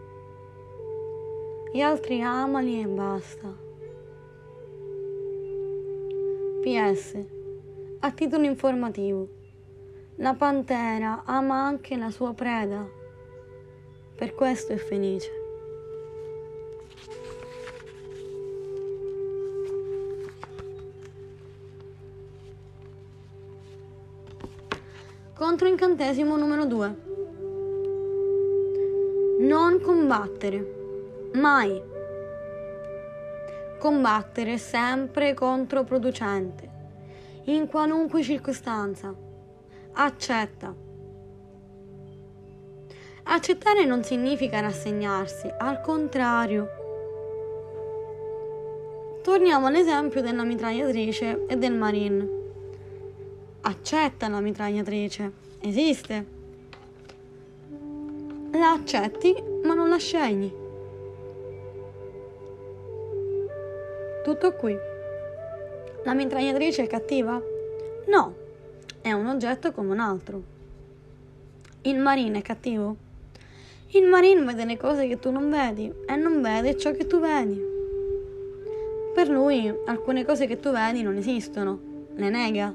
[1.73, 3.69] Gli altri amali e basta.
[6.61, 7.39] PS
[8.03, 9.27] a titolo informativo,
[10.15, 12.83] la pantera ama anche la sua preda,
[14.15, 15.29] per questo è felice.
[25.35, 26.95] Controincantesimo numero 2.
[29.41, 30.80] Non combattere.
[31.33, 31.81] Mai.
[33.79, 36.69] Combattere è sempre controproducente
[37.45, 39.15] in qualunque circostanza.
[39.93, 40.75] Accetta.
[43.23, 46.67] Accettare non significa rassegnarsi, al contrario.
[49.23, 52.29] Torniamo all'esempio della mitragliatrice e del marine.
[53.61, 56.25] Accetta la mitragliatrice, esiste.
[58.51, 60.60] La accetti, ma non la scegli.
[64.23, 64.77] Tutto qui.
[66.03, 67.41] La mitragliatrice è cattiva?
[68.05, 68.35] No,
[69.01, 70.43] è un oggetto come un altro.
[71.81, 72.95] Il marine è cattivo?
[73.93, 77.19] Il marine vede le cose che tu non vedi e non vede ciò che tu
[77.19, 77.59] vedi.
[79.15, 81.79] Per lui alcune cose che tu vedi non esistono,
[82.13, 82.71] le nega.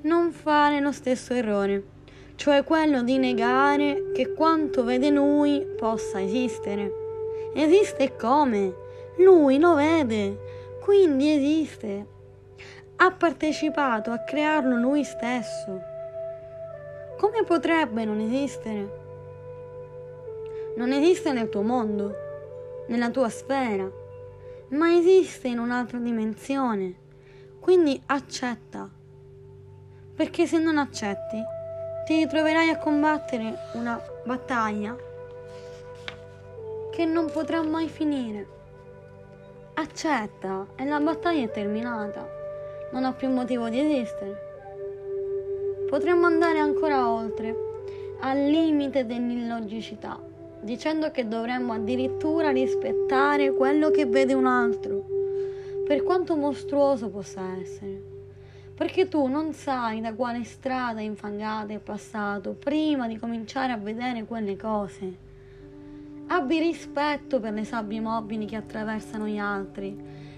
[0.00, 1.82] Non fare lo stesso errore,
[2.36, 6.90] cioè quello di negare che quanto vede lui possa esistere.
[7.52, 8.86] Esiste come?
[9.18, 10.38] Lui lo vede,
[10.80, 12.16] quindi esiste
[13.00, 15.80] ha partecipato a crearlo lui stesso.
[17.16, 19.06] Come potrebbe non esistere?
[20.76, 22.14] Non esiste nel tuo mondo,
[22.88, 23.88] nella tua sfera,
[24.70, 27.06] ma esiste in un'altra dimensione.
[27.60, 28.90] Quindi accetta.
[30.16, 31.40] Perché se non accetti,
[32.04, 34.96] ti ritroverai a combattere una battaglia
[36.90, 38.57] che non potrà mai finire.
[39.80, 42.26] Accetta e la battaglia è terminata
[42.90, 44.36] non ha più motivo di esistere.
[45.88, 47.54] Potremmo andare ancora oltre,
[48.18, 50.20] al limite dell'illogicità,
[50.62, 55.06] dicendo che dovremmo addirittura rispettare quello che vede un altro,
[55.86, 58.02] per quanto mostruoso possa essere.
[58.74, 64.24] Perché tu non sai da quale strada infangata è passato prima di cominciare a vedere
[64.24, 65.27] quelle cose.
[66.30, 69.96] Abbi rispetto per le sabbie mobili che attraversano gli altri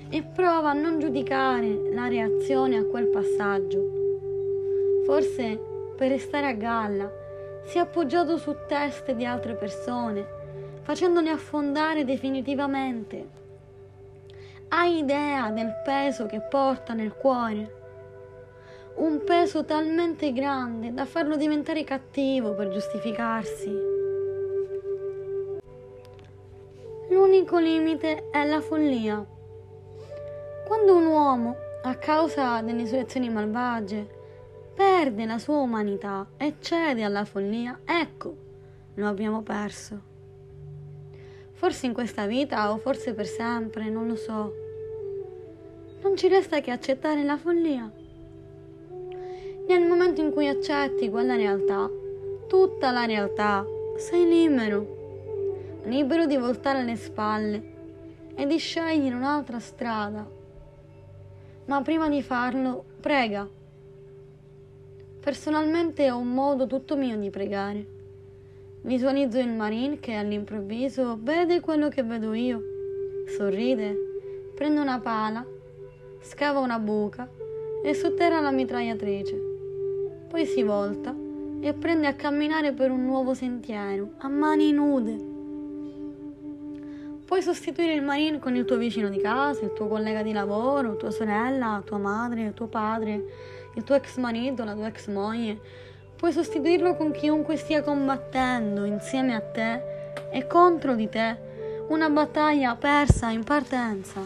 [0.09, 5.03] e prova a non giudicare la reazione a quel passaggio.
[5.05, 5.61] Forse
[5.97, 7.11] per restare a galla
[7.65, 10.25] si è appoggiato su teste di altre persone,
[10.83, 13.39] facendole affondare definitivamente.
[14.69, 17.79] Hai idea del peso che porta nel cuore?
[18.95, 24.00] Un peso talmente grande da farlo diventare cattivo per giustificarsi.
[27.11, 29.27] L'unico limite è la follia.
[30.65, 34.07] Quando un uomo, a causa delle sue azioni malvagie,
[34.73, 38.37] perde la sua umanità e cede alla follia, ecco,
[38.95, 40.01] lo abbiamo perso.
[41.51, 44.55] Forse in questa vita o forse per sempre, non lo so.
[46.03, 47.91] Non ci resta che accettare la follia.
[49.67, 51.91] Nel momento in cui accetti quella realtà,
[52.47, 55.00] tutta la realtà, sei libero,
[55.85, 57.63] libero di voltare le spalle
[58.35, 60.39] e di scegliere un'altra strada
[61.71, 63.49] ma prima di farlo prega.
[65.21, 67.99] Personalmente ho un modo tutto mio di pregare.
[68.83, 72.61] Visualizzo il marine che all'improvviso vede quello che vedo io,
[73.27, 73.97] sorride,
[74.57, 75.47] prende una pala,
[76.21, 77.31] scava una buca
[77.85, 79.41] e sotterra la mitragliatrice.
[80.29, 81.15] Poi si volta
[81.61, 85.30] e prende a camminare per un nuovo sentiero, a mani nude
[87.31, 90.97] Puoi sostituire il marine con il tuo vicino di casa, il tuo collega di lavoro,
[90.97, 93.23] tua sorella, tua madre, tuo padre,
[93.77, 95.57] il tuo ex marito, la tua ex moglie.
[96.17, 99.81] Puoi sostituirlo con chiunque stia combattendo insieme a te
[100.33, 101.39] e contro di te
[101.87, 104.21] una battaglia persa in partenza.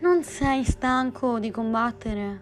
[0.00, 2.40] Non sei stanco di combattere?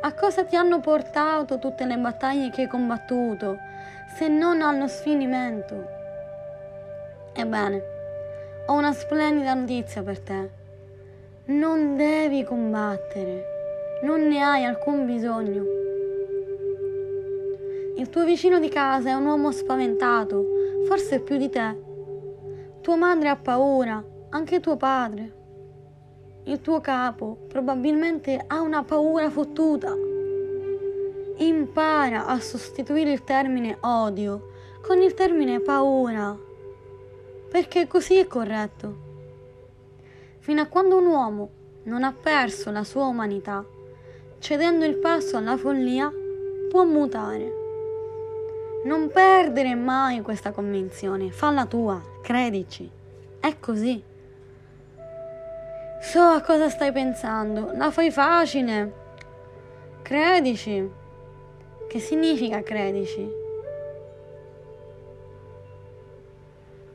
[0.00, 3.58] A cosa ti hanno portato tutte le battaglie che hai combattuto,
[4.16, 6.00] se non allo sfinimento?
[7.34, 7.82] Ebbene,
[8.66, 10.50] ho una splendida notizia per te.
[11.46, 15.64] Non devi combattere, non ne hai alcun bisogno.
[17.96, 20.44] Il tuo vicino di casa è un uomo spaventato,
[20.86, 21.76] forse più di te.
[22.82, 25.40] Tua madre ha paura, anche tuo padre.
[26.44, 29.94] Il tuo capo probabilmente ha una paura fottuta.
[31.36, 34.50] Impara a sostituire il termine odio
[34.82, 36.36] con il termine paura,
[37.52, 39.10] perché così è corretto.
[40.38, 41.50] Fino a quando un uomo
[41.82, 43.62] non ha perso la sua umanità,
[44.38, 46.10] cedendo il passo alla follia,
[46.70, 47.52] può mutare.
[48.86, 52.90] Non perdere mai questa convinzione, falla tua, credici.
[53.38, 54.02] È così.
[56.00, 58.94] So a cosa stai pensando, la fai facile.
[60.00, 60.90] Credici.
[61.86, 63.41] Che significa credici?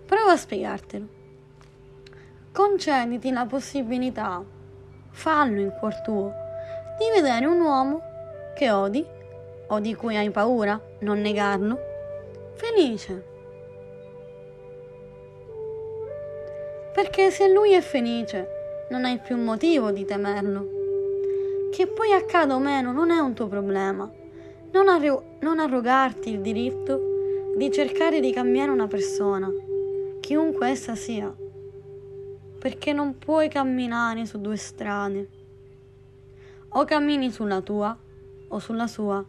[0.07, 1.05] Prova a spiegartelo.
[2.53, 4.41] Concediti la possibilità,
[5.09, 6.31] fallo in cuor tuo,
[6.97, 8.01] di vedere un uomo
[8.55, 9.05] che odi
[9.67, 11.77] o di cui hai paura, non negarlo,
[12.53, 13.25] felice.
[16.93, 20.69] Perché se lui è felice, non hai più motivo di temerlo.
[21.69, 24.09] Che poi accada o meno non è un tuo problema.
[24.71, 26.97] Non, arro- non arrogarti il diritto
[27.57, 29.51] di cercare di cambiare una persona,
[30.27, 31.33] chiunque essa sia,
[32.59, 35.29] perché non puoi camminare su due strade.
[36.67, 37.97] O cammini sulla tua
[38.49, 39.25] o sulla sua.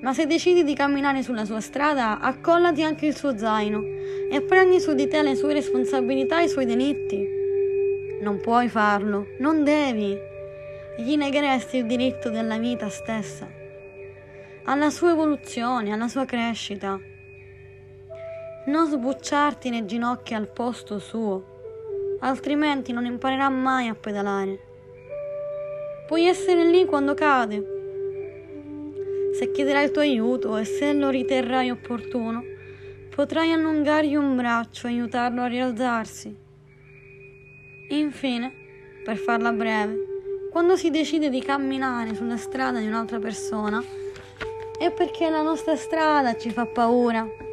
[0.00, 3.82] Ma se decidi di camminare sulla sua strada, accollati anche il suo zaino
[4.30, 7.28] e prendi su di te le sue responsabilità e i suoi delitti.
[8.22, 10.16] Non puoi farlo, non devi.
[10.98, 13.48] Gli negheresti il diritto della vita stessa,
[14.66, 17.16] alla sua evoluzione, alla sua crescita.
[18.68, 24.58] Non sbucciarti le ginocchia al posto suo, altrimenti non imparerà mai a pedalare.
[26.06, 27.76] Puoi essere lì quando cade,
[29.38, 32.42] se chiederai il tuo aiuto e se lo riterrai opportuno,
[33.08, 36.36] potrai allungargli un braccio e aiutarlo a rialzarsi.
[37.88, 38.52] Infine,
[39.02, 39.96] per farla breve,
[40.52, 43.82] quando si decide di camminare sulla strada di un'altra persona,
[44.78, 47.46] è perché la nostra strada ci fa paura.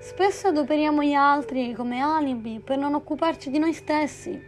[0.00, 4.38] Spesso adoperiamo gli altri come alibi per non occuparci di noi stessi.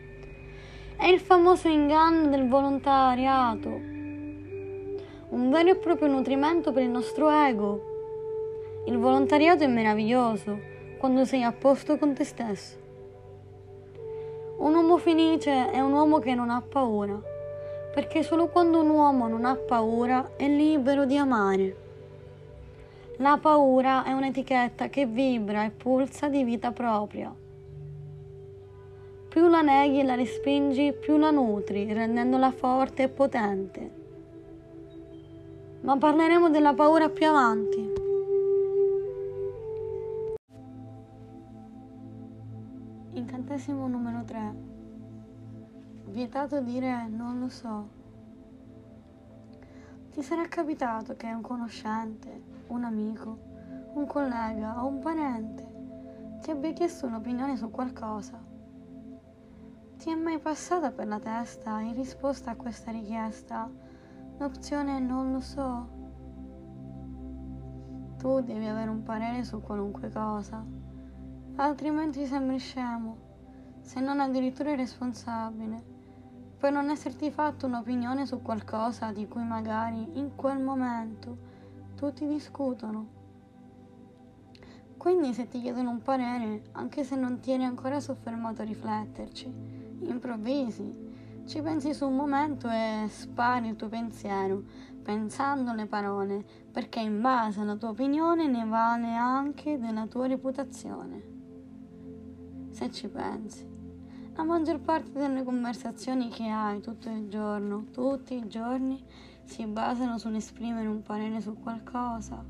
[0.96, 3.92] È il famoso inganno del volontariato
[5.32, 8.82] un vero e proprio nutrimento per il nostro ego.
[8.84, 10.59] Il volontariato è meraviglioso
[10.98, 12.76] quando sei a posto con te stesso.
[14.59, 17.18] Un uomo felice è un uomo che non ha paura,
[17.94, 21.81] perché solo quando un uomo non ha paura è libero di amare.
[23.22, 27.34] La paura è un'etichetta che vibra e pulsa di vita propria.
[29.28, 34.01] Più la neghi e la respingi, più la nutri, rendendola forte e potente
[35.82, 37.92] ma parleremo della paura più avanti.
[43.14, 44.55] Incantesimo numero 3.
[46.06, 48.01] Vietato dire non lo so.
[50.12, 53.39] Ti sarà capitato che un conoscente, un amico,
[53.94, 55.70] un collega o un parente
[56.40, 58.40] ti abbia chiesto un'opinione su qualcosa.
[59.97, 63.70] Ti è mai passata per la testa in risposta a questa richiesta
[64.39, 65.89] L'opzione non lo so.
[68.19, 70.65] Tu devi avere un parere su qualunque cosa,
[71.57, 73.16] altrimenti sembri scemo,
[73.82, 75.85] se non addirittura irresponsabile,
[76.59, 81.51] per non esserti fatto un'opinione su qualcosa di cui magari in quel momento
[82.02, 83.06] tutti discutono.
[84.96, 89.46] Quindi se ti chiedono un parere, anche se non ti eri ancora soffermato a rifletterci,
[90.00, 91.10] improvvisi
[91.46, 94.64] ci pensi su un momento e spari il tuo pensiero,
[95.00, 101.22] pensando le parole, perché in base alla tua opinione ne vale anche della tua reputazione.
[102.70, 103.64] Se ci pensi,
[104.34, 109.00] la maggior parte delle conversazioni che hai tutto il giorno, tutti i giorni,
[109.44, 112.44] si basano sull'esprimere un parere su qualcosa,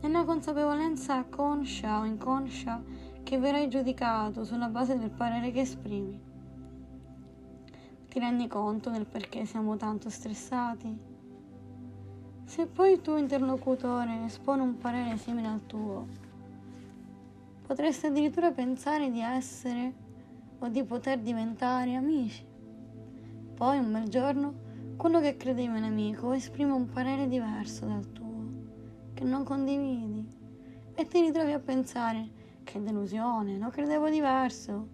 [0.00, 2.82] nella consapevolezza conscia o inconscia
[3.22, 6.20] che verrai giudicato sulla base del parere che esprimi.
[8.08, 11.10] Ti rendi conto del perché siamo tanto stressati?
[12.44, 16.06] Se poi il tuo interlocutore espone un parere simile al tuo,
[17.66, 19.92] potresti addirittura pensare di essere
[20.58, 22.44] o di poter diventare amici.
[23.54, 24.61] Poi un bel giorno
[25.02, 28.44] quello che credevi un amico esprime un parere diverso dal tuo,
[29.14, 30.24] che non condividi,
[30.94, 32.30] e ti ritrovi a pensare
[32.62, 34.88] che delusione, lo credevo diverso,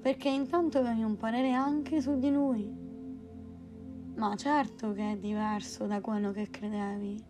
[0.00, 2.72] perché intanto avevi un parere anche su di lui.
[4.14, 7.20] Ma certo che è diverso da quello che credevi.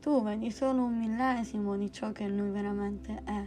[0.00, 3.44] Tu vedi solo un millesimo di ciò che lui veramente è.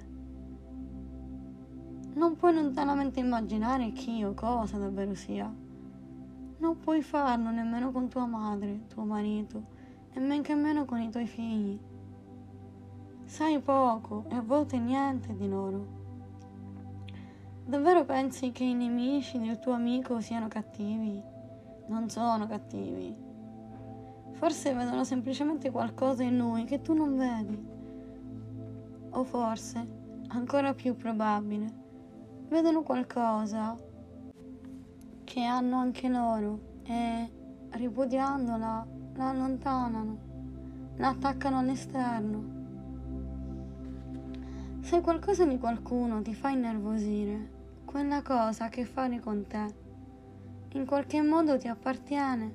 [2.14, 5.66] Non puoi lontanamente immaginare chi o cosa davvero sia.
[6.60, 9.64] Non puoi farlo nemmeno con tua madre, tuo marito,
[10.14, 11.80] e men che meno con i tuoi figli.
[13.26, 15.96] Sai poco e a volte niente di loro.
[17.66, 21.36] Davvero pensi che i nemici del tuo amico siano cattivi?
[21.88, 23.16] non sono cattivi.
[24.32, 27.66] Forse vedono semplicemente qualcosa in lui che tu non vedi.
[29.12, 29.86] O forse,
[30.28, 31.86] ancora più probabile,
[32.50, 33.76] vedono qualcosa
[35.28, 37.30] che hanno anche loro e
[37.72, 40.18] ripudiandola la allontanano,
[40.96, 42.56] la attaccano all'esterno.
[44.80, 47.50] Se qualcosa di qualcuno ti fa innervosire,
[47.84, 49.86] quella cosa ha a che fare con te
[50.72, 52.50] in qualche modo ti appartiene.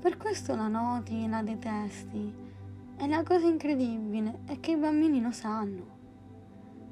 [0.00, 2.46] Per questo la noti la detesti.
[2.96, 5.96] E la cosa incredibile è che i bambini lo sanno.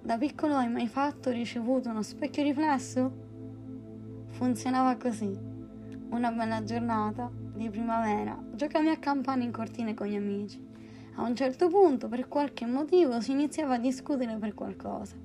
[0.00, 3.25] Da piccolo hai mai fatto ricevuto uno specchio riflesso?
[4.36, 5.34] Funzionava così.
[6.10, 10.62] Una bella giornata di primavera giocavi a campane in cortile con gli amici.
[11.14, 15.16] A un certo punto, per qualche motivo, si iniziava a discutere per qualcosa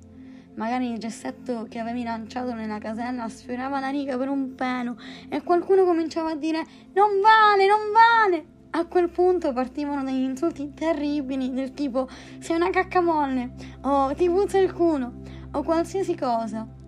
[0.54, 4.98] magari il gessetto che avevi lanciato nella casella sfiorava la riga per un pelo
[5.30, 6.62] e qualcuno cominciava a dire
[6.92, 8.46] non vale, non vale.
[8.70, 12.08] A quel punto partivano degli insulti terribili del tipo
[12.38, 13.52] sei una caccamolle
[13.82, 15.12] o ti puzza il culo
[15.52, 16.80] o qualsiasi cosa.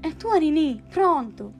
[0.00, 1.52] E tu eri lì, pronto.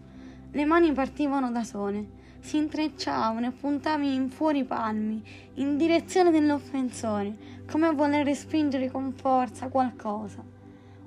[0.51, 5.23] Le mani partivano da sole, si intrecciavano e puntavi in fuori palmi,
[5.55, 10.59] in direzione dell'offensore, come a voler respingere con forza qualcosa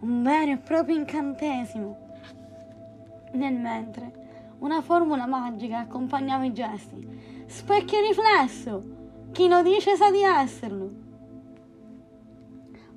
[0.03, 1.97] un vero e proprio incantesimo.
[3.33, 4.21] Nel mentre
[4.59, 7.45] una formula magica accompagnava i gesti.
[7.45, 9.01] Specchio riflesso!
[9.31, 10.91] Chi lo dice sa di esserlo.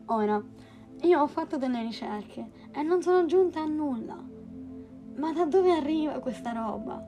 [0.06, 0.42] Ora,
[1.02, 4.22] io ho fatto delle ricerche e non sono giunta a nulla.
[5.16, 7.02] Ma da dove arriva questa roba?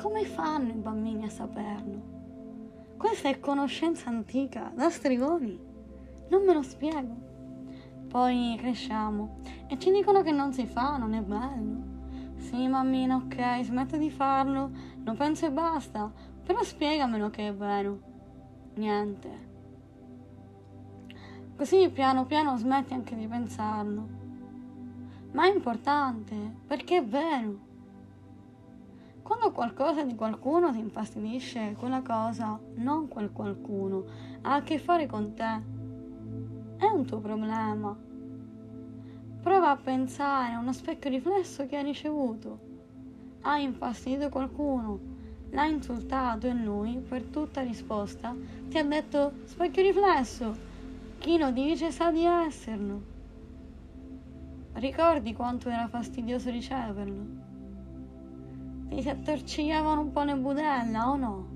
[0.00, 2.18] Come fanno i bambini a saperlo?
[2.96, 5.58] Questa è conoscenza antica, da stregoni.
[6.28, 7.28] Non me lo spiego.
[8.06, 11.88] Poi cresciamo e ci dicono che non si fa, non è bello.
[12.36, 14.70] Sì, mammina, ok, smetto di farlo,
[15.02, 16.10] non penso e basta,
[16.44, 18.00] però spiegamelo che è vero.
[18.74, 19.48] Niente.
[21.56, 24.19] Così piano piano smetti anche di pensarlo.
[25.32, 26.34] Ma è importante,
[26.66, 27.68] perché è vero.
[29.22, 34.04] Quando qualcosa di qualcuno ti infastidisce, quella cosa, non quel qualcuno,
[34.42, 35.78] ha a che fare con te
[36.80, 37.94] è un tuo problema.
[39.42, 42.58] Prova a pensare a uno specchio riflesso che hai ricevuto.
[43.42, 44.98] Hai infastidito qualcuno,
[45.50, 48.34] l'hai insultato e lui, per tutta risposta,
[48.68, 50.56] ti ha detto specchio riflesso.
[51.18, 53.19] Chi lo dice sa di esserlo.
[54.72, 57.26] Ricordi quanto era fastidioso riceverlo?
[58.88, 61.48] Ti si attorcigliavano un po' le budella o no?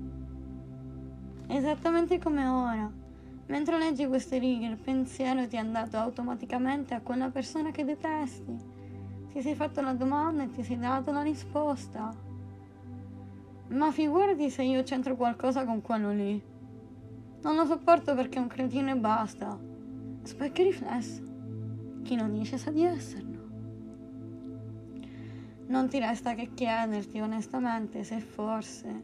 [1.47, 3.03] Esattamente come ora
[3.47, 8.73] Mentre leggi queste righe, il pensiero ti è andato automaticamente a quella persona che detesti.
[9.31, 12.11] Ti sei fatto la domanda e ti sei dato la risposta.
[13.67, 16.41] Ma figurati se io c'entro qualcosa con quello lì.
[17.43, 19.59] Non lo sopporto perché è un cretino e basta.
[20.23, 21.24] Specchio riflesso.
[22.05, 23.49] Chi non dice sa di esserlo.
[25.65, 29.03] Non ti resta che chiederti onestamente se forse,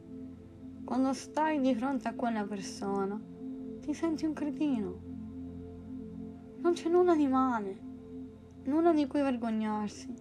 [0.85, 3.19] quando stai di fronte a quella persona,
[3.79, 4.99] ti senti un cretino.
[6.61, 7.79] Non c'è nulla di male,
[8.65, 10.13] nulla di cui vergognarsi.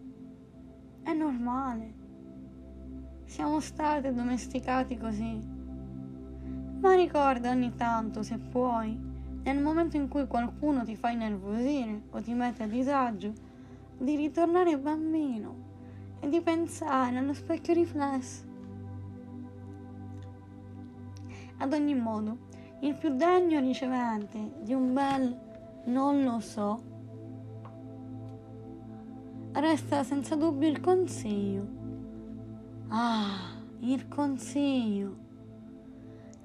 [1.03, 1.95] È normale.
[3.27, 5.39] Siamo stati addomesticati così.
[6.81, 9.10] Ma ricorda ogni tanto, se puoi,
[9.43, 13.33] nel momento in cui qualcuno ti fa innervosire o ti mette a disagio,
[13.99, 15.69] di ritornare bambino
[16.21, 18.49] e di pensare allo specchio riflesso.
[21.59, 22.49] Ad ogni modo,
[22.81, 25.39] il più degno ricevente di un bel
[25.85, 26.91] non lo so
[29.53, 31.67] resta senza dubbio il consiglio.
[32.89, 35.29] Ah, il consiglio.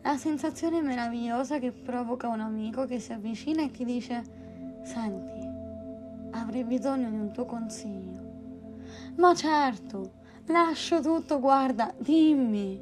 [0.05, 4.21] La sensazione meravigliosa che provoca un amico che si avvicina e ti dice,
[4.83, 5.49] senti,
[6.29, 8.21] avrei bisogno di un tuo consiglio.
[9.15, 10.11] Ma certo,
[10.45, 12.79] lascio tutto, guarda, dimmi.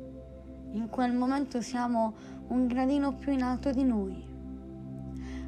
[0.74, 2.14] In quel momento siamo
[2.48, 4.22] un gradino più in alto di noi.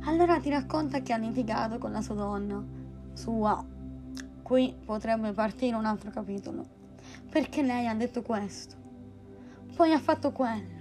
[0.05, 2.63] Allora ti racconta che ha litigato con la sua donna.
[3.11, 3.61] Sua.
[4.41, 6.65] Qui potrebbe partire un altro capitolo.
[7.29, 8.75] Perché lei ha detto questo.
[9.75, 10.74] Poi ha fatto quello.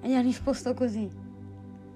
[0.00, 1.28] E gli ha risposto così.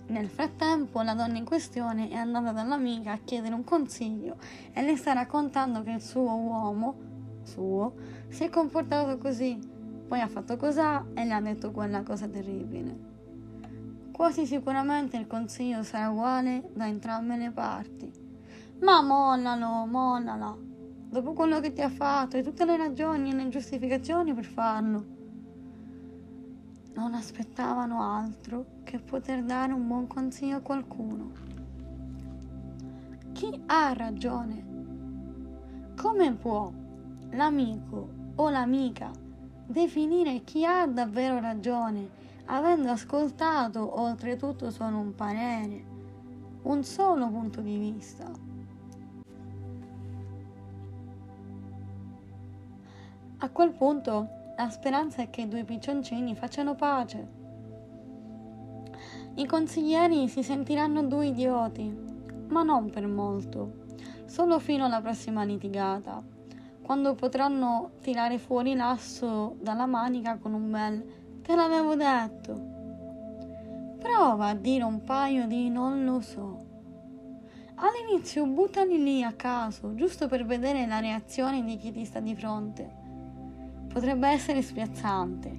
[0.07, 4.37] Nel frattempo la donna in questione è andata dall'amica a chiedere un consiglio
[4.73, 6.97] e le sta raccontando che il suo uomo,
[7.43, 7.95] suo,
[8.29, 9.59] si è comportato così,
[10.07, 13.13] poi ha fatto cos'ha e le ha detto quella cosa terribile.
[14.13, 18.13] Quasi sicuramente il consiglio sarà uguale da entrambe le parti.
[18.83, 20.55] Ma mollalo, mollala.
[21.09, 25.14] Dopo quello che ti ha fatto e tutte le ragioni e le giustificazioni per farlo
[26.95, 31.33] non aspettavano altro che poter dare un buon consiglio a qualcuno.
[33.33, 34.73] Chi ha ragione?
[35.97, 36.71] Come può
[37.31, 39.11] l'amico o l'amica
[39.67, 42.09] definire chi ha davvero ragione,
[42.47, 45.85] avendo ascoltato oltretutto solo un parere,
[46.63, 48.31] un solo punto di vista?
[53.39, 57.43] A quel punto la speranza è che i due piccioncini facciano pace.
[59.35, 61.93] I consiglieri si sentiranno due idioti,
[62.49, 63.83] ma non per molto,
[64.27, 66.23] solo fino alla prossima litigata,
[66.83, 71.05] quando potranno tirare fuori l'asso dalla manica con un bel
[71.43, 72.73] te l'avevo detto.
[73.99, 76.73] Prova a dire un paio di non lo so.
[77.75, 82.37] All'inizio buttali lì a caso, giusto per vedere la reazione di chi ti sta di
[82.37, 83.03] fronte
[83.95, 85.57] potrebbe essere spiazzante,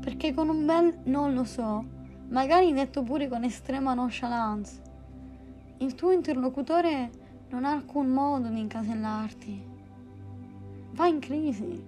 [0.00, 1.84] perché con un bel non lo so,
[2.30, 4.82] magari detto pure con estrema nonchalance,
[5.78, 7.10] il tuo interlocutore
[7.50, 9.64] non ha alcun modo di incasellarti.
[10.90, 11.84] Va in crisi.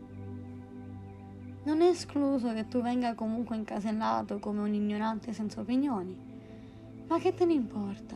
[1.65, 6.17] Non è escluso che tu venga comunque incasellato come un ignorante senza opinioni,
[7.09, 8.15] ma che te ne importa?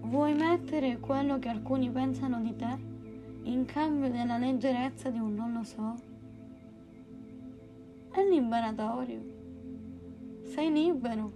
[0.00, 2.87] Vuoi mettere quello che alcuni pensano di te?
[3.48, 5.94] In cambio della leggerezza di un non lo so?
[8.10, 9.20] È liberatorio.
[10.44, 11.32] Sei libero.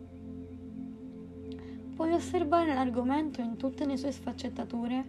[1.94, 5.04] Puoi osservare l'argomento in tutte le sue sfaccettature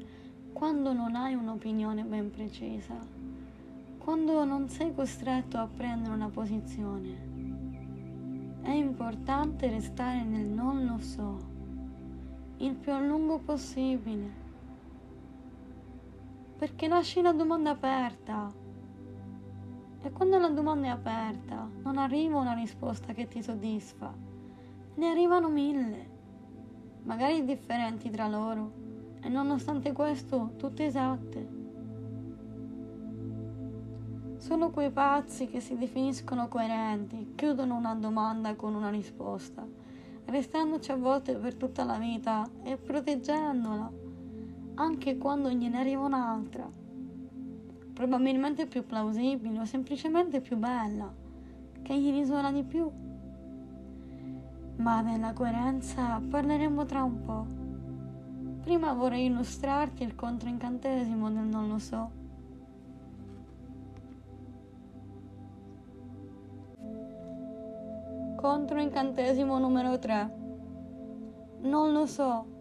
[0.54, 2.96] quando non hai un'opinione ben precisa,
[3.98, 7.32] quando non sei costretto a prendere una posizione.
[8.62, 11.52] È importante restare nel non lo so
[12.58, 14.43] il più a lungo possibile
[16.64, 18.50] perché lasci la domanda aperta.
[20.02, 24.14] E quando la domanda è aperta, non arriva una risposta che ti soddisfa,
[24.96, 26.10] ne arrivano mille,
[27.04, 28.72] magari differenti tra loro,
[29.20, 31.48] e nonostante questo tutte esatte.
[34.38, 39.68] Solo quei pazzi che si definiscono coerenti chiudono una domanda con una risposta,
[40.28, 44.03] restandoci a volte per tutta la vita e proteggendola
[44.76, 46.68] anche quando gliene arriva un'altra,
[47.94, 51.12] probabilmente più plausibile o semplicemente più bella,
[51.82, 52.90] che gli risuona di più.
[54.78, 57.46] Ma della coerenza parleremo tra un po'.
[58.64, 62.22] Prima vorrei illustrarti il controincantesimo del non lo so.
[68.36, 70.38] Controincantesimo numero 3.
[71.62, 72.53] Non lo so.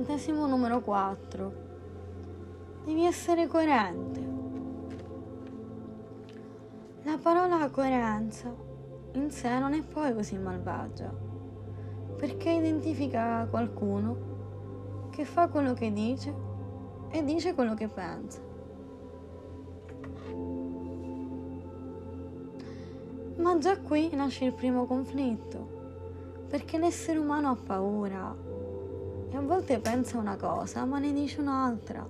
[0.00, 1.52] Incantesimo numero 4.
[2.86, 4.28] Devi essere coerente.
[7.02, 8.50] La parola coerenza
[9.12, 11.12] in sé non è poi così malvagia,
[12.16, 16.34] perché identifica qualcuno che fa quello che dice
[17.10, 18.40] e dice quello che pensa.
[23.36, 28.48] Ma già qui nasce il primo conflitto, perché l'essere umano ha paura
[29.30, 32.06] e a volte pensa una cosa ma ne dice un'altra.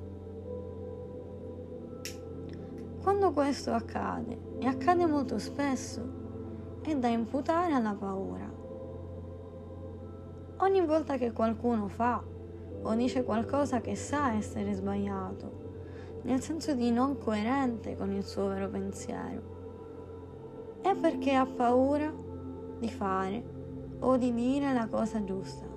[3.03, 6.19] Quando questo accade, e accade molto spesso,
[6.83, 8.59] è da imputare alla paura.
[10.59, 12.23] Ogni volta che qualcuno fa
[12.83, 18.49] o dice qualcosa che sa essere sbagliato, nel senso di non coerente con il suo
[18.49, 19.59] vero pensiero,
[20.83, 22.13] è perché ha paura
[22.79, 23.43] di fare
[24.01, 25.70] o di dire la cosa giusta.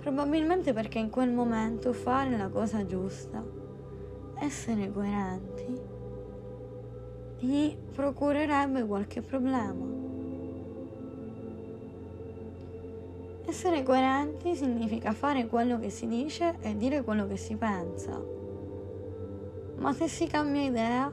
[0.00, 3.44] Probabilmente perché in quel momento fare la cosa giusta,
[4.38, 5.78] essere coerenti,
[7.38, 9.98] gli procurerebbe qualche problema.
[13.44, 18.18] Essere coerenti significa fare quello che si dice e dire quello che si pensa.
[19.76, 21.12] Ma se si cambia idea,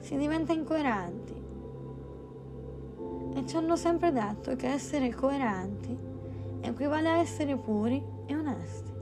[0.00, 1.34] si diventa incoerenti.
[3.34, 6.14] E ci hanno sempre detto che essere coerenti
[6.68, 8.92] equivale a essere puri e onesti.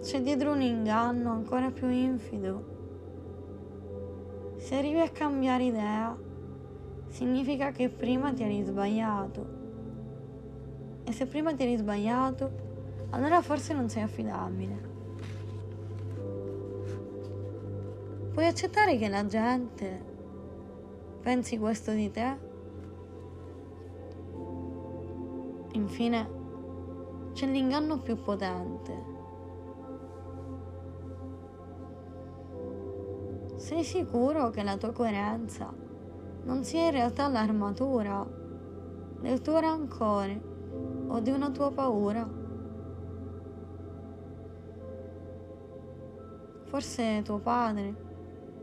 [0.00, 2.78] C'è dietro un inganno ancora più infido
[4.60, 6.16] se arrivi a cambiare idea,
[7.08, 9.58] significa che prima ti eri sbagliato.
[11.04, 14.88] E se prima ti eri sbagliato, allora forse non sei affidabile.
[18.32, 20.04] Puoi accettare che la gente
[21.22, 22.49] pensi questo di te?
[25.72, 26.38] Infine,
[27.32, 29.18] c'è l'inganno più potente
[33.60, 35.70] Sei sicuro che la tua coerenza
[36.44, 38.26] non sia in realtà l'armatura
[39.20, 40.42] del tuo rancore
[41.08, 42.26] o di una tua paura?
[46.64, 47.94] Forse tuo padre,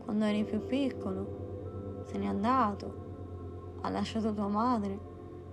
[0.04, 4.98] quando eri più piccolo, se n'è andato, ha lasciato tua madre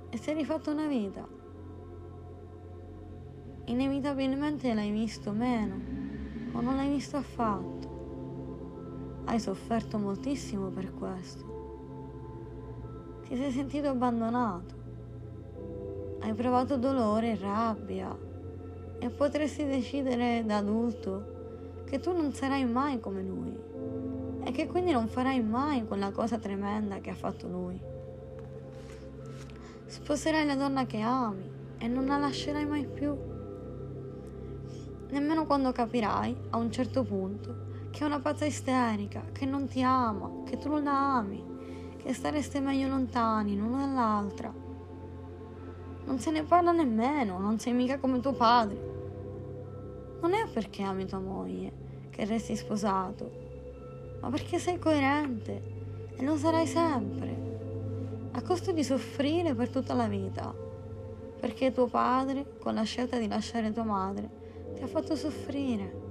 [0.10, 1.34] e si è rifatto una vita.
[3.65, 5.75] Inevitabilmente l'hai visto meno
[6.51, 9.23] o non l'hai visto affatto.
[9.25, 11.53] Hai sofferto moltissimo per questo.
[13.27, 14.75] Ti sei sentito abbandonato.
[16.19, 18.15] Hai provato dolore e rabbia
[18.99, 21.33] e potresti decidere da adulto
[21.85, 23.57] che tu non sarai mai come lui
[24.43, 27.79] e che quindi non farai mai quella cosa tremenda che ha fatto lui.
[29.87, 33.33] Sposerai la donna che ami e non la lascerai mai più.
[35.10, 39.82] Nemmeno quando capirai, a un certo punto, che è una pazza isterica, che non ti
[39.82, 41.44] ama, che tu non ami,
[41.98, 44.52] che stareste meglio lontani l'uno dall'altra.
[46.06, 48.94] Non se ne parla nemmeno, non sei mica come tuo padre.
[50.22, 51.72] Non è perché ami tua moglie
[52.10, 53.32] che resti sposato,
[54.22, 55.61] ma perché sei coerente
[56.15, 57.36] e lo sarai sempre,
[58.32, 60.53] a costo di soffrire per tutta la vita,
[61.40, 64.44] perché tuo padre, con la scelta di lasciare tua madre,
[64.76, 66.03] ti ha fatto soffrire.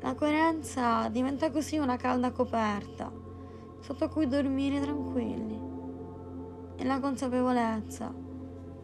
[0.00, 3.12] La coerenza diventa così una calda coperta
[3.80, 5.60] sotto cui dormire tranquilli
[6.76, 8.14] e la consapevolezza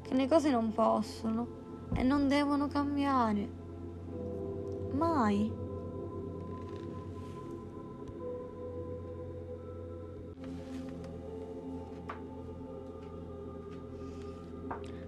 [0.03, 1.65] che le cose non possono
[1.95, 3.49] e non devono cambiare.
[4.93, 5.65] Mai.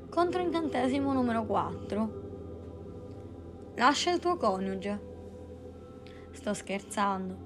[0.08, 2.27] Controincantesimo numero 4.
[3.78, 5.00] Lascia il tuo coniuge.
[6.32, 7.36] Sto scherzando.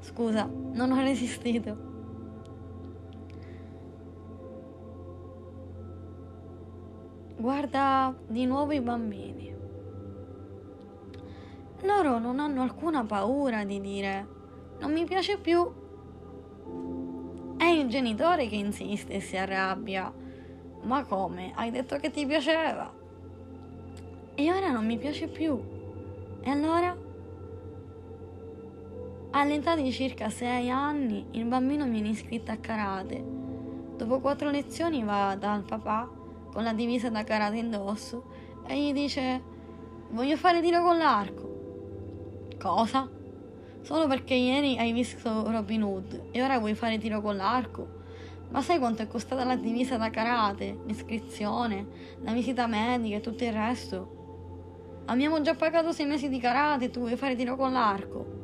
[0.00, 1.90] Scusa, non ho resistito.
[7.36, 9.54] Guarda di nuovo i bambini.
[11.82, 14.26] Loro non hanno alcuna paura di dire
[14.80, 15.72] non mi piace più.
[17.56, 20.12] È il genitore che insiste e si arrabbia.
[20.82, 21.52] Ma come?
[21.54, 23.01] Hai detto che ti piaceva?
[24.42, 25.56] E ora non mi piace più.
[26.40, 26.96] E allora?
[29.30, 33.24] All'età di circa 6 anni il bambino viene iscritto a karate.
[33.96, 36.10] Dopo quattro lezioni va dal papà
[36.52, 38.24] con la divisa da karate indosso
[38.66, 39.40] e gli dice
[40.10, 42.50] voglio fare tiro con l'arco.
[42.58, 43.08] Cosa?
[43.82, 47.86] Solo perché ieri hai visto Robin Hood e ora vuoi fare tiro con l'arco?
[48.48, 51.86] Ma sai quanto è costata la divisa da karate, l'iscrizione,
[52.22, 54.21] la visita medica e tutto il resto?
[55.06, 58.40] Abbiamo già pagato sei mesi di karate tu vuoi fare tiro con l'arco?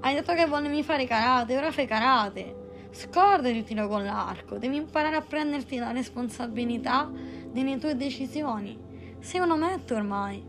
[0.00, 2.66] Hai detto che volevi fare karate, ora fai karate.
[2.90, 7.10] Scordati il tiro con l'arco, devi imparare a prenderti la responsabilità
[7.50, 8.76] delle tue decisioni.
[9.20, 10.44] Sei un ometto ormai.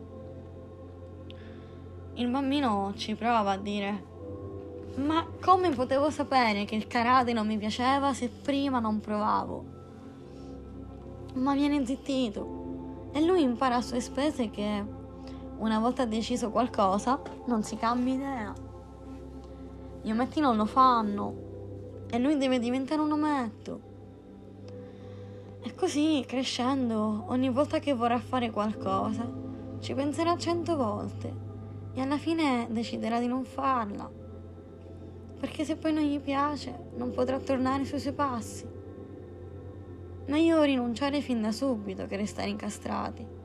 [2.14, 4.03] Il bambino ci prova a dire:
[4.95, 9.65] Ma come potevo sapere che il karate non mi piaceva se prima non provavo?
[11.35, 14.97] Ma viene zittito e lui impara a sue spese che
[15.60, 18.53] una volta deciso qualcosa, non si cambia idea.
[20.02, 21.48] Gli ometti non lo fanno
[22.10, 23.81] e lui deve diventare un ometto.
[25.61, 29.30] E così, crescendo, ogni volta che vorrà fare qualcosa,
[29.80, 31.48] ci penserà cento volte
[31.94, 34.10] e alla fine deciderà di non farla.
[35.40, 38.65] Perché se poi non gli piace, non potrà tornare sui suoi passi.
[40.27, 43.39] Meglio rinunciare fin da subito che restare incastrati.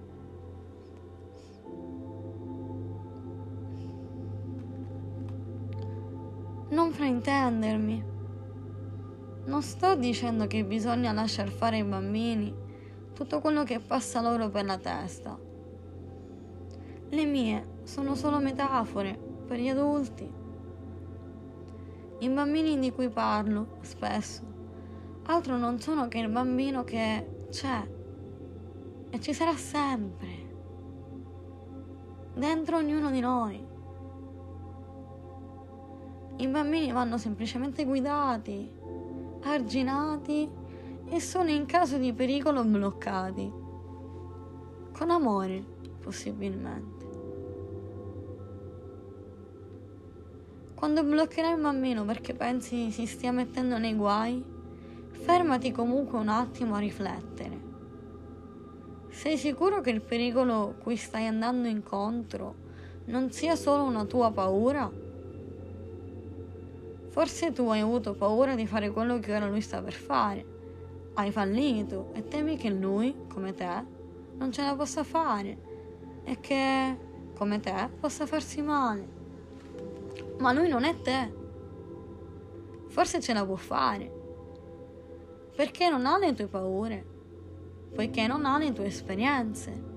[6.75, 8.05] Non fraintendermi.
[9.45, 12.53] Non sto dicendo che bisogna lasciar fare ai bambini
[13.13, 15.39] tutto quello che passa loro per la testa.
[17.11, 20.29] Le mie sono solo metafore per gli adulti.
[22.19, 24.43] I bambini di cui parlo spesso
[25.27, 27.89] altro non sono che il bambino che c'è
[29.11, 30.29] e ci sarà sempre
[32.35, 33.64] dentro ognuno di noi.
[36.37, 38.69] I bambini vanno semplicemente guidati,
[39.43, 40.51] arginati
[41.09, 43.53] e sono in caso di pericolo bloccati.
[44.93, 45.65] Con amore,
[46.01, 47.07] possibilmente.
[50.75, 54.45] Quando bloccherai un bambino perché pensi si stia mettendo nei guai,
[55.11, 57.73] fermati comunque un attimo a riflettere.
[59.09, 62.57] Sei sicuro che il pericolo cui stai andando incontro
[63.07, 65.04] non sia solo una tua paura?
[67.15, 70.45] Forse tu hai avuto paura di fare quello che ora lui sta per fare.
[71.15, 73.85] Hai fallito e temi che lui, come te,
[74.37, 75.59] non ce la possa fare
[76.25, 76.99] e che,
[77.37, 79.15] come te, possa farsi male
[80.39, 81.33] ma lui non è te.
[82.89, 84.23] Forse ce la può fare.
[85.55, 87.05] Perché non ha le tue paure,
[87.95, 89.93] poiché non ha le tue esperienze.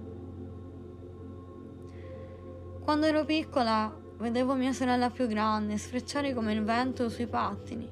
[2.83, 7.87] Quando ero piccola vedevo mia sorella più grande sfrecciare come il vento sui pattini.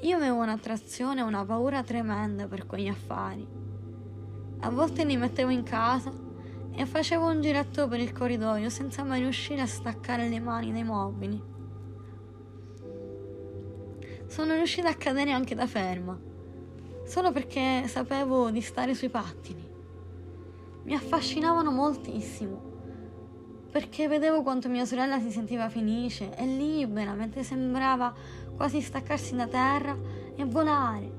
[0.00, 3.46] Io avevo un'attrazione e una paura tremenda per quegli affari.
[4.60, 6.10] A volte li mettevo in casa
[6.72, 10.84] e facevo un giretto per il corridoio senza mai riuscire a staccare le mani dai
[10.84, 11.42] mobili.
[14.26, 16.18] Sono riuscita a cadere anche da ferma,
[17.04, 19.68] solo perché sapevo di stare sui pattini.
[20.84, 22.69] Mi affascinavano moltissimo,
[23.70, 28.12] perché vedevo quanto mia sorella si sentiva felice e libera, mentre sembrava
[28.56, 29.96] quasi staccarsi da terra
[30.34, 31.12] e volare.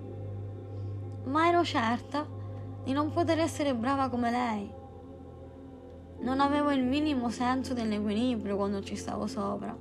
[1.25, 2.27] Ma ero certa
[2.83, 4.79] di non poter essere brava come lei
[6.21, 9.75] non avevo il minimo senso dell'equilibrio quando ci stavo sopra.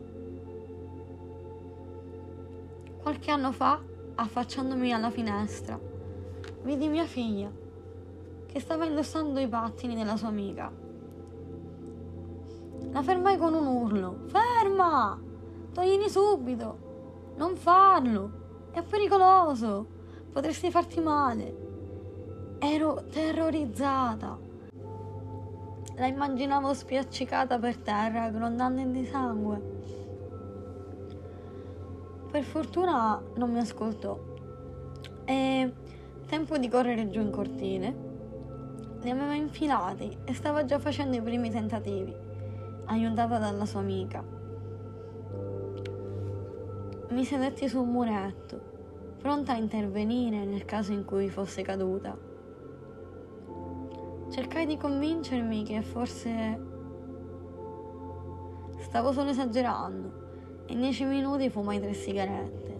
[3.03, 3.81] Qualche anno fa,
[4.15, 5.79] affacciandomi alla finestra,
[6.63, 7.51] vidi mia figlia
[8.47, 10.80] che stava indossando i pattini della sua amica.
[12.93, 14.25] La fermai con un urlo.
[14.27, 15.19] Ferma!
[15.73, 17.35] Toglini subito!
[17.37, 18.69] Non farlo!
[18.73, 19.87] È pericoloso!
[20.33, 21.69] Potresti farti male!
[22.59, 24.39] Ero terrorizzata.
[25.97, 29.79] La immaginavo spiaccicata per terra, grondando di sangue.
[32.31, 34.19] Per fortuna non mi ascoltò.
[35.25, 35.73] E
[36.27, 38.09] tempo di correre giù in cortile.
[39.01, 42.15] Li aveva infilati e stava già facendo i primi tentativi,
[42.91, 44.23] aiutata dalla sua amica.
[47.11, 48.61] Mi sedetti su un muretto,
[49.19, 52.17] pronta a intervenire nel caso in cui fosse caduta.
[54.31, 56.61] Cercai di convincermi che forse
[58.79, 60.19] stavo solo esagerando.
[60.67, 62.79] In dieci minuti fumai tre sigarette.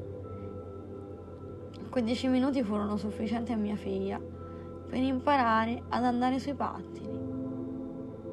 [1.89, 4.21] Quei dieci minuti furono sufficienti a mia figlia
[4.89, 7.19] per imparare ad andare sui pattini.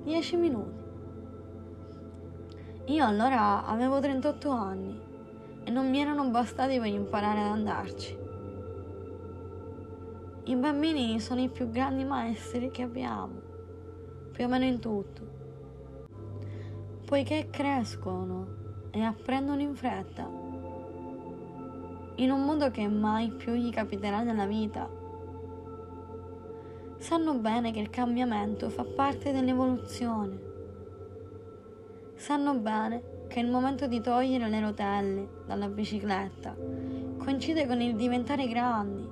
[0.04, 0.87] Dieci minuti.
[2.90, 4.98] Io allora avevo 38 anni
[5.66, 8.18] e non mi erano bastati per imparare ad andarci.
[10.46, 13.42] I bambini sono i più grandi maestri che abbiamo,
[14.32, 15.22] più o meno in tutto,
[17.06, 18.48] poiché crescono
[18.92, 20.26] e apprendono in fretta,
[22.16, 24.90] in un modo che mai più gli capiterà nella vita.
[27.00, 30.47] Sanno bene che il cambiamento fa parte dell'evoluzione.
[32.18, 36.56] Sanno bene che il momento di togliere le rotelle dalla bicicletta
[37.18, 39.08] coincide con il diventare grandi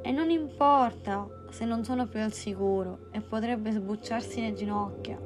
[0.00, 5.18] e non importa se non sono più al sicuro e potrebbe sbucciarsi le ginocchia.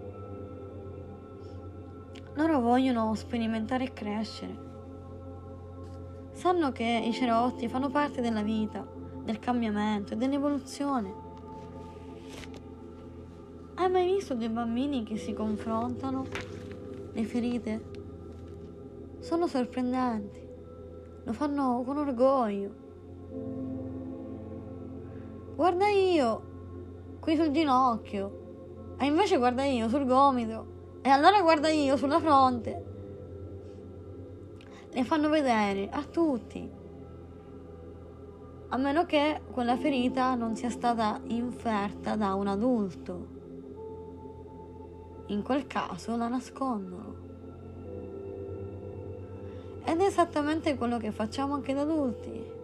[2.34, 4.66] Loro vogliono sperimentare e crescere.
[6.32, 8.84] Sanno che i cerotti fanno parte della vita,
[9.22, 11.27] del cambiamento e dell'evoluzione.
[13.80, 16.26] Hai mai visto dei bambini che si confrontano?
[17.12, 17.80] Le ferite?
[19.20, 20.44] Sono sorprendenti.
[21.22, 22.70] Lo fanno con orgoglio.
[25.54, 26.42] Guarda io,
[27.20, 28.96] qui sul ginocchio.
[28.98, 30.98] E invece guarda io sul gomito.
[31.00, 32.84] E allora guarda io sulla fronte.
[34.90, 36.68] Le fanno vedere a tutti.
[38.70, 43.36] A meno che quella ferita non sia stata inferta da un adulto
[45.28, 47.26] in quel caso la nascondono.
[49.84, 52.56] Ed è esattamente quello che facciamo anche da adulti.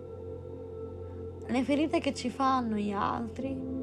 [1.46, 3.74] Le ferite che ci fanno gli altri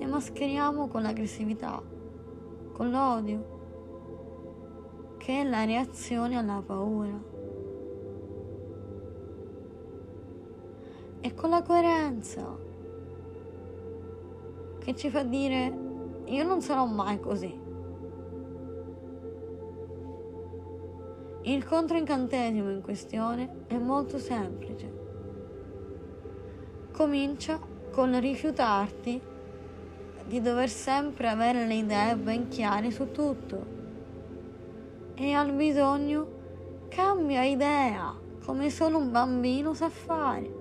[0.00, 1.82] le mascheriamo con l'aggressività,
[2.72, 3.58] con l'odio,
[5.18, 7.22] che è la reazione alla paura.
[11.20, 12.56] E con la coerenza,
[14.78, 15.88] che ci fa dire
[16.24, 17.59] io non sarò mai così.
[21.42, 24.92] Il controincantesimo in questione è molto semplice.
[26.92, 27.58] Comincia
[27.90, 29.18] con rifiutarti
[30.26, 33.78] di dover sempre avere le idee ben chiare su tutto
[35.14, 38.14] e al bisogno cambia idea
[38.44, 40.58] come solo un bambino sa fare.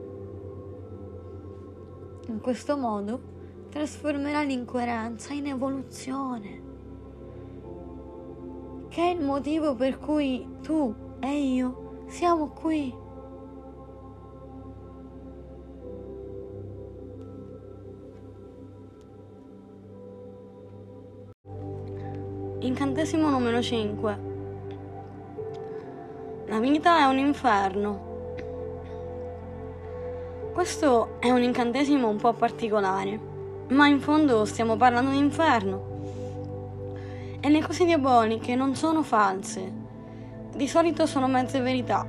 [2.27, 3.19] In questo modo
[3.69, 6.68] trasformerà l'incoerenza in evoluzione
[8.89, 12.93] che è il motivo per cui tu e io siamo qui.
[22.61, 24.27] Incantesimo numero 5.
[26.47, 28.07] La vita è un inferno.
[30.51, 33.19] Questo è un incantesimo un po' particolare,
[33.69, 35.88] ma in fondo stiamo parlando di inferno
[37.41, 39.71] e le cose diaboliche non sono false,
[40.53, 42.05] di solito sono mezze verità.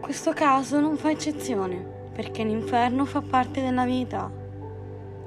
[0.00, 1.76] Questo caso non fa eccezione,
[2.12, 4.30] perché l'inferno fa parte della vita.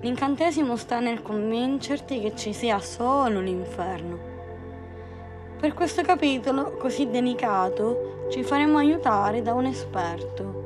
[0.02, 4.34] L'incantesimo sta nel convincerti che ci sia solo l'inferno.
[5.60, 10.65] Per questo capitolo così delicato ci faremo aiutare da un esperto.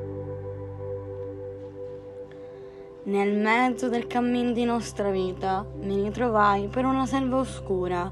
[3.10, 8.08] Nel mezzo del cammin di nostra vita mi ritrovai per una selva oscura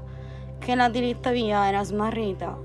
[0.59, 2.59] che la diritta via era smarrita.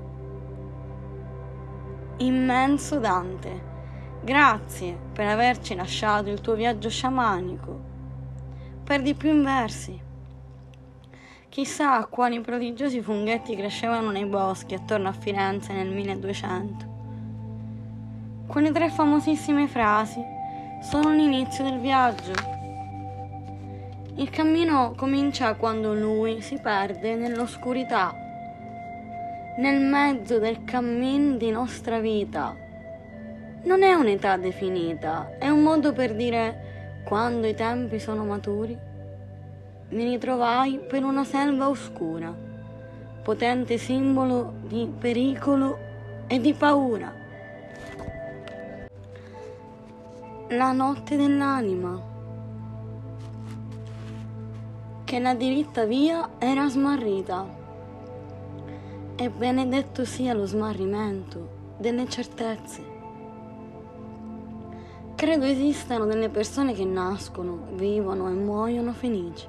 [2.17, 3.63] Immenso Dante,
[4.21, 7.81] grazie per averci lasciato il tuo viaggio sciamanico.
[8.83, 9.97] Per di più in versi.
[11.49, 16.93] Chissà quali prodigiosi funghetti crescevano nei boschi attorno a Firenze nel 1200.
[18.49, 20.34] Quelle tre famosissime frasi
[20.85, 22.33] sono l'inizio del viaggio.
[24.17, 28.15] Il cammino comincia quando lui si perde nell'oscurità,
[29.57, 32.55] nel mezzo del cammin di nostra vita.
[33.63, 38.77] Non è un'età definita, è un modo per dire quando i tempi sono maturi.
[39.89, 42.33] Mi ritrovai per una selva oscura,
[43.23, 45.79] potente simbolo di pericolo
[46.27, 47.24] e di paura.
[50.49, 51.99] La notte dell'anima,
[55.05, 57.63] che la diritta via era smarrita.
[59.17, 62.83] E benedetto sia lo smarrimento delle certezze.
[65.15, 69.47] Credo esistano delle persone che nascono, vivono e muoiono felici.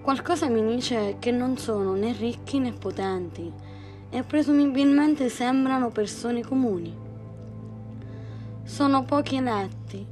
[0.00, 3.52] Qualcosa mi dice che non sono né ricchi né potenti
[4.08, 7.07] e presumibilmente sembrano persone comuni.
[8.68, 10.06] Sono pochi eletti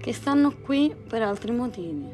[0.00, 2.12] che stanno qui per altri motivi.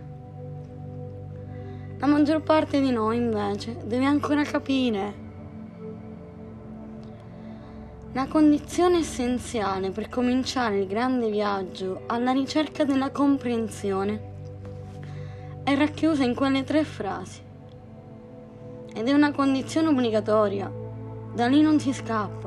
[1.99, 5.15] La maggior parte di noi invece deve ancora capire.
[8.13, 14.35] La condizione essenziale per cominciare il grande viaggio alla ricerca della comprensione
[15.65, 17.41] è racchiusa in quelle tre frasi.
[18.95, 20.71] Ed è una condizione obbligatoria,
[21.33, 22.46] da lì non si scappa.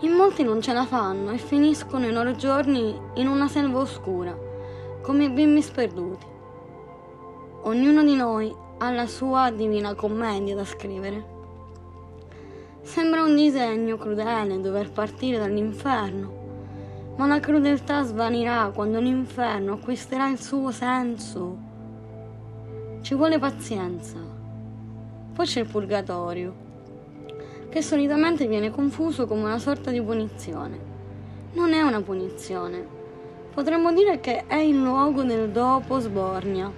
[0.00, 4.36] In molti non ce la fanno e finiscono i loro giorni in una selva oscura,
[5.00, 6.26] come bimbi sperduti.
[7.62, 11.24] Ognuno di noi ha la sua divina commedia da scrivere.
[12.82, 20.38] Sembra un disegno crudele dover partire dall'inferno, ma la crudeltà svanirà quando l'inferno acquisterà il
[20.38, 21.56] suo senso.
[23.00, 24.18] Ci vuole pazienza.
[25.32, 26.65] Poi c'è il purgatorio
[27.68, 30.94] che solitamente viene confuso come una sorta di punizione.
[31.52, 32.96] Non è una punizione,
[33.56, 36.70] Potremmo dire che è il luogo del dopo sbornia.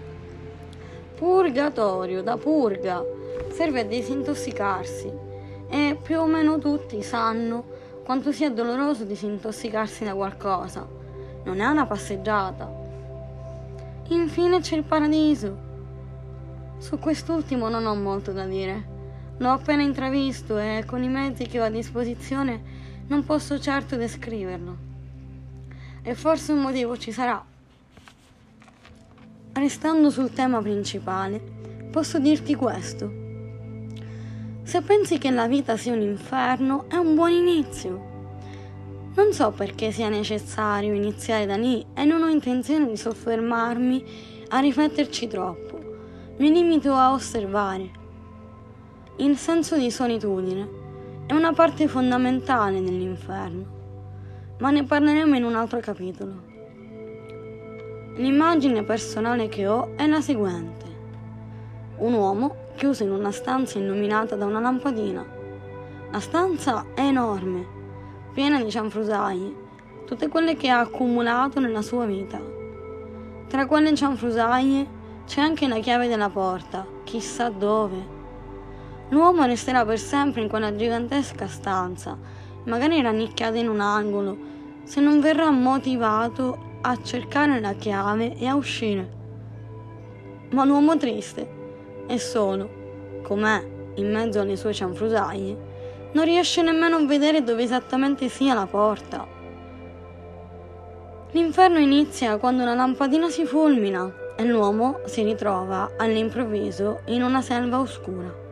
[1.17, 3.05] Purgatorio, da purga,
[3.51, 5.13] serve a disintossicarsi
[5.69, 7.65] e più o meno tutti sanno
[8.05, 10.87] quanto sia doloroso disintossicarsi da qualcosa.
[11.43, 12.71] Non è una passeggiata.
[14.11, 15.57] Infine c'è il paradiso.
[16.79, 18.98] Su quest'ultimo non ho molto da dire.
[19.39, 22.61] L'ho appena intravisto e con i mezzi che ho a disposizione
[23.07, 24.77] non posso certo descriverlo.
[26.03, 27.45] E forse un motivo ci sarà.
[29.53, 31.41] Restando sul tema principale,
[31.91, 33.13] posso dirti questo.
[34.65, 38.07] Se pensi che la vita sia un inferno, è un buon inizio.
[39.15, 44.05] Non so perché sia necessario iniziare da lì e non ho intenzione di soffermarmi
[44.49, 45.79] a rifletterci troppo.
[46.39, 47.98] Mi limito a osservare.
[49.21, 50.69] Il senso di solitudine
[51.27, 53.65] è una parte fondamentale dell'inferno,
[54.59, 56.35] ma ne parleremo in un altro capitolo.
[58.15, 60.85] L'immagine personale che ho è la seguente.
[61.97, 65.27] Un uomo chiuso in una stanza illuminata da una lampadina.
[66.13, 67.67] La stanza è enorme,
[68.33, 69.55] piena di cianfrusaglie,
[70.07, 72.41] tutte quelle che ha accumulato nella sua vita.
[73.49, 74.87] Tra quelle cianfrusaglie
[75.27, 78.18] c'è anche la chiave della porta, chissà dove.
[79.11, 82.17] L'uomo resterà per sempre in quella gigantesca stanza,
[82.65, 84.37] magari rannicchiata in un angolo,
[84.85, 89.17] se non verrà motivato a cercare la chiave e a uscire.
[90.51, 91.57] Ma l'uomo triste
[92.07, 98.29] e solo, com'è in mezzo alle sue cianfrusaglie, non riesce nemmeno a vedere dove esattamente
[98.29, 99.27] sia la porta.
[101.31, 107.81] L'inferno inizia quando una lampadina si fulmina e l'uomo si ritrova all'improvviso in una selva
[107.81, 108.48] oscura.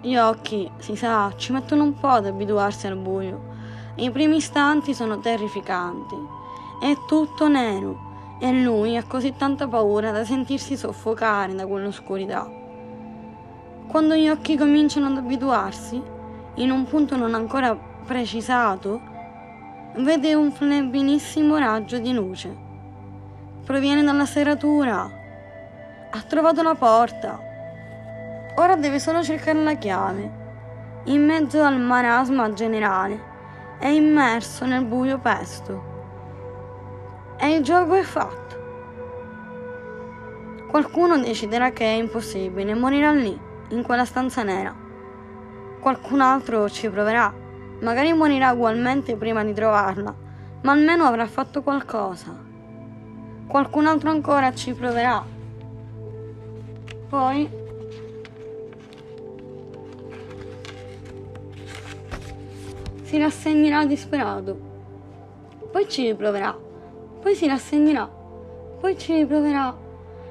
[0.00, 3.56] Gli occhi, si sa, ci mettono un po' ad abituarsi al buio.
[3.96, 6.36] I primi istanti sono terrificanti
[6.80, 12.48] è tutto nero e lui ha così tanta paura da sentirsi soffocare da quell'oscurità.
[13.88, 16.00] Quando gli occhi cominciano ad abituarsi,
[16.54, 19.00] in un punto non ancora precisato,
[19.96, 22.56] vede un flebbilissimo raggio di luce.
[23.64, 25.10] Proviene dalla serratura.
[26.10, 27.47] Ha trovato la porta.
[28.58, 30.46] Ora deve solo cercare la chiave.
[31.04, 33.22] In mezzo al marasma generale,
[33.78, 35.84] è immerso nel buio pesto
[37.38, 38.56] e il gioco è fatto.
[40.68, 44.74] Qualcuno deciderà che è impossibile, morirà lì, in quella stanza nera.
[45.78, 47.32] Qualcun altro ci proverà,
[47.78, 50.12] magari morirà ugualmente prima di trovarla,
[50.62, 52.36] ma almeno avrà fatto qualcosa.
[53.46, 55.24] Qualcun altro ancora ci proverà.
[57.08, 57.66] Poi
[63.08, 64.56] si rassegnerà disperato.
[65.72, 66.66] Poi ci riproverà
[67.20, 68.08] poi si rassegnerà,
[68.80, 69.76] poi ci riproverà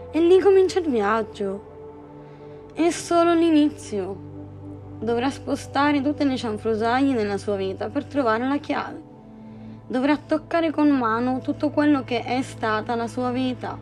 [0.10, 2.72] e lì comincia il viaggio.
[2.74, 4.26] È solo l'inizio.
[4.99, 9.02] Dovrà spostare tutte le cianfrusaglie nella sua vita per trovare la chiave.
[9.86, 13.78] Dovrà toccare con mano tutto quello che è stata la sua vita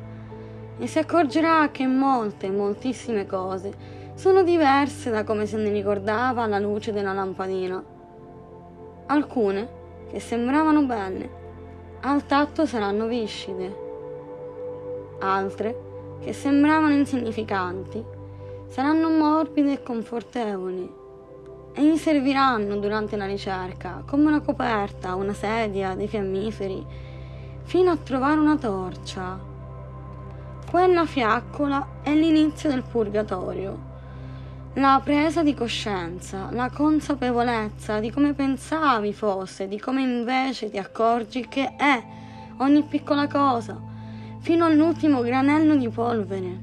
[0.77, 6.59] e si accorgerà che molte, moltissime cose sono diverse da come se ne ricordava alla
[6.59, 7.94] luce della lampadina.
[9.07, 9.69] Alcune,
[10.09, 11.29] che sembravano belle,
[12.01, 13.83] al tatto saranno viscide.
[15.19, 18.03] Altre, che sembravano insignificanti,
[18.67, 20.91] saranno morbide e confortevoli
[21.73, 26.83] e gli serviranno durante la ricerca come una coperta, una sedia, dei fiammiferi,
[27.61, 29.39] fino a trovare una torcia.
[30.67, 33.93] Quella fiaccola è l'inizio del purgatorio
[34.77, 41.47] la presa di coscienza, la consapevolezza di come pensavi fosse, di come invece ti accorgi
[41.47, 42.03] che è
[42.57, 43.79] ogni piccola cosa,
[44.41, 46.59] fino all'ultimo granello di polvere.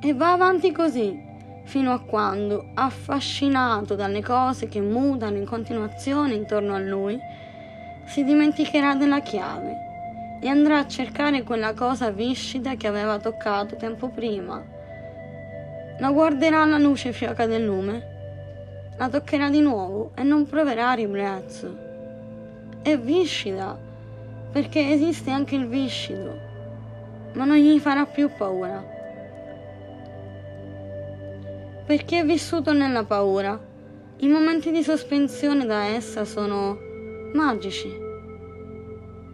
[0.00, 1.20] E va avanti così,
[1.64, 7.18] fino a quando, affascinato dalle cose che mutano in continuazione intorno a lui,
[8.06, 14.08] si dimenticherà della chiave e andrà a cercare quella cosa viscida che aveva toccato tempo
[14.08, 14.74] prima
[15.98, 18.14] la guarderà alla luce fioca del lume,
[18.98, 21.84] la toccherà di nuovo e non proverà ribrezzo.
[22.82, 23.78] È viscida,
[24.52, 26.38] perché esiste anche il viscido,
[27.32, 28.84] ma non gli farà più paura.
[31.86, 33.58] Perché è vissuto nella paura,
[34.18, 36.76] i momenti di sospensione da essa sono
[37.32, 37.88] magici,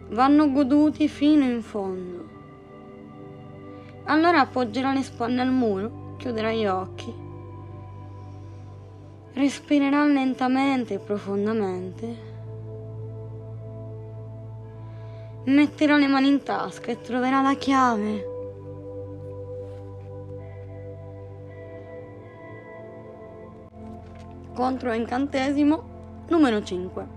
[0.09, 2.25] vanno goduti fino in fondo.
[4.05, 7.13] Allora appoggerà le spalle al muro chiuderà gli occhi,
[9.33, 12.31] respirerà lentamente e profondamente
[15.43, 18.25] metterà le mani in tasca e troverà la chiave.
[24.53, 25.83] Contro incantesimo
[26.29, 27.07] numero 5.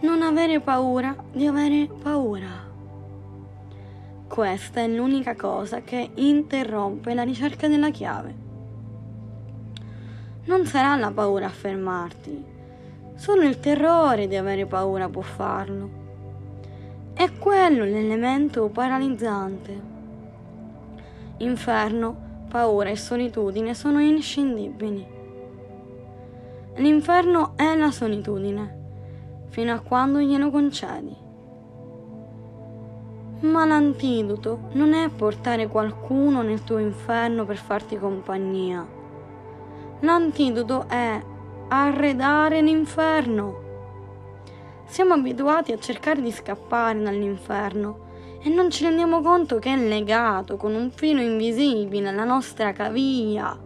[0.00, 2.69] Non avere paura di avere paura.
[4.30, 8.32] Questa è l'unica cosa che interrompe la ricerca della chiave.
[10.44, 12.44] Non sarà la paura a fermarti,
[13.16, 15.90] solo il terrore di avere paura può farlo.
[17.12, 19.80] È quello l'elemento paralizzante.
[21.38, 25.04] Inferno, paura e solitudine sono inscindibili.
[26.76, 28.78] L'inferno è la solitudine,
[29.48, 31.28] fino a quando glielo concedi.
[33.40, 38.86] Ma l'antidoto non è portare qualcuno nel tuo inferno per farti compagnia.
[40.00, 41.22] L'antidoto è
[41.68, 43.68] arredare l'inferno.
[44.84, 48.08] Siamo abituati a cercare di scappare dall'inferno
[48.42, 53.58] e non ci rendiamo conto che è legato con un filo invisibile alla nostra caviglia.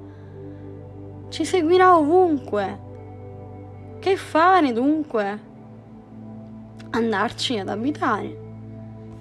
[1.31, 2.81] Ci seguirà ovunque.
[3.99, 5.53] Che fare dunque?
[6.91, 8.44] Andarci ad abitare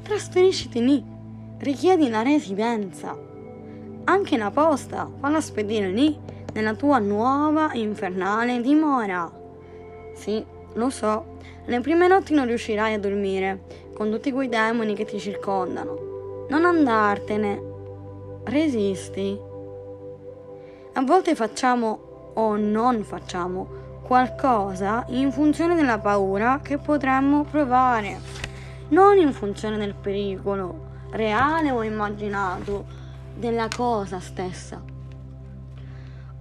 [0.04, 1.04] trasferisciti lì,
[1.60, 3.18] richiedi la residenza.
[4.04, 6.20] Anche la posta, falla spedire lì,
[6.54, 9.32] nella tua nuova infernale dimora.
[10.14, 13.62] Sì, lo so, le prime notti non riuscirai a dormire,
[13.94, 16.46] con tutti quei demoni che ti circondano.
[16.50, 17.72] Non andartene.
[18.44, 19.40] Resisti.
[20.96, 28.20] A volte facciamo o non facciamo qualcosa in funzione della paura che potremmo provare
[28.90, 32.86] non in funzione del pericolo reale o immaginato
[33.36, 34.82] della cosa stessa.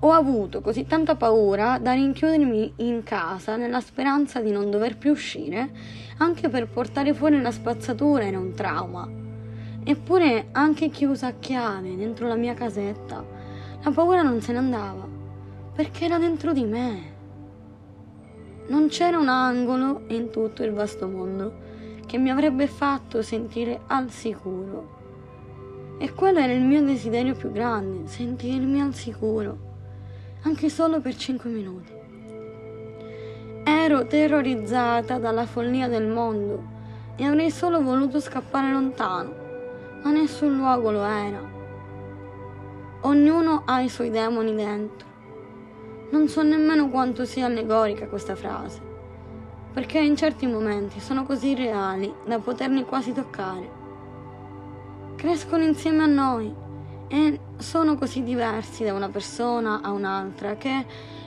[0.00, 5.12] Ho avuto così tanta paura da rinchiudermi in casa nella speranza di non dover più
[5.12, 5.70] uscire,
[6.18, 9.08] anche per portare fuori la spazzatura era un trauma.
[9.84, 13.24] Eppure, anche chiusa a chiave dentro la mia casetta,
[13.82, 15.06] la paura non se ne andava,
[15.74, 17.10] perché era dentro di me.
[18.68, 21.70] Non c'era un angolo in tutto il vasto mondo
[22.12, 25.96] che mi avrebbe fatto sentire al sicuro.
[25.96, 29.56] E quello era il mio desiderio più grande, sentirmi al sicuro,
[30.42, 31.90] anche solo per cinque minuti.
[33.64, 36.62] Ero terrorizzata dalla follia del mondo
[37.16, 39.34] e avrei solo voluto scappare lontano,
[40.02, 41.40] ma nessun luogo lo era.
[43.04, 45.08] Ognuno ha i suoi demoni dentro.
[46.10, 48.91] Non so nemmeno quanto sia allegorica questa frase
[49.72, 53.80] perché in certi momenti sono così reali da poterli quasi toccare.
[55.16, 56.52] Crescono insieme a noi
[57.08, 60.84] e sono così diversi da una persona a un'altra che,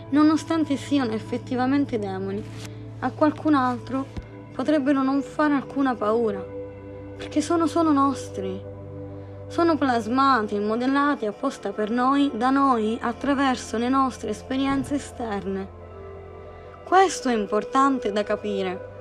[0.10, 2.44] nonostante siano effettivamente demoni,
[3.00, 4.06] a qualcun altro
[4.54, 6.44] potrebbero non fare alcuna paura,
[7.18, 8.74] perché sono solo nostri.
[9.48, 15.85] Sono plasmati, modellati apposta per noi, da noi, attraverso le nostre esperienze esterne.
[16.86, 18.94] Questo è importante da capire,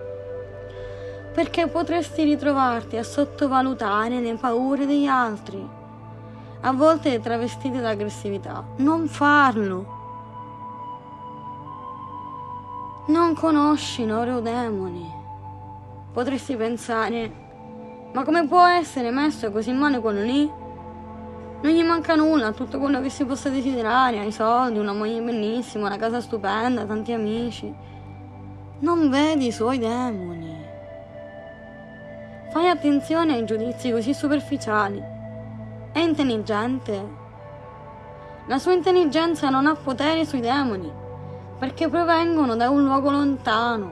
[1.35, 5.69] perché potresti ritrovarti a sottovalutare le paure degli altri,
[6.63, 8.65] a volte travestite da aggressività.
[8.77, 9.87] Non farlo.
[13.09, 15.07] Non conosci i loro demoni.
[16.11, 17.31] Potresti pensare,
[18.15, 20.51] ma come può essere messo così male quello lì?
[21.65, 25.87] Non gli manca nulla, tutto quello che si possa desiderare, hai soldi, una moglie bellissima,
[25.87, 27.73] una casa stupenda, tanti amici.
[28.81, 30.63] Non vedi i suoi demoni.
[32.53, 35.03] Fai attenzione ai giudizi così superficiali.
[35.91, 37.09] È intelligente.
[38.47, 40.93] La sua intelligenza non ha potere sui demoni,
[41.59, 43.91] perché provengono da un luogo lontano,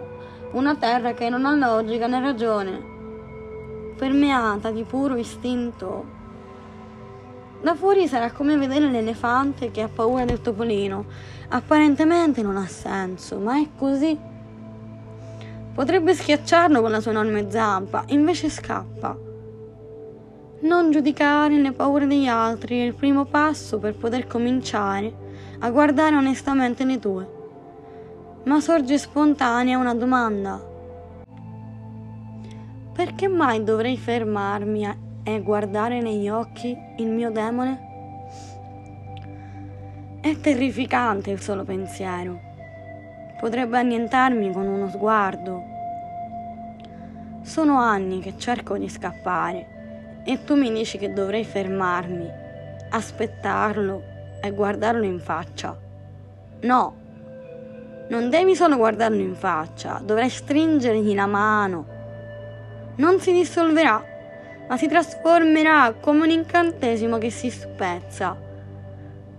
[0.52, 6.20] una terra che non ha logica né ragione, permeata di puro istinto
[7.62, 11.05] da fuori sarà come vedere l'elefante che ha paura del topolino.
[11.48, 14.18] Apparentemente non ha senso, ma è così.
[15.72, 19.16] Potrebbe schiacciarlo con la sua enorme zampa, invece scappa.
[20.62, 25.14] Non giudicare le paure degli altri è il primo passo per poter cominciare
[25.60, 27.40] a guardare onestamente le tue.
[28.44, 30.60] Ma sorge spontanea una domanda.
[32.93, 34.84] Perché mai dovrei fermarmi
[35.24, 37.90] e guardare negli occhi il mio demone?
[40.20, 42.38] È terrificante il solo pensiero.
[43.40, 45.62] Potrebbe annientarmi con uno sguardo.
[47.42, 52.28] Sono anni che cerco di scappare e tu mi dici che dovrei fermarmi,
[52.90, 54.02] aspettarlo
[54.40, 55.76] e guardarlo in faccia.
[56.60, 56.94] No,
[58.08, 61.86] non devi solo guardarlo in faccia, dovrai stringergli la mano
[62.96, 64.04] Non si dissolverà,
[64.72, 68.34] ma si trasformerà come un incantesimo che si spezza.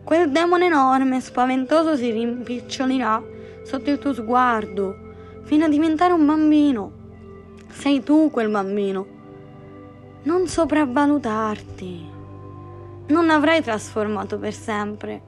[0.04, 3.20] Quel demone enorme e spaventoso si rimpicciolirà
[3.64, 4.96] sotto il tuo sguardo,
[5.46, 6.92] fino a diventare un bambino.
[7.68, 9.08] Sei tu quel bambino.
[10.22, 12.10] Non sopravvalutarti.
[13.08, 15.20] Non l'avrai trasformato per sempre.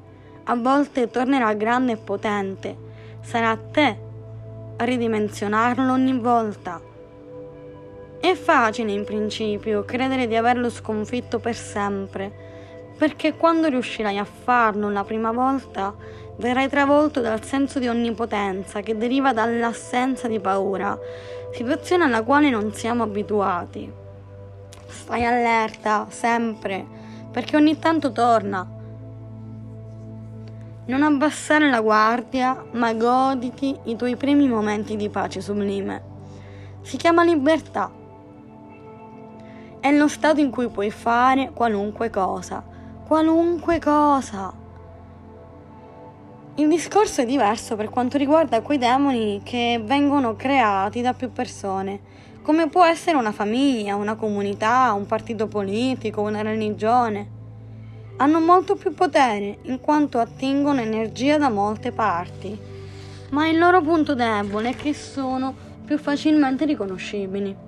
[0.44, 2.78] A volte tornerà grande e potente.
[3.22, 3.98] Sarà a te
[4.78, 6.94] a ridimensionarlo ogni volta.
[8.26, 12.32] È facile in principio credere di averlo sconfitto per sempre,
[12.98, 15.94] perché quando riuscirai a farlo la prima volta
[16.38, 20.98] verrai travolto dal senso di onnipotenza che deriva dall'assenza di paura,
[21.54, 23.94] situazione alla quale non siamo abituati.
[24.88, 26.84] Stai allerta, sempre,
[27.32, 28.68] perché ogni tanto torna.
[30.86, 36.04] Non abbassare la guardia, ma goditi i tuoi primi momenti di pace sublime.
[36.82, 38.02] Si chiama libertà.
[39.86, 42.64] È lo stato in cui puoi fare qualunque cosa,
[43.06, 44.52] qualunque cosa.
[46.56, 52.00] Il discorso è diverso per quanto riguarda quei demoni che vengono creati da più persone,
[52.42, 57.30] come può essere una famiglia, una comunità, un partito politico, una religione.
[58.18, 62.58] Hanno molto più potere in quanto attingono energia da molte parti,
[63.30, 65.54] ma il loro punto debole è che sono
[65.86, 67.65] più facilmente riconoscibili.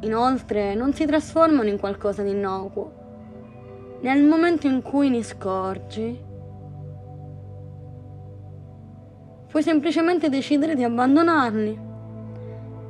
[0.00, 3.04] Inoltre non si trasformano in qualcosa di innocuo.
[4.00, 6.24] Nel momento in cui li scorgi,
[9.48, 11.80] puoi semplicemente decidere di abbandonarli.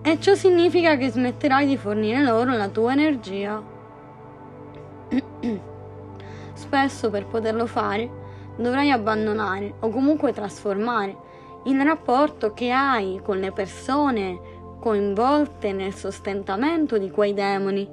[0.02, 3.62] E ciò significa che smetterai di fornire loro la tua energia.
[6.54, 8.10] Spesso per poterlo fare
[8.56, 11.16] dovrai abbandonare o comunque trasformare
[11.66, 14.38] il rapporto che hai con le persone
[14.78, 17.88] coinvolte nel sostentamento di quei demoni.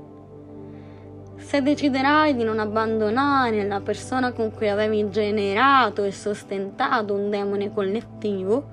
[1.38, 7.74] Se deciderai di non abbandonare la persona con cui avevi generato e sostentato un demone
[7.74, 8.64] collettivo,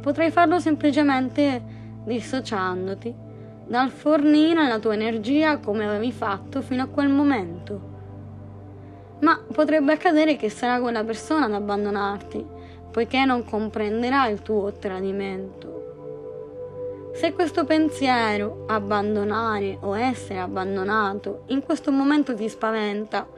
[0.00, 1.62] potrai farlo semplicemente
[2.04, 3.14] dissociandoti
[3.66, 7.90] dal fornire la tua energia come avevi fatto fino a quel momento.
[9.20, 12.44] Ma potrebbe accadere che sarà quella persona ad abbandonarti,
[12.90, 15.81] poiché non comprenderà il tuo tradimento.
[17.12, 23.28] Se questo pensiero, abbandonare o essere abbandonato, in questo momento ti spaventa,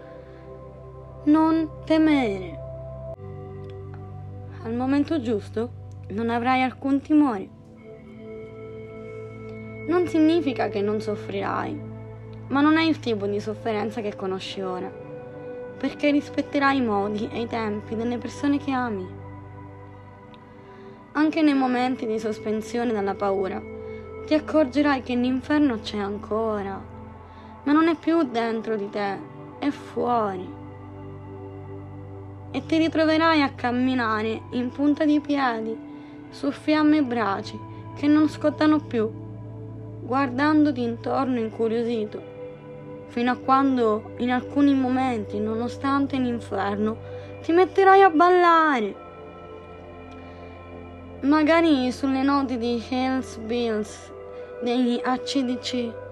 [1.24, 2.59] non temere.
[4.62, 5.70] Al momento giusto
[6.10, 7.48] non avrai alcun timore.
[9.88, 11.78] Non significa che non soffrirai,
[12.48, 14.90] ma non è il tipo di sofferenza che conosci ora,
[15.78, 19.14] perché rispetterai i modi e i tempi delle persone che ami.
[21.16, 23.62] Anche nei momenti di sospensione dalla paura,
[24.27, 26.82] ti accorgerai che l'inferno c'è ancora,
[27.62, 29.16] ma non è più dentro di te,
[29.61, 30.45] è fuori.
[32.51, 35.78] E ti ritroverai a camminare in punta di piedi,
[36.31, 37.57] su fiamme e braci
[37.97, 39.09] che non scottano più,
[40.01, 42.20] guardandoti intorno incuriosito,
[43.07, 46.97] fino a quando in alcuni momenti, nonostante l'inferno,
[47.41, 49.03] ti metterai a ballare
[51.24, 54.12] magari sulle note di Hells Bills
[54.62, 56.03] degli ACDC.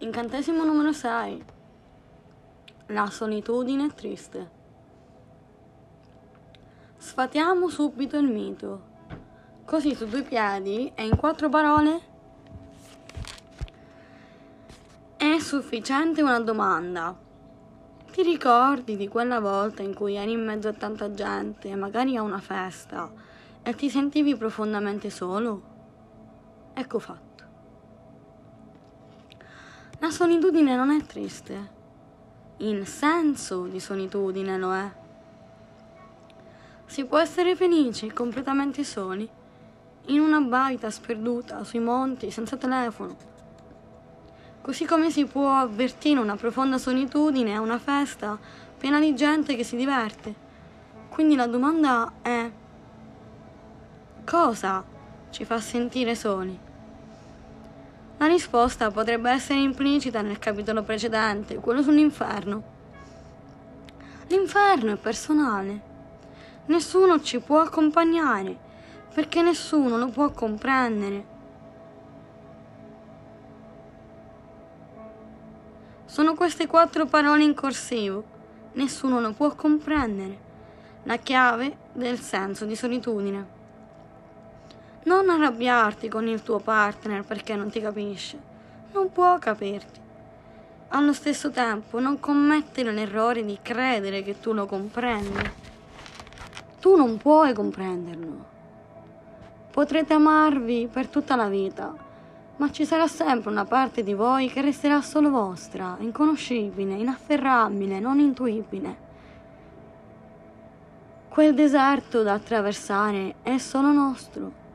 [0.00, 1.44] Incantesimo numero 6.
[2.86, 4.50] La solitudine triste.
[6.96, 8.82] Sfatiamo subito il mito.
[9.64, 12.00] Così su due piedi e in quattro parole
[15.16, 17.18] è sufficiente una domanda.
[18.12, 22.22] Ti ricordi di quella volta in cui eri in mezzo a tanta gente, magari a
[22.22, 23.10] una festa,
[23.64, 25.62] e ti sentivi profondamente solo?
[26.72, 27.27] Ecco fatto.
[30.00, 31.70] La solitudine non è triste,
[32.58, 34.88] il senso di solitudine lo è.
[36.86, 39.28] Si può essere felici e completamente soli,
[40.06, 43.16] in una baita sperduta sui monti senza telefono.
[44.60, 48.38] Così come si può avvertire una profonda solitudine a una festa
[48.78, 50.32] piena di gente che si diverte.
[51.08, 52.48] Quindi la domanda è
[54.24, 54.84] cosa
[55.30, 56.67] ci fa sentire soli?
[58.18, 62.62] La risposta potrebbe essere implicita nel capitolo precedente, quello sull'inferno.
[64.26, 65.80] L'inferno è personale.
[66.66, 68.58] Nessuno ci può accompagnare,
[69.14, 71.36] perché nessuno lo può comprendere.
[76.06, 78.24] Sono queste quattro parole in corsivo.
[78.72, 80.46] Nessuno lo può comprendere.
[81.04, 83.57] La chiave del senso di solitudine.
[85.08, 88.38] Non arrabbiarti con il tuo partner perché non ti capisce.
[88.92, 89.98] Non può capirti.
[90.88, 95.50] Allo stesso tempo non commettere l'errore di credere che tu lo comprendi.
[96.78, 98.44] Tu non puoi comprenderlo.
[99.70, 101.94] Potrete amarvi per tutta la vita,
[102.56, 108.18] ma ci sarà sempre una parte di voi che resterà solo vostra, inconoscibile, inafferrabile, non
[108.18, 108.96] intuibile.
[111.30, 114.66] Quel deserto da attraversare è solo nostro.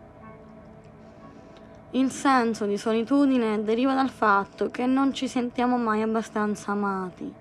[1.96, 7.32] Il senso di solitudine deriva dal fatto che non ci sentiamo mai abbastanza amati.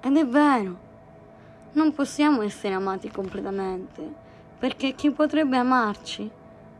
[0.00, 0.78] Ed è vero,
[1.72, 4.10] non possiamo essere amati completamente,
[4.58, 6.30] perché chi potrebbe amarci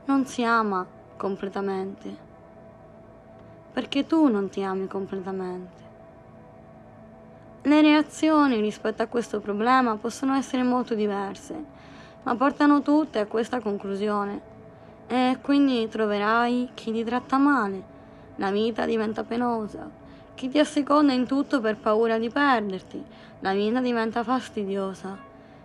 [0.06, 0.86] non si ama
[1.19, 2.16] completamente,
[3.70, 5.82] perché tu non ti ami completamente.
[7.65, 11.55] Le reazioni rispetto a questo problema possono essere molto diverse,
[12.23, 14.56] ma portano tutte a questa conclusione
[15.09, 17.82] e quindi troverai chi ti tratta male,
[18.36, 19.90] la vita diventa penosa,
[20.35, 23.05] chi ti asseconda in tutto per paura di perderti,
[23.40, 25.18] la vita diventa fastidiosa,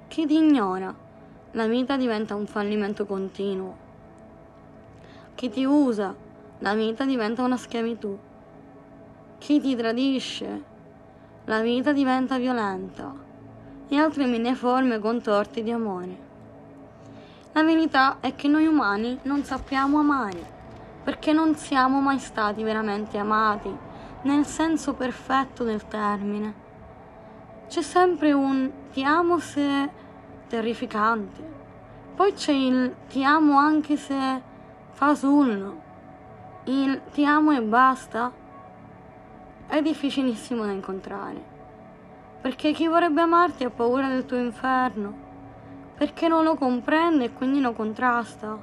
[0.08, 0.96] chi ti ignora,
[1.52, 3.76] la vita diventa un fallimento continuo,
[5.36, 6.16] chi ti usa,
[6.60, 8.18] la vita diventa una schiavitù,
[9.38, 10.64] chi ti tradisce,
[11.46, 13.32] la vita diventa violenta.
[13.90, 16.23] E altre mille forme contorti di amore.
[17.56, 20.44] La verità è che noi umani non sappiamo amare,
[21.04, 23.72] perché non siamo mai stati veramente amati,
[24.24, 26.62] nel senso perfetto del termine.
[27.68, 29.88] C'è sempre un ti amo se
[30.48, 31.44] terrificante,
[32.16, 34.42] poi c'è il ti amo anche se
[34.94, 35.82] fasullo,
[36.64, 38.32] il ti amo e basta.
[39.68, 41.44] È difficilissimo da incontrare,
[42.42, 45.23] perché chi vorrebbe amarti ha paura del tuo inferno
[45.96, 48.58] perché non lo comprende e quindi lo contrasta.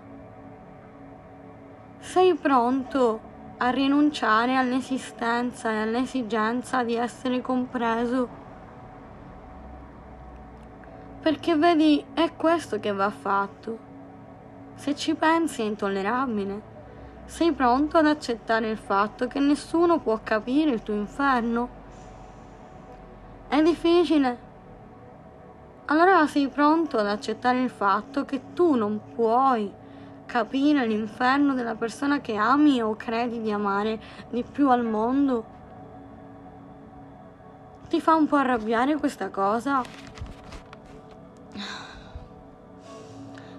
[1.99, 3.21] Sei pronto
[3.59, 8.29] a rinunciare all'esistenza e all'esigenza di essere compreso?
[11.21, 13.79] Perché vedi, è questo che va fatto.
[14.75, 16.69] Se ci pensi è intollerabile.
[17.27, 21.69] Sei pronto ad accettare il fatto che nessuno può capire il tuo inferno?
[23.47, 24.49] È difficile
[25.91, 29.73] allora sei pronto ad accettare il fatto che tu non puoi
[30.25, 34.01] capire l'inferno della persona che ami o credi di amare
[34.31, 35.59] di più al mondo?
[37.89, 39.83] Ti fa un po' arrabbiare questa cosa?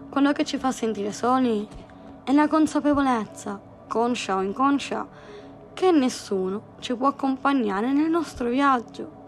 [0.09, 1.67] Quello che ci fa sentire soli
[2.23, 3.59] è la consapevolezza,
[3.89, 5.05] conscia o inconscia,
[5.73, 9.19] che nessuno ci può accompagnare nel nostro viaggio.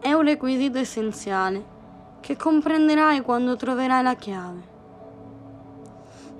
[0.00, 1.73] È un requisito essenziale
[2.24, 4.62] che comprenderai quando troverai la chiave.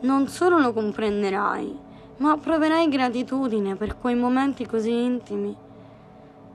[0.01, 1.79] Non solo lo comprenderai,
[2.17, 5.55] ma proverai gratitudine per quei momenti così intimi.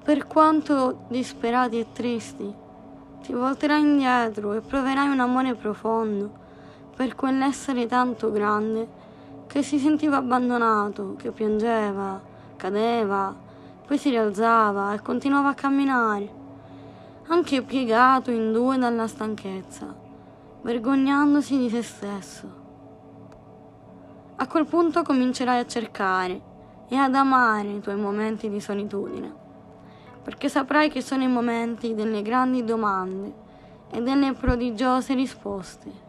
[0.04, 2.52] Per quanto disperati e tristi,
[3.22, 6.32] ti volterai indietro e proverai un amore profondo
[6.96, 8.88] per quell'essere tanto grande
[9.46, 12.20] che si sentiva abbandonato, che piangeva,
[12.56, 13.36] cadeva,
[13.86, 16.39] poi si rialzava e continuava a camminare
[17.30, 19.96] anche piegato in due dalla stanchezza,
[20.62, 22.58] vergognandosi di se stesso.
[24.36, 26.42] A quel punto comincerai a cercare,
[26.90, 29.32] e ad amare i tuoi momenti di solitudine,
[30.24, 33.32] perché saprai che sono i momenti delle grandi domande
[33.92, 36.08] e delle prodigiose risposte.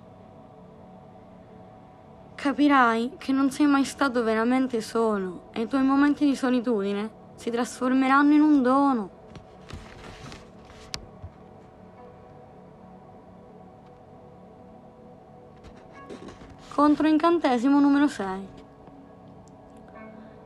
[2.34, 7.50] Capirai che non sei mai stato veramente solo e i tuoi momenti di solitudine si
[7.50, 9.10] trasformeranno in un dono.
[16.72, 18.48] Controincantesimo numero 6.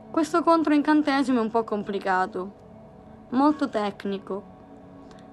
[0.09, 2.53] Questo controincantesimo è un po' complicato,
[3.29, 4.43] molto tecnico.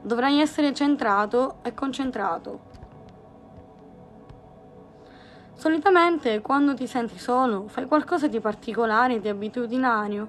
[0.02, 2.60] Dovrai essere centrato e concentrato.
[5.54, 10.28] Solitamente quando ti senti solo fai qualcosa di particolare, di abitudinario.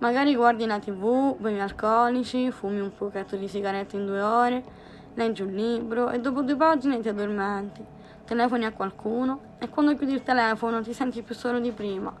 [0.00, 4.64] Magari guardi la tv, bevi alcolici, fumi un pochetto di sigarette in due ore,
[5.14, 7.96] leggi un libro e dopo due pagine ti addormenti
[8.28, 12.14] telefoni a qualcuno e quando chiudi il telefono ti senti più solo di prima.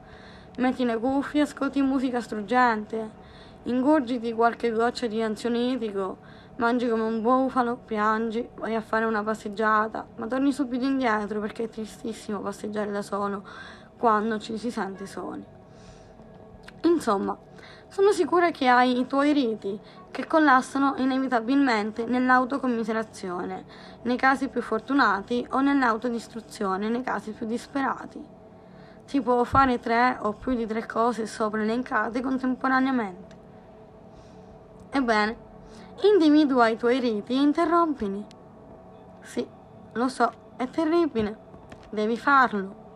[0.56, 3.10] Metti le cuffie, ascolti musica struggente,
[3.64, 6.16] ingurgiti qualche goccia di ansionitico,
[6.56, 11.64] mangi come un bufalo, piangi, vai a fare una passeggiata, ma torni subito indietro perché
[11.64, 13.46] è tristissimo passeggiare da solo
[13.98, 15.44] quando ci si sente soli.
[16.84, 17.36] Insomma,
[17.88, 19.78] sono sicura che hai i tuoi riti
[20.10, 23.64] che collassano inevitabilmente nell'autocommiserazione
[24.02, 28.24] nei casi più fortunati o nell'autodistruzione nei casi più disperati.
[29.04, 33.36] Si può fare tre o più di tre cose sopra elencate contemporaneamente.
[34.90, 35.36] Ebbene,
[36.02, 38.24] individua i tuoi riti e interrompili.
[39.22, 39.46] Sì,
[39.92, 41.46] lo so, è terribile.
[41.90, 42.86] Devi farlo.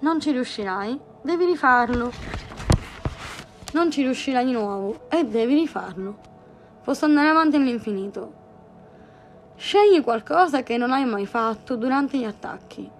[0.00, 0.98] Non ci riuscirai?
[1.22, 2.51] Devi rifarlo
[3.72, 6.30] non ci riuscirai di nuovo e devi rifarlo.
[6.82, 8.40] Posso andare avanti all'infinito.
[9.56, 12.90] Scegli qualcosa che non hai mai fatto durante gli attacchi.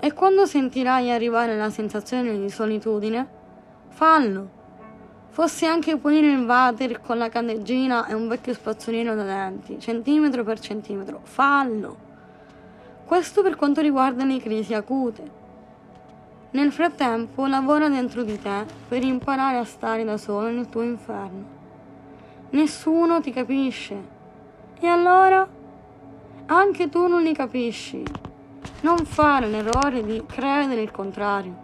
[0.00, 3.28] E quando sentirai arrivare la sensazione di solitudine,
[3.88, 4.62] fallo.
[5.28, 10.44] Fosse anche pulire il water con la candeggina e un vecchio spazzolino da denti, centimetro
[10.44, 11.96] per centimetro, fallo.
[13.04, 15.42] Questo per quanto riguarda le crisi acute.
[16.54, 21.44] Nel frattempo lavora dentro di te per imparare a stare da solo nel tuo inferno.
[22.50, 23.96] Nessuno ti capisce.
[24.78, 25.44] E allora?
[26.46, 28.04] Anche tu non li capisci.
[28.82, 31.56] Non fare l'errore di credere il contrario.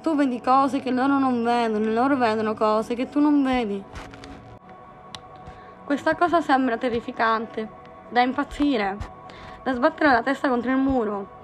[0.00, 3.84] Tu vedi cose che loro non vedono e loro vedono cose che tu non vedi.
[5.84, 7.68] Questa cosa sembra terrificante,
[8.08, 8.96] da impazzire,
[9.62, 11.39] da sbattere la testa contro il muro,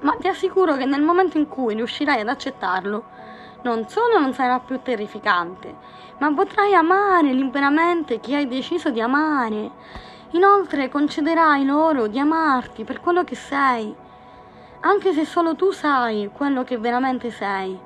[0.00, 3.04] ma ti assicuro che nel momento in cui riuscirai ad accettarlo,
[3.62, 5.74] non solo non sarà più terrificante,
[6.18, 9.70] ma potrai amare liberamente chi hai deciso di amare.
[10.32, 13.94] Inoltre concederai loro di amarti per quello che sei,
[14.80, 17.78] anche se solo tu sai quello che veramente sei.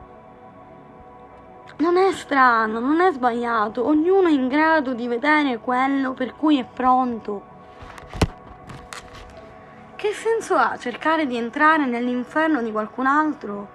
[1.78, 6.58] Non è strano, non è sbagliato, ognuno è in grado di vedere quello per cui
[6.58, 7.51] è pronto.
[10.02, 13.68] Che senso ha cercare di entrare nell'inferno di qualcun altro?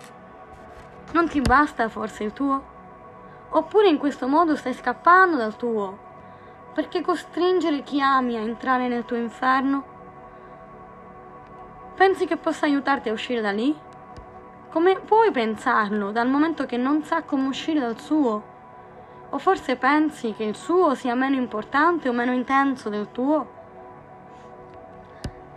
[1.14, 2.62] Non ti basta forse il tuo?
[3.52, 5.98] Oppure in questo modo stai scappando dal tuo?
[6.74, 9.86] Perché costringere chi ami a entrare nel tuo inferno?
[11.96, 13.74] Pensi che possa aiutarti a uscire da lì?
[14.70, 18.44] Come puoi pensarlo dal momento che non sa come uscire dal suo?
[19.30, 23.57] O forse pensi che il suo sia meno importante o meno intenso del tuo?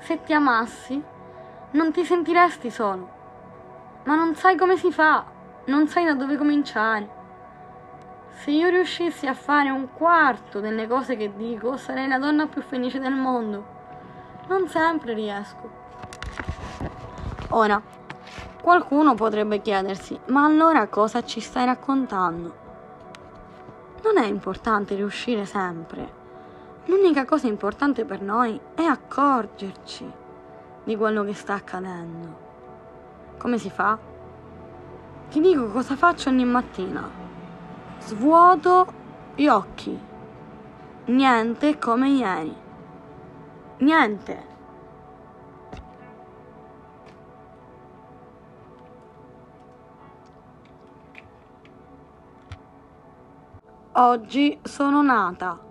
[0.00, 1.00] Se ti amassi,
[1.72, 3.08] non ti sentiresti solo,
[4.04, 5.24] ma non sai come si fa,
[5.66, 7.18] non sai da dove cominciare.
[8.30, 12.62] Se io riuscissi a fare un quarto delle cose che dico, sarei la donna più
[12.62, 13.78] felice del mondo.
[14.48, 15.70] Non sempre riesco.
[17.50, 17.80] Ora,
[18.62, 22.56] qualcuno potrebbe chiedersi, ma allora cosa ci stai raccontando?
[24.02, 26.19] Non è importante riuscire sempre
[26.90, 30.12] L'unica cosa importante per noi è accorgerci
[30.82, 32.48] di quello che sta accadendo.
[33.38, 33.96] Come si fa?
[35.28, 37.08] Ti dico cosa faccio ogni mattina.
[38.00, 38.92] Svuoto
[39.36, 39.96] gli occhi.
[41.04, 42.56] Niente come ieri.
[43.78, 44.46] Niente.
[53.92, 55.69] Oggi sono nata.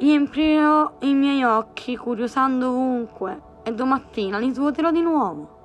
[0.00, 5.58] Riempirò i miei occhi curiosando ovunque e domattina li svuoterò di nuovo.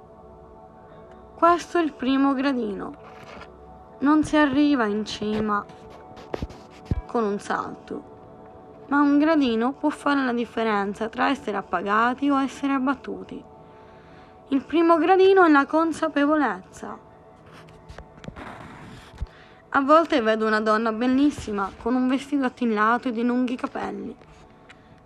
[1.35, 2.95] Questo è il primo gradino.
[3.99, 5.65] Non si arriva in cima
[7.05, 8.03] con un salto,
[8.87, 13.41] ma un gradino può fare la differenza tra essere appagati o essere abbattuti.
[14.49, 16.99] Il primo gradino è la consapevolezza.
[19.75, 24.15] A volte vedo una donna bellissima con un vestito attillato e di lunghi capelli.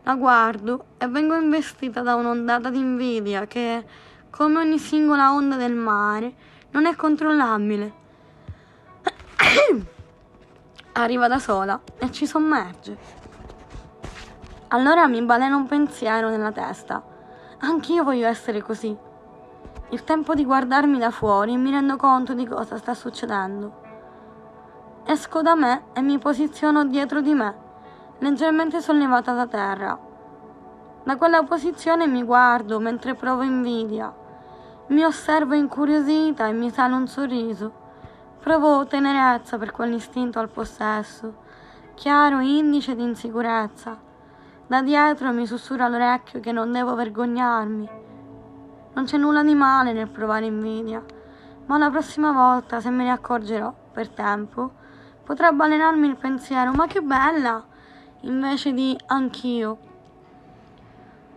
[0.04, 3.84] La guardo e vengo investita da un'ondata di invidia che,
[4.30, 6.34] come ogni singola onda del mare,
[6.70, 7.94] non è controllabile.
[10.94, 12.96] Arriva da sola e ci sommerge.
[14.68, 17.04] Allora mi balena un pensiero nella testa.
[17.62, 18.96] Anch'io voglio essere così.
[19.90, 23.89] Il tempo di guardarmi da fuori e mi rendo conto di cosa sta succedendo.
[25.12, 27.56] Esco da me e mi posiziono dietro di me,
[28.20, 30.00] leggermente sollevata da terra.
[31.04, 34.14] Da quella posizione mi guardo mentre provo invidia.
[34.90, 37.74] Mi osservo incuriosita e mi sale un sorriso.
[38.40, 41.38] Provo tenerezza per quell'istinto al possesso,
[41.96, 43.98] chiaro indice di insicurezza.
[44.68, 47.90] Da dietro mi sussurra all'orecchio che non devo vergognarmi.
[48.94, 51.04] Non c'è nulla di male nel provare invidia,
[51.66, 54.78] ma la prossima volta, se me ne accorgerò per tempo,
[55.30, 57.64] potrà balenarmi il pensiero, ma che bella,
[58.22, 59.78] invece di anch'io.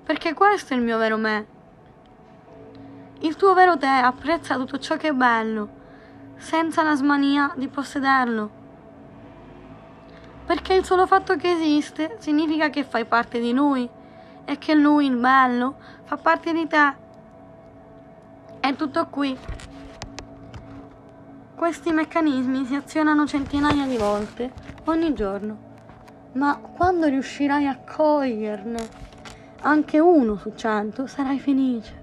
[0.03, 1.47] Perché questo è il mio vero me.
[3.19, 5.69] Il tuo vero te apprezza tutto ciò che è bello,
[6.37, 8.51] senza la smania di possederlo.
[10.47, 13.87] Perché il solo fatto che esiste significa che fai parte di lui
[14.47, 16.95] e che lui, il bello, fa parte di te.
[18.59, 19.39] È tutto qui.
[21.63, 24.51] Questi meccanismi si azionano centinaia di volte
[24.87, 25.57] ogni giorno,
[26.33, 28.81] ma quando riuscirai a coglierne
[29.61, 31.95] anche uno su cento sarai felice.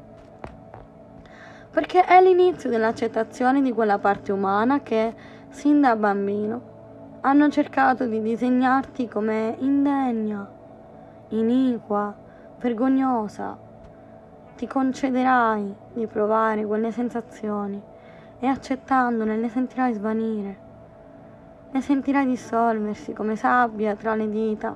[1.71, 5.13] Perché è l'inizio dell'accettazione di quella parte umana che,
[5.49, 10.49] sin da bambino, hanno cercato di disegnarti come indegna,
[11.31, 12.15] iniqua,
[12.61, 13.57] vergognosa.
[14.55, 17.97] Ti concederai di provare quelle sensazioni
[18.39, 20.57] e accettandole le sentirai svanire.
[21.71, 24.75] Le sentirai dissolversi come sabbia tra le dita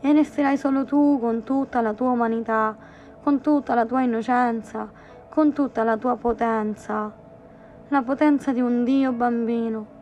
[0.00, 2.76] e resterai solo tu con tutta la tua umanità,
[3.22, 4.90] con tutta la tua innocenza,
[5.28, 7.12] con tutta la tua potenza,
[7.88, 9.92] la potenza di un Dio bambino.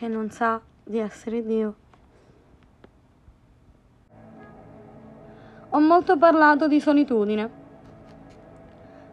[0.00, 1.89] che non sa di essere Dio.
[5.72, 7.50] Ho molto parlato di solitudine,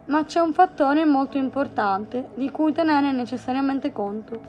[0.06, 4.40] ma c'è un fattore molto importante di cui tenere necessariamente conto.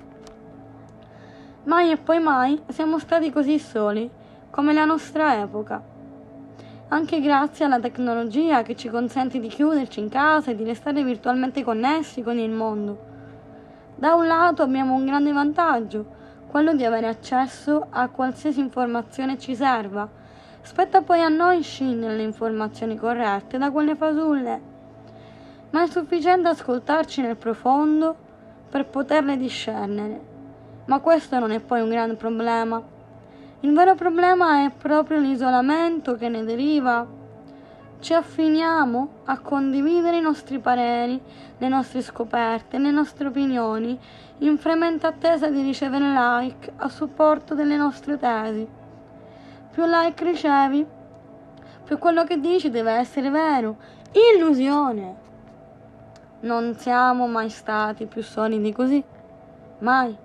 [1.65, 4.09] Mai e poi mai siamo stati così soli
[4.49, 5.83] come la nostra epoca.
[6.87, 11.63] Anche grazie alla tecnologia che ci consente di chiuderci in casa e di restare virtualmente
[11.63, 13.05] connessi con il mondo.
[13.93, 16.07] Da un lato abbiamo un grande vantaggio,
[16.47, 20.17] quello di avere accesso a qualsiasi informazione ci serva
[20.69, 24.61] Spetta poi a noi scindere le informazioni corrette da quelle fasulle,
[25.71, 28.15] ma è sufficiente ascoltarci nel profondo
[28.69, 30.21] per poterle discernere.
[30.85, 32.79] Ma questo non è poi un grande problema.
[33.61, 37.03] Il vero problema è proprio l'isolamento che ne deriva.
[37.99, 41.19] Ci affiniamo a condividere i nostri pareri,
[41.57, 43.99] le nostre scoperte, le nostre opinioni,
[44.37, 48.77] in fremente attesa di ricevere like a supporto delle nostre tesi
[49.71, 50.85] più like ricevi,
[51.83, 53.77] più quello che dici deve essere vero.
[54.11, 55.15] Illusione.
[56.41, 59.03] Non siamo mai stati più solidi così.
[59.79, 60.15] Mai.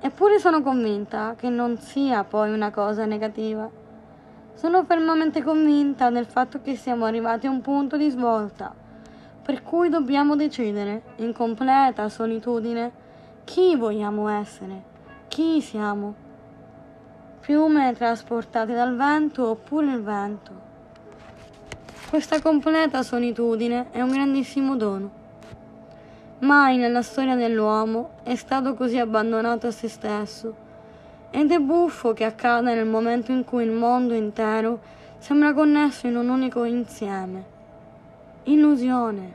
[0.00, 3.68] Eppure sono convinta che non sia poi una cosa negativa.
[4.54, 8.74] Sono fermamente convinta del fatto che siamo arrivati a un punto di svolta,
[9.42, 12.90] per cui dobbiamo decidere, in completa solitudine,
[13.44, 14.82] chi vogliamo essere,
[15.28, 16.26] chi siamo
[17.48, 20.52] piume trasportate dal vento oppure il vento.
[22.10, 25.10] Questa completa solitudine è un grandissimo dono.
[26.40, 30.54] Mai nella storia dell'uomo è stato così abbandonato a se stesso
[31.30, 34.80] ed è buffo che accada nel momento in cui il mondo intero
[35.16, 37.44] sembra connesso in un unico insieme.
[38.42, 39.32] Illusione.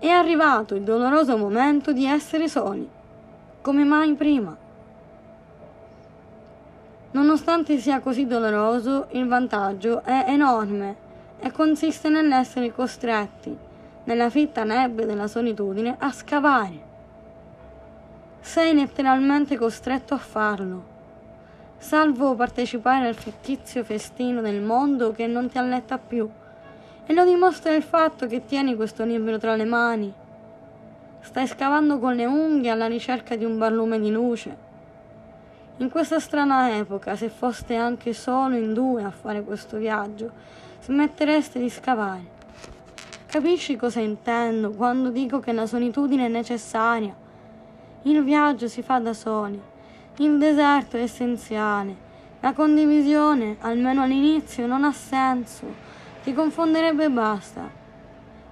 [0.00, 2.90] È arrivato il doloroso momento di essere soli,
[3.60, 4.61] come mai prima.
[7.12, 10.96] Nonostante sia così doloroso, il vantaggio è enorme
[11.40, 13.54] e consiste nell'essere costretti,
[14.04, 16.90] nella fitta nebbia della solitudine, a scavare.
[18.40, 20.84] Sei letteralmente costretto a farlo,
[21.76, 26.26] salvo partecipare al fittizio festino del mondo che non ti alletta più,
[27.04, 30.10] e lo dimostra il fatto che tieni questo libro tra le mani.
[31.20, 34.61] Stai scavando con le unghie alla ricerca di un barlume di luce
[35.82, 40.30] In questa strana epoca, se foste anche solo in due a fare questo viaggio,
[40.80, 42.24] smettereste di scavare.
[43.26, 47.12] Capisci cosa intendo quando dico che la solitudine è necessaria?
[48.02, 49.60] Il viaggio si fa da soli,
[50.18, 51.96] il deserto è essenziale,
[52.38, 55.66] la condivisione, almeno all'inizio, non ha senso,
[56.22, 57.68] ti confonderebbe e basta,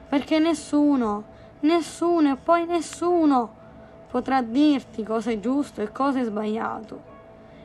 [0.09, 1.23] perché nessuno,
[1.61, 3.55] nessuno e poi nessuno
[4.11, 7.10] potrà dirti cosa è giusto e cosa è sbagliato.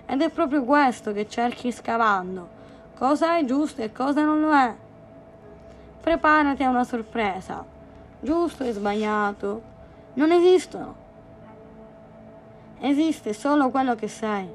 [0.07, 2.47] Ed è proprio questo che cerchi scavando,
[2.97, 4.73] cosa è giusto e cosa non lo è.
[6.01, 7.65] Preparati a una sorpresa.
[8.19, 9.61] Giusto e sbagliato
[10.13, 10.95] non esistono.
[12.79, 14.47] Esiste solo quello che sei.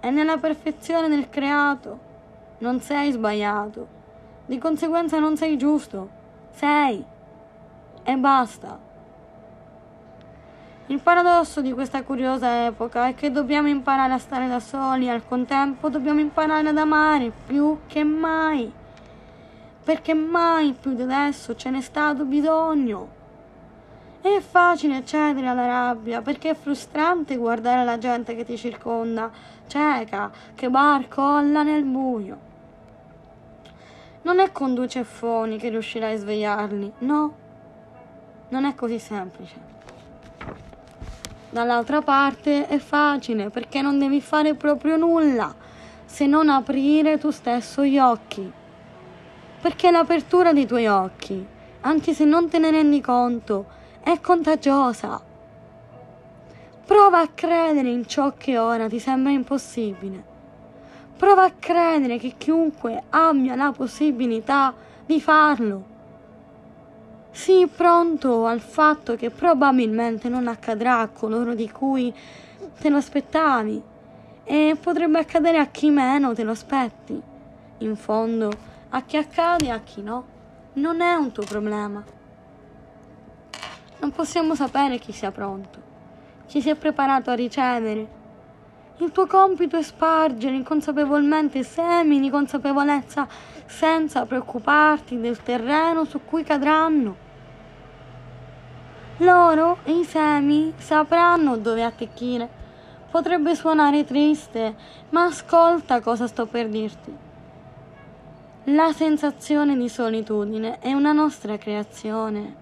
[0.00, 1.98] E nella perfezione del creato
[2.58, 3.86] non sei sbagliato.
[4.46, 6.08] Di conseguenza non sei giusto.
[6.52, 7.04] Sei.
[8.04, 8.83] E basta.
[10.88, 15.26] Il paradosso di questa curiosa epoca è che dobbiamo imparare a stare da soli al
[15.26, 18.70] contempo dobbiamo imparare ad amare più che mai.
[19.82, 23.08] Perché mai più di adesso ce n'è stato bisogno.
[24.20, 29.30] È facile cedere alla rabbia perché è frustrante guardare la gente che ti circonda,
[29.66, 32.38] cieca, che barcolla nel buio.
[34.20, 37.34] Non è con due ceffoni che riuscirai a svegliarli, no.
[38.50, 39.63] Non è così semplice.
[41.54, 45.54] Dall'altra parte è facile perché non devi fare proprio nulla
[46.04, 48.52] se non aprire tu stesso gli occhi.
[49.60, 51.46] Perché l'apertura dei tuoi occhi,
[51.82, 53.66] anche se non te ne rendi conto,
[54.00, 55.22] è contagiosa.
[56.84, 60.24] Prova a credere in ciò che ora ti sembra impossibile.
[61.16, 64.74] Prova a credere che chiunque abbia la possibilità
[65.06, 65.93] di farlo
[67.34, 72.14] Sii pronto al fatto che probabilmente non accadrà a coloro di cui
[72.78, 73.82] te lo aspettavi
[74.44, 77.20] e potrebbe accadere a chi meno te lo aspetti.
[77.78, 78.52] In fondo,
[78.90, 80.24] a chi accade e a chi no,
[80.74, 82.02] non è un tuo problema.
[83.98, 85.82] Non possiamo sapere chi sia pronto,
[86.46, 88.22] chi si è preparato a ricevere.
[88.98, 93.26] Il tuo compito è spargere inconsapevolmente semi di consapevolezza
[93.66, 97.23] senza preoccuparti del terreno su cui cadranno.
[99.18, 102.48] Loro, i semi, sapranno dove attecchire.
[103.12, 104.74] Potrebbe suonare triste,
[105.10, 107.16] ma ascolta cosa sto per dirti.
[108.64, 112.56] La sensazione di solitudine è una nostra creazione,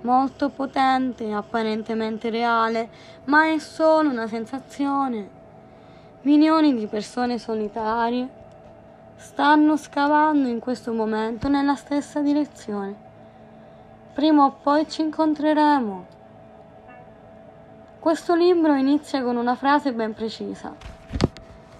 [0.00, 2.88] molto potente, apparentemente reale,
[3.24, 5.28] ma è solo una sensazione.
[6.22, 8.26] Milioni di persone solitarie
[9.16, 13.07] stanno scavando in questo momento nella stessa direzione
[14.18, 16.06] prima o poi ci incontreremo.
[18.00, 20.74] Questo libro inizia con una frase ben precisa.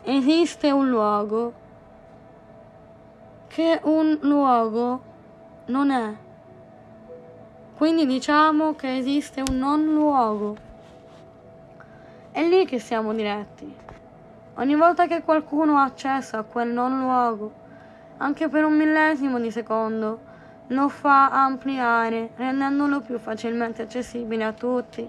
[0.04, 1.52] Esiste un luogo
[3.48, 5.02] che un luogo
[5.64, 6.14] non è.
[7.76, 10.56] Quindi diciamo che esiste un non luogo.
[12.30, 13.74] È lì che siamo diretti.
[14.54, 17.52] Ogni volta che qualcuno ha accesso a quel non luogo,
[18.18, 20.27] anche per un millesimo di secondo,
[20.68, 25.08] lo fa ampliare, rendendolo più facilmente accessibile a tutti.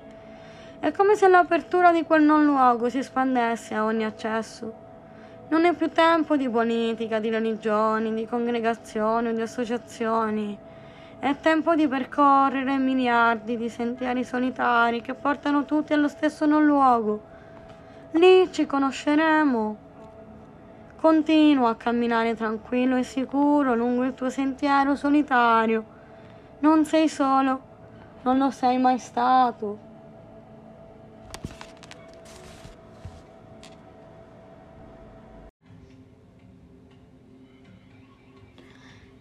[0.80, 4.88] È come se l'apertura di quel non luogo si espandesse a ogni accesso.
[5.50, 10.58] Non è più tempo di politica, di religioni, di congregazioni o di associazioni.
[11.20, 17.22] È tempo di percorrere miliardi di sentieri solitari che portano tutti allo stesso non luogo.
[18.12, 19.88] Lì ci conosceremo
[21.00, 25.86] Continua a camminare tranquillo e sicuro lungo il tuo sentiero solitario.
[26.60, 27.62] Non sei solo,
[28.24, 29.80] non lo sei mai stato.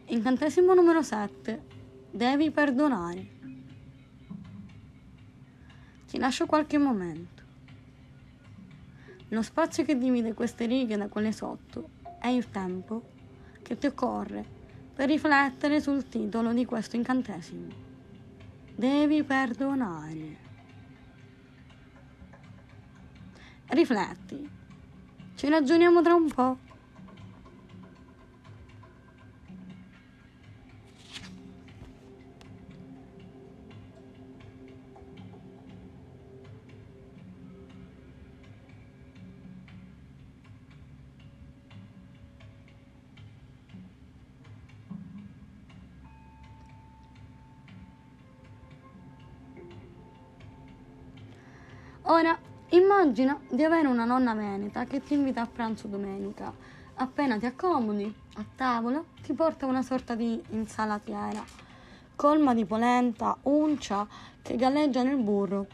[0.07, 1.63] Incantesimo numero 7.
[2.11, 3.27] Devi perdonare.
[6.09, 7.38] Ti lascio qualche momento.
[9.29, 13.03] Lo spazio che divide queste righe da quelle sotto è il tempo
[13.63, 14.57] che ti occorre
[14.95, 17.67] per riflettere sul titolo di questo incantesimo.
[18.75, 20.37] Devi perdonare.
[23.67, 24.51] Rifletti.
[25.35, 26.68] Ci ragioniamo tra un po'.
[52.11, 52.39] Ora
[52.71, 56.53] Immagina di avere una nonna veneta che ti invita a pranzo domenica.
[56.97, 61.43] Appena ti accomodi a tavola, ti porta una sorta di insalatiera,
[62.15, 64.07] colma di polenta, uncia
[64.43, 65.67] che galleggia nel burro.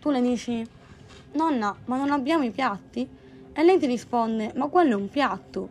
[0.00, 0.64] Tu le dici,
[1.32, 3.08] nonna, ma non abbiamo i piatti?
[3.52, 5.68] E lei ti risponde, ma quello è un piatto.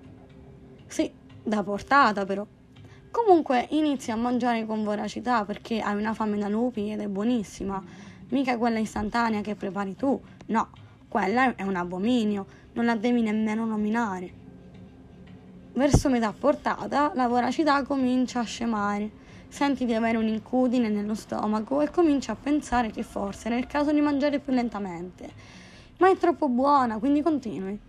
[0.87, 1.09] Sì,
[1.41, 2.45] da portata però.
[3.09, 8.15] Comunque inizi a mangiare con voracità perché hai una fame da lupi ed è buonissima
[8.29, 10.69] mica quella istantanea che prepari tu, no,
[11.07, 14.45] quella è un abominio, non la devi nemmeno nominare.
[15.73, 19.09] Verso metà portata la voracità comincia a scemare,
[19.47, 23.93] senti di avere un'incudine nello stomaco e cominci a pensare che forse era il caso
[23.93, 25.29] di mangiare più lentamente,
[25.97, 27.79] ma è troppo buona, quindi continui.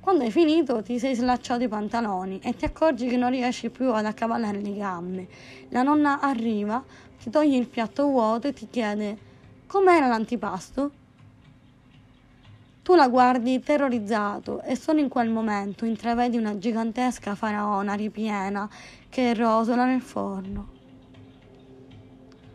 [0.00, 3.92] Quando hai finito ti sei slacciato i pantaloni e ti accorgi che non riesci più
[3.92, 5.28] ad accavallare le gambe.
[5.68, 6.82] La nonna arriva,
[7.22, 9.30] ti toglie il piatto vuoto e ti chiede
[9.72, 10.90] Com'era l'antipasto?
[12.82, 18.68] Tu la guardi terrorizzato e solo in quel momento intravedi una gigantesca faraona ripiena
[19.08, 20.68] che rosola nel forno.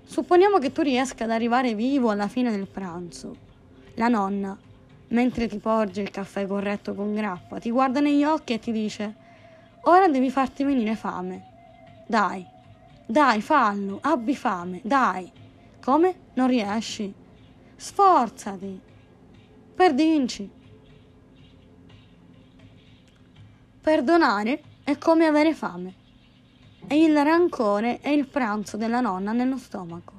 [0.04, 3.36] Supponiamo che tu riesca ad arrivare vivo alla fine del pranzo.
[3.96, 4.56] La nonna,
[5.08, 9.16] mentre ti porge il caffè corretto con grappa, ti guarda negli occhi e ti dice:
[9.86, 11.46] Ora devi farti venire fame.
[12.06, 12.46] Dai,
[13.08, 15.46] dai, fallo, abbi fame, dai.
[15.88, 16.16] Come?
[16.34, 17.14] Non riesci?
[17.78, 18.78] Sforzati.
[19.74, 20.52] Perdinci.
[23.80, 25.94] Perdonare è come avere fame.
[26.88, 30.12] E il rancore è il pranzo della nonna nello stomaco.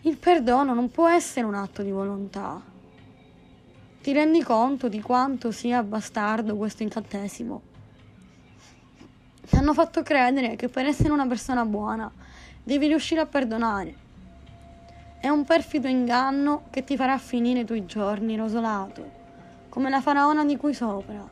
[0.00, 2.60] Il perdono non può essere un atto di volontà.
[4.02, 7.62] Ti rendi conto di quanto sia bastardo questo incantesimo?
[9.48, 12.26] Ti hanno fatto credere che per essere una persona buona
[12.68, 13.94] Devi riuscire a perdonare.
[15.18, 19.10] È un perfido inganno che ti farà finire i tuoi giorni rosolato,
[19.70, 21.26] come la faraona di cui sopra,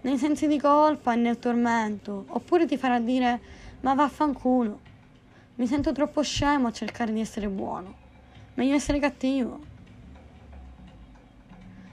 [0.00, 3.38] nei sensi di colpa e nel tormento, oppure ti farà dire
[3.80, 4.80] ma vaffanculo,
[5.56, 7.94] mi sento troppo scemo a cercare di essere buono,
[8.54, 9.60] meglio essere cattivo.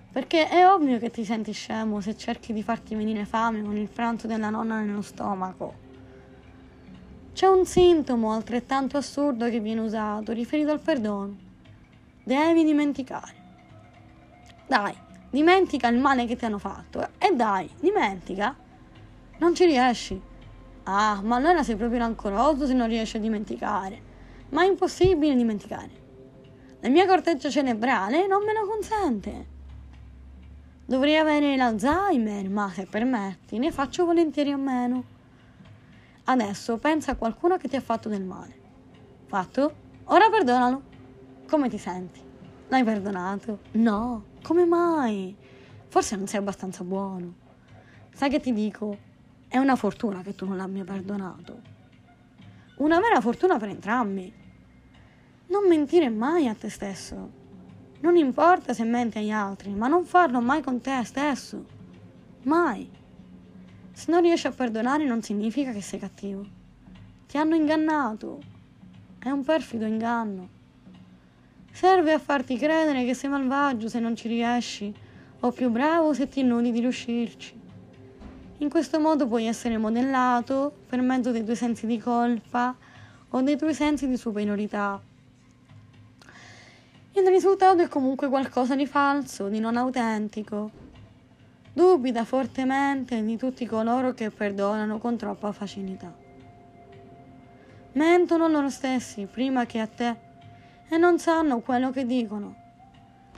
[0.09, 3.89] Perché è ovvio che ti senti scemo se cerchi di farti venire fame con il
[3.89, 5.82] pranzo della nonna nello stomaco.
[7.33, 11.35] C'è un sintomo altrettanto assurdo che viene usato, riferito al perdono.
[12.23, 13.33] Devi dimenticare.
[14.67, 14.95] Dai,
[15.31, 17.01] dimentica il male che ti hanno fatto.
[17.17, 18.55] E dai, dimentica.
[19.39, 20.21] Non ci riesci.
[20.83, 23.99] Ah, ma allora sei proprio rancoroso se non riesci a dimenticare.
[24.49, 25.89] Ma è impossibile dimenticare.
[26.81, 29.47] La mia corteccia cerebrale non me lo consente.
[30.85, 35.12] Dovrei avere l'Alzheimer, ma se permetti, ne faccio volentieri a meno.
[36.25, 38.55] Adesso pensa a qualcuno che ti ha fatto del male.
[39.25, 39.75] Fatto?
[40.05, 40.81] Ora perdonalo.
[41.47, 42.21] Come ti senti?
[42.69, 43.59] L'hai perdonato?
[43.73, 45.35] No, come mai?
[45.87, 47.33] Forse non sei abbastanza buono.
[48.13, 48.97] Sai che ti dico?
[49.47, 51.59] È una fortuna che tu non l'abbia perdonato.
[52.77, 54.33] Una vera fortuna per entrambi.
[55.47, 57.41] Non mentire mai a te stesso.
[57.99, 61.65] Non importa se menti agli altri, ma non farlo mai con te stesso.
[62.43, 62.89] Mai.
[63.93, 66.45] Se non riesci a perdonare non significa che sei cattivo.
[67.27, 68.41] Ti hanno ingannato.
[69.19, 70.49] È un perfido inganno.
[71.71, 74.93] Serve a farti credere che sei malvagio se non ci riesci,
[75.39, 77.61] o più bravo se ti innudi di riuscirci.
[78.57, 82.75] In questo modo puoi essere modellato per mezzo dei tuoi sensi di colpa
[83.29, 85.01] o dei tuoi sensi di superiorità.
[87.13, 90.71] Il risultato è comunque qualcosa di falso, di non autentico,
[91.73, 96.13] dubita fortemente di tutti coloro che perdonano con troppa facilità.
[97.93, 100.15] Mentono loro stessi prima che a te
[100.87, 102.61] e non sanno quello che dicono.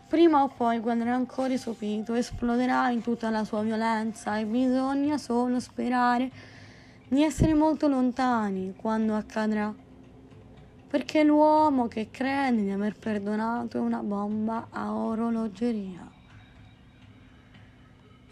[0.07, 5.59] Prima o poi quel rancore sopito esploderà in tutta la sua violenza e bisogna solo
[5.59, 6.29] sperare
[7.07, 9.73] di essere molto lontani quando accadrà.
[10.87, 16.14] Perché l'uomo che crede di aver perdonato è una bomba a orologeria.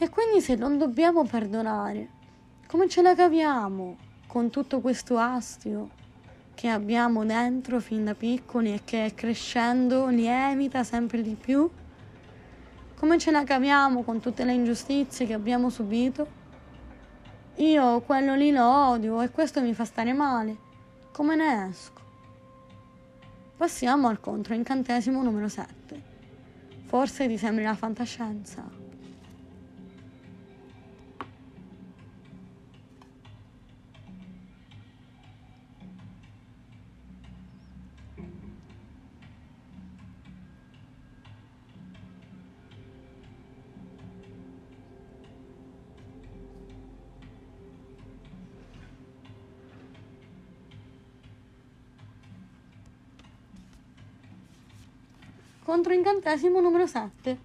[0.04, 2.10] E quindi se non dobbiamo perdonare,
[2.68, 3.96] come ce la caviamo
[4.28, 5.92] con tutto questo astio
[6.54, 11.70] che abbiamo dentro fin da piccoli e che crescendo lievita sempre di più?
[12.96, 16.28] Come ce la caviamo con tutte le ingiustizie che abbiamo subito?
[17.56, 20.58] Io quello lì lo odio e questo mi fa stare male.
[21.14, 22.02] Come ne esco?
[23.56, 26.04] Passiamo al controincantesimo numero 7.
[26.88, 28.83] Forse ti sembri la fantascienza.
[55.64, 57.38] Contro incantesimo numero 7.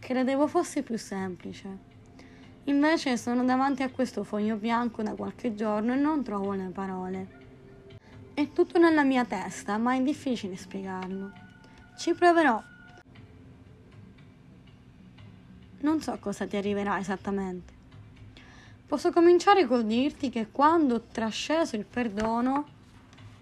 [0.00, 1.90] Credevo fosse più semplice.
[2.64, 7.40] Invece sono davanti a questo foglio bianco da qualche giorno e non trovo le parole.
[8.34, 11.30] È tutto nella mia testa, ma è difficile spiegarlo.
[11.96, 12.60] Ci proverò.
[15.80, 17.72] Non so cosa ti arriverà esattamente.
[18.86, 22.66] Posso cominciare col dirti che quando ho trasceso il perdono,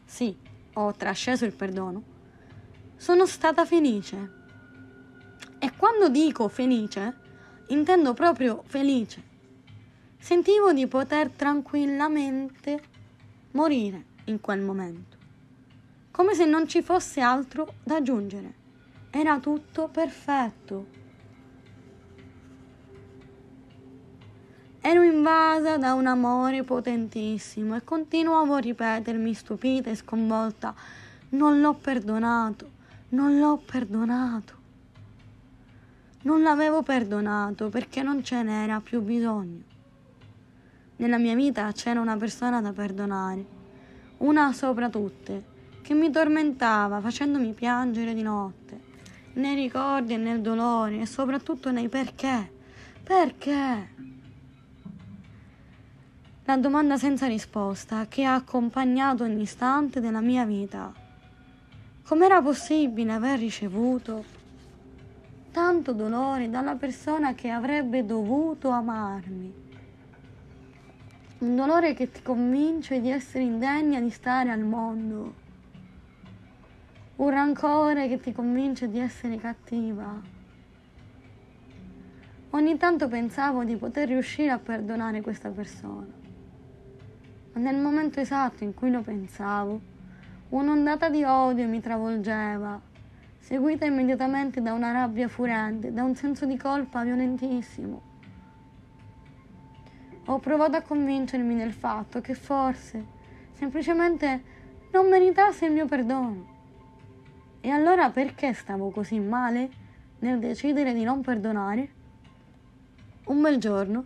[0.05, 0.37] sì,
[0.75, 2.03] ho trasceso il perdono,
[3.01, 4.31] sono stata felice.
[5.59, 7.17] E quando dico felice,
[7.69, 9.23] intendo proprio felice.
[10.19, 12.83] Sentivo di poter tranquillamente
[13.53, 15.17] morire in quel momento,
[16.11, 18.55] come se non ci fosse altro da aggiungere.
[19.09, 20.87] Era tutto perfetto.
[24.83, 30.75] Ero invasa da un amore potentissimo e continuavo a ripetermi stupita e sconvolta,
[31.31, 32.79] non l'ho perdonato,
[33.11, 34.59] non l'ho perdonato.
[36.23, 39.63] Non l'avevo perdonato perché non ce n'era più bisogno.
[40.97, 43.45] Nella mia vita c'era una persona da perdonare,
[44.19, 45.45] una sopra tutte,
[45.81, 48.81] che mi tormentava facendomi piangere di notte,
[49.35, 52.59] nei ricordi e nel dolore e soprattutto nei perché.
[53.03, 54.01] Perché?
[56.51, 60.93] la domanda senza risposta che ha accompagnato ogni istante della mia vita.
[62.11, 64.25] Com'era possibile aver ricevuto
[65.53, 69.55] tanto dolore dalla persona che avrebbe dovuto amarmi?
[71.39, 75.35] Un dolore che ti convince di essere indegna di stare al mondo.
[77.15, 80.21] Un rancore che ti convince di essere cattiva.
[82.51, 86.19] Ogni tanto pensavo di poter riuscire a perdonare questa persona
[87.53, 89.81] ma nel momento esatto in cui lo pensavo,
[90.51, 92.81] un'ondata di odio mi travolgeva,
[93.39, 98.03] seguita immediatamente da una rabbia furente, da un senso di colpa violentissimo.
[100.27, 103.05] Ho provato a convincermi del fatto che forse,
[103.53, 104.43] semplicemente,
[104.93, 106.59] non meritasse il mio perdono.
[107.61, 109.71] E allora perché stavo così male
[110.21, 111.89] nel decidere di non perdonare?
[113.25, 114.05] Un bel giorno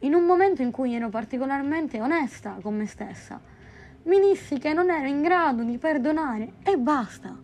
[0.00, 3.40] in un momento in cui ero particolarmente onesta con me stessa,
[4.08, 7.36] mi dissi che non ero in grado di perdonare e basta.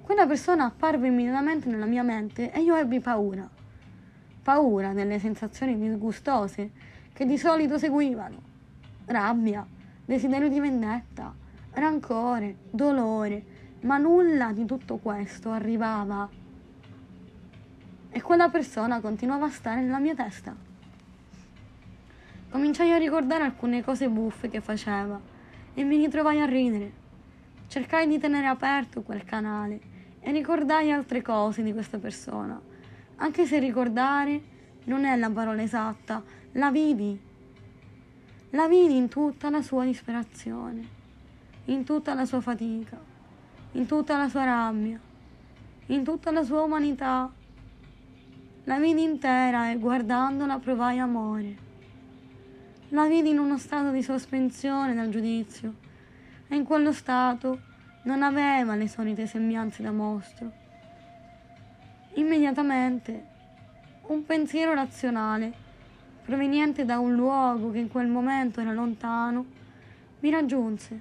[0.00, 3.46] Quella persona apparve immediatamente nella mia mente e io ebbi paura.
[4.42, 6.70] Paura delle sensazioni disgustose
[7.12, 8.40] che di solito seguivano.
[9.04, 9.66] Rabbia,
[10.02, 11.34] desiderio di vendetta,
[11.72, 13.44] rancore, dolore,
[13.80, 16.26] ma nulla di tutto questo arrivava.
[18.08, 20.67] E quella persona continuava a stare nella mia testa.
[22.50, 25.20] Cominciai a ricordare alcune cose buffe che faceva
[25.74, 26.92] e mi ritrovai a ridere.
[27.66, 29.80] Cercai di tenere aperto quel canale
[30.20, 32.58] e ricordai altre cose di questa persona,
[33.16, 34.40] anche se ricordare
[34.84, 37.20] non è la parola esatta, la vidi.
[38.50, 40.88] La vidi in tutta la sua disperazione,
[41.66, 42.98] in tutta la sua fatica,
[43.72, 44.98] in tutta la sua rabbia,
[45.86, 47.30] in tutta la sua umanità.
[48.64, 51.67] La vidi intera e guardandola provai amore.
[52.92, 55.74] La vidi in uno stato di sospensione dal giudizio
[56.48, 57.60] e in quello stato
[58.04, 60.50] non aveva le solite sembianze da mostro.
[62.14, 63.26] Immediatamente
[64.06, 65.52] un pensiero razionale,
[66.24, 69.44] proveniente da un luogo che in quel momento era lontano,
[70.20, 71.00] mi raggiunse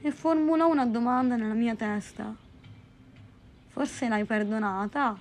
[0.00, 2.34] e formulò una domanda nella mia testa.
[3.68, 5.16] Forse l'hai perdonata?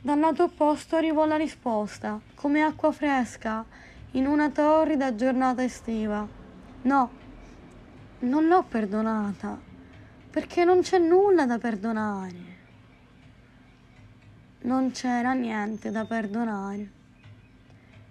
[0.00, 3.64] Dal lato opposto arrivò la risposta, come acqua fresca,
[4.12, 6.26] in una torrida giornata estiva.
[6.82, 7.10] No,
[8.20, 9.58] non l'ho perdonata,
[10.30, 12.56] perché non c'è nulla da perdonare.
[14.60, 16.92] Non c'era niente da perdonare.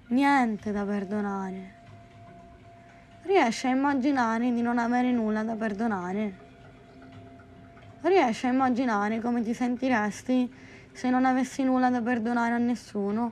[0.07, 1.75] Niente da perdonare.
[3.21, 6.37] Riesci a immaginare di non avere nulla da perdonare?
[8.01, 10.65] Riesci a immaginare come ti sentiresti
[10.97, 13.31] se non avessi nulla da perdonare a nessuno,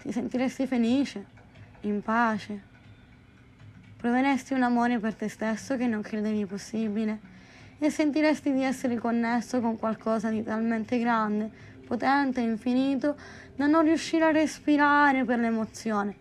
[0.00, 1.26] ti sentiresti felice,
[1.80, 2.62] in pace.
[3.96, 7.18] Proveresti un amore per te stesso che non credevi possibile
[7.76, 11.50] e sentiresti di essere connesso con qualcosa di talmente grande,
[11.84, 13.16] potente e infinito
[13.56, 16.14] da non riuscire a respirare per l'emozione.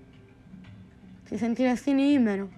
[1.28, 2.50] Ti sentiresti libero.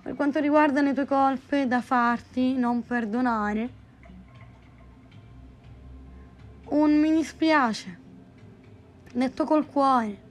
[0.00, 3.78] Per quanto riguarda le tue colpe da farti non perdonare,
[6.70, 7.98] un mi dispiace,
[9.12, 10.28] detto col cuore,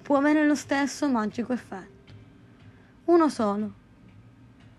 [0.00, 2.12] può avere lo stesso magico effetto.
[3.06, 3.84] Uno solo.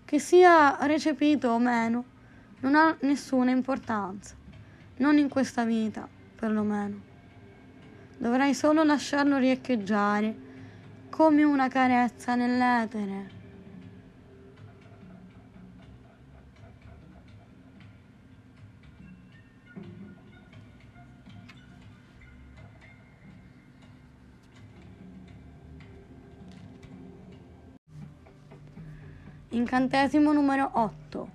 [0.04, 2.02] che sia recepito o meno,
[2.60, 4.34] non ha nessuna importanza,
[4.96, 6.98] non in questa vita, perlomeno.
[8.16, 10.34] Dovrai solo lasciarlo riecheggiare
[11.10, 13.37] come una carezza nell'etere.
[29.50, 31.28] Incantesimo numero 8.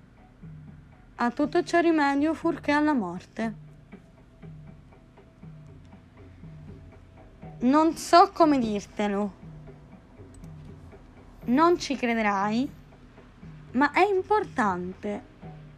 [1.16, 3.54] A tutto c'è rimedio furché alla morte.
[7.62, 9.32] Non so come dirtelo.
[11.46, 12.70] Non ci crederai,
[13.72, 15.24] ma è importante.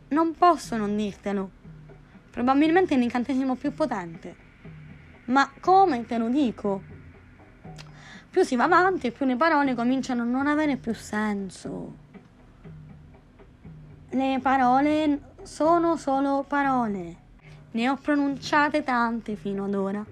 [0.09, 1.51] Non posso non dirtelo.
[2.31, 4.37] Probabilmente è l'incantesimo più potente.
[5.27, 6.83] Ma come te lo dico?
[8.29, 12.05] Più si va avanti e più le parole cominciano a non avere più senso.
[14.17, 17.17] Le parole sono solo parole.
[17.73, 20.03] Ne ho pronunciate tante fino ad ora,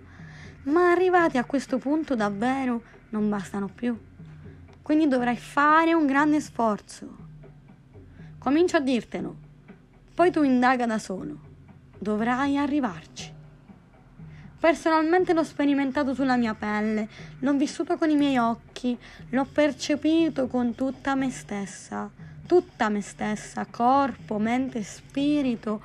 [0.65, 3.99] ma arrivati a questo punto davvero non bastano più.
[4.83, 7.17] Quindi dovrai fare un grande sforzo.
[8.39, 9.37] Comincio a dirtelo,
[10.15, 11.39] poi tu indaga da solo.
[11.99, 13.33] Dovrai arrivarci.
[14.61, 17.09] Personalmente l'ho sperimentato sulla mia pelle,
[17.39, 18.99] l'ho vissuto con i miei occhi,
[19.31, 25.81] l'ho percepito con tutta me stessa tutta me stessa, corpo, mente, spirito,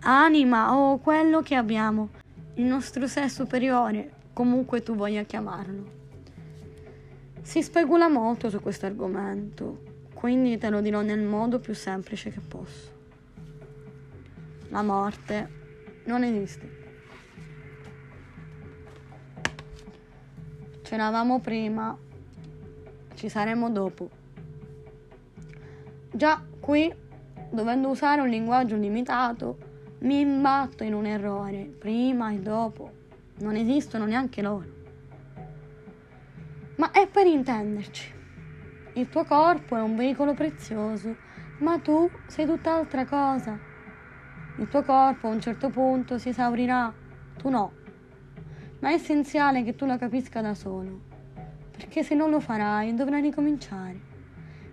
[0.00, 2.10] anima o quello che abbiamo,
[2.54, 5.98] il nostro sé superiore, comunque tu voglia chiamarlo.
[7.42, 9.82] Si specula molto su questo argomento,
[10.14, 12.98] quindi te lo dirò nel modo più semplice che posso.
[14.68, 15.58] La morte
[16.04, 16.78] non esiste.
[20.82, 21.96] Ce l'avamo prima,
[23.14, 24.19] ci saremo dopo.
[26.12, 26.92] Già qui,
[27.50, 29.58] dovendo usare un linguaggio limitato,
[30.00, 32.90] mi imbatto in un errore, prima e dopo.
[33.38, 34.66] Non esistono neanche loro.
[36.76, 38.12] Ma è per intenderci.
[38.94, 41.14] Il tuo corpo è un veicolo prezioso,
[41.58, 43.56] ma tu sei tutt'altra cosa.
[44.56, 46.92] Il tuo corpo a un certo punto si esaurirà,
[47.36, 47.72] tu no.
[48.80, 51.02] Ma è essenziale che tu lo capisca da solo,
[51.70, 54.09] perché se non lo farai dovrai ricominciare.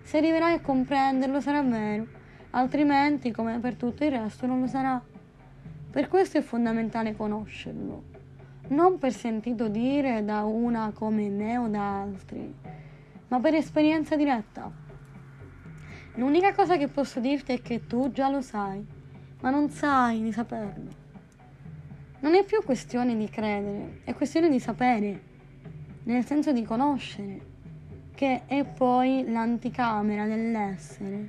[0.08, 2.06] Se arriverai a comprenderlo sarà vero,
[2.52, 4.98] altrimenti, come per tutto il resto, non lo sarà.
[5.90, 8.04] Per questo è fondamentale conoscerlo,
[8.68, 12.54] non per sentito dire da una come me o da altri,
[13.28, 14.72] ma per esperienza diretta.
[16.14, 18.82] L'unica cosa che posso dirti è che tu già lo sai,
[19.42, 20.90] ma non sai di saperlo.
[22.20, 25.22] Non è più questione di credere, è questione di sapere,
[26.04, 27.47] nel senso di conoscere
[28.18, 31.28] che è poi l'anticamera dell'essere.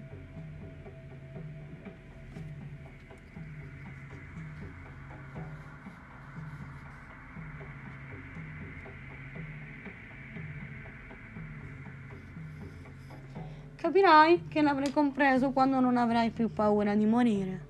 [13.76, 17.68] Capirai che l'avrai compreso quando non avrai più paura di morire.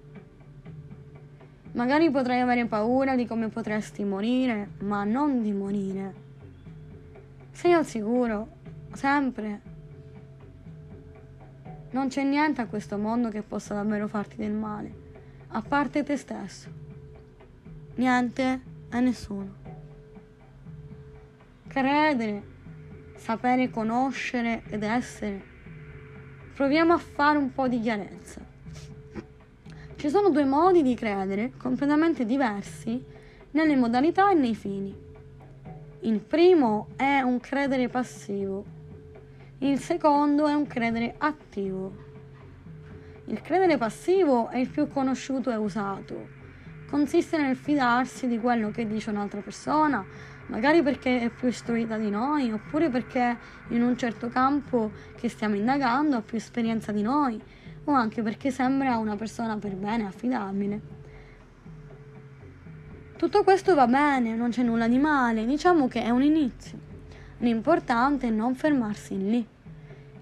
[1.74, 6.14] Magari potrai avere paura di come potresti morire, ma non di morire.
[7.52, 8.59] Sei al sicuro
[9.00, 9.62] sempre.
[11.92, 14.92] Non c'è niente a questo mondo che possa davvero farti del male,
[15.52, 16.68] a parte te stesso.
[17.96, 18.62] Niente
[18.92, 19.56] e nessuno.
[21.66, 22.44] Credere,
[23.16, 25.42] sapere conoscere ed essere.
[26.54, 28.42] Proviamo a fare un po' di chiarezza.
[29.96, 33.02] Ci sono due modi di credere completamente diversi
[33.52, 34.94] nelle modalità e nei fini.
[36.02, 38.78] Il primo è un credere passivo,
[39.62, 42.08] il secondo è un credere attivo.
[43.26, 46.38] Il credere passivo è il più conosciuto e usato.
[46.90, 50.06] Consiste nel fidarsi di quello che dice un'altra persona,
[50.48, 53.38] magari perché è più istruita di noi, oppure perché
[53.70, 57.40] in un certo campo che stiamo indagando ha più esperienza di noi,
[57.84, 60.82] o anche perché sembra una persona per bene, affidabile.
[63.18, 66.89] Tutto questo va bene, non c'è nulla di male, diciamo che è un inizio.
[67.42, 69.48] L'importante è non fermarsi lì,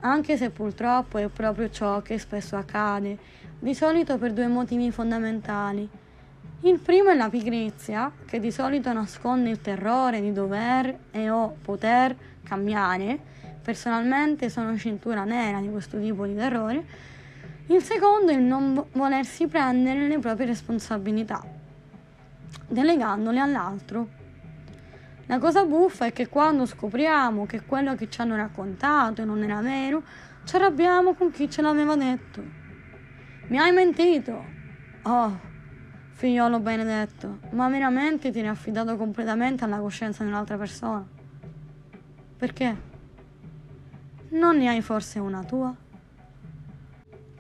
[0.02, 3.18] anche se purtroppo è proprio ciò che spesso accade,
[3.58, 5.90] di solito per due motivi fondamentali.
[6.62, 11.56] Il primo è la pigrizia, che di solito nasconde il terrore di dover e o
[11.60, 13.20] poter cambiare.
[13.64, 16.86] Personalmente sono cintura nera di questo tipo di terrore.
[17.68, 21.44] Il secondo è il non volersi prendere le proprie responsabilità,
[22.68, 24.26] delegandole all'altro.
[25.28, 29.62] La cosa buffa è che quando scopriamo che quello che ci hanno raccontato non era
[29.62, 30.04] vero,
[30.48, 32.42] Ci arrabbiamo con chi ce l'aveva detto.
[33.48, 34.46] Mi hai mentito.
[35.04, 35.40] Oh,
[36.14, 41.06] figliolo benedetto, ma veramente ti eri affidato completamente alla coscienza di un'altra persona?
[42.38, 42.76] Perché?
[44.30, 45.76] Non ne hai forse una tua?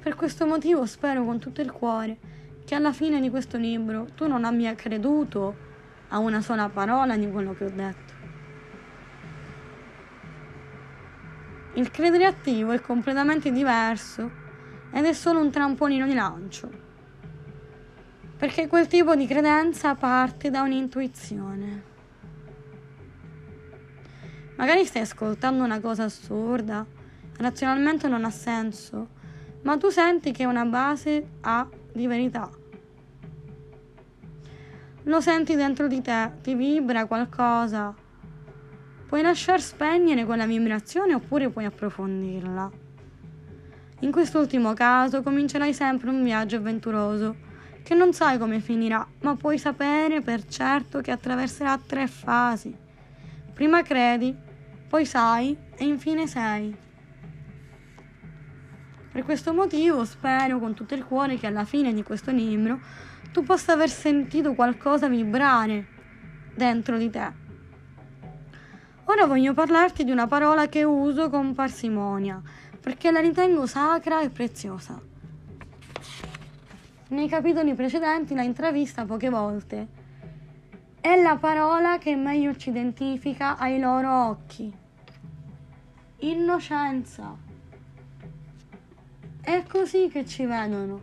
[0.01, 2.17] Per questo motivo spero con tutto il cuore
[2.65, 5.66] che alla fine di questo libro tu non abbia creduto
[6.09, 8.13] a una sola parola di quello che ho detto.
[11.73, 14.31] Il credere attivo è completamente diverso
[14.91, 16.85] ed è solo un trampolino di lancio
[18.37, 21.95] perché quel tipo di credenza parte da un'intuizione.
[24.57, 26.85] Magari stai ascoltando una cosa assurda,
[27.37, 29.09] razionalmente non ha senso,
[29.63, 32.49] ma tu senti che una base ha di verità.
[35.07, 37.95] Lo senti dentro di te, ti vibra qualcosa.
[39.07, 42.69] Puoi lasciar spegnere quella vibrazione oppure puoi approfondirla.
[44.01, 47.37] In quest'ultimo caso comincerai sempre un viaggio avventuroso
[47.83, 52.75] che non sai come finirà, ma puoi sapere per certo che attraverserà tre fasi.
[53.53, 54.35] Prima credi,
[54.89, 56.75] poi sai e infine sei.
[59.09, 63.05] Per questo motivo spero con tutto il cuore che alla fine di questo libro
[63.37, 65.85] tu possa aver sentito qualcosa vibrare
[66.55, 67.31] dentro di te.
[69.03, 72.41] Ora voglio parlarti di una parola che uso con parsimonia,
[72.81, 74.99] perché la ritengo sacra e preziosa.
[77.09, 79.87] Nei capitoli precedenti l'ha intravista poche volte.
[80.99, 84.75] È la parola che meglio ci identifica ai loro occhi.
[86.21, 87.37] Innocenza.
[89.39, 91.01] È così che ci vedono.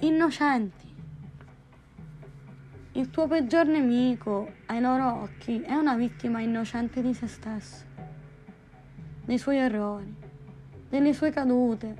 [0.00, 0.81] Innocenti.
[2.94, 7.84] Il tuo peggior nemico ai loro occhi è una vittima innocente di se stesso,
[9.24, 10.14] dei suoi errori,
[10.90, 11.94] delle sue cadute,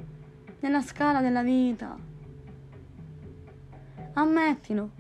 [0.61, 2.11] nella scala della vita
[4.15, 4.91] Ammettilo,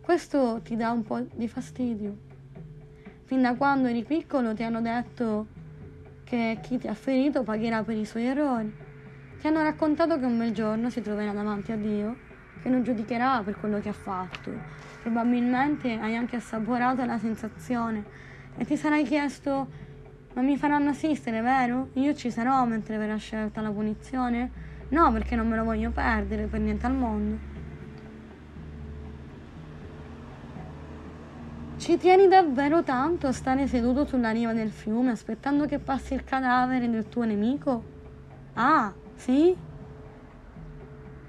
[0.00, 2.16] questo ti dà un po' di fastidio.
[3.24, 5.48] Fin da quando eri piccolo ti hanno detto
[6.22, 8.72] che chi ti ha ferito pagherà per i suoi errori.
[9.40, 12.16] Ti hanno raccontato che un bel giorno si troverà davanti a Dio,
[12.62, 14.52] che non giudicherà per quello che ha fatto.
[15.02, 18.04] Probabilmente hai anche assaporato la sensazione
[18.56, 19.68] e ti sarai chiesto
[20.34, 21.88] ma mi faranno assistere, vero?
[21.94, 24.50] Io ci sarò mentre verrà scelta la punizione?
[24.90, 27.38] No, perché non me lo voglio perdere per niente al mondo.
[31.78, 36.22] Ci tieni davvero tanto a stare seduto sulla riva del fiume aspettando che passi il
[36.22, 37.82] cadavere del tuo nemico?
[38.54, 39.56] Ah, sì?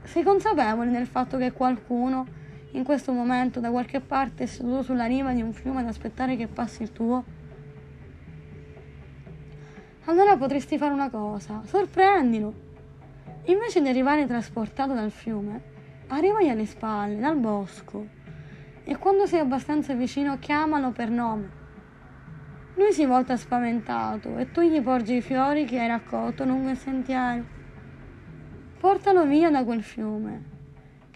[0.03, 2.27] Sei consapevole del fatto che qualcuno
[2.72, 6.48] in questo momento da qualche parte seduto sulla riva di un fiume ad aspettare che
[6.48, 7.24] passi il tuo?
[10.06, 12.69] Allora potresti fare una cosa, sorprendilo.
[13.45, 15.61] Invece di arrivare trasportato dal fiume,
[16.08, 18.08] arrivagli alle spalle, dal bosco
[18.83, 21.59] e quando sei abbastanza vicino chiamalo per nome.
[22.75, 26.77] Lui si volta spaventato e tu gli porgi i fiori che hai raccolto lungo il
[26.77, 27.43] sentiero.
[28.80, 30.51] Portalo via da quel fiume.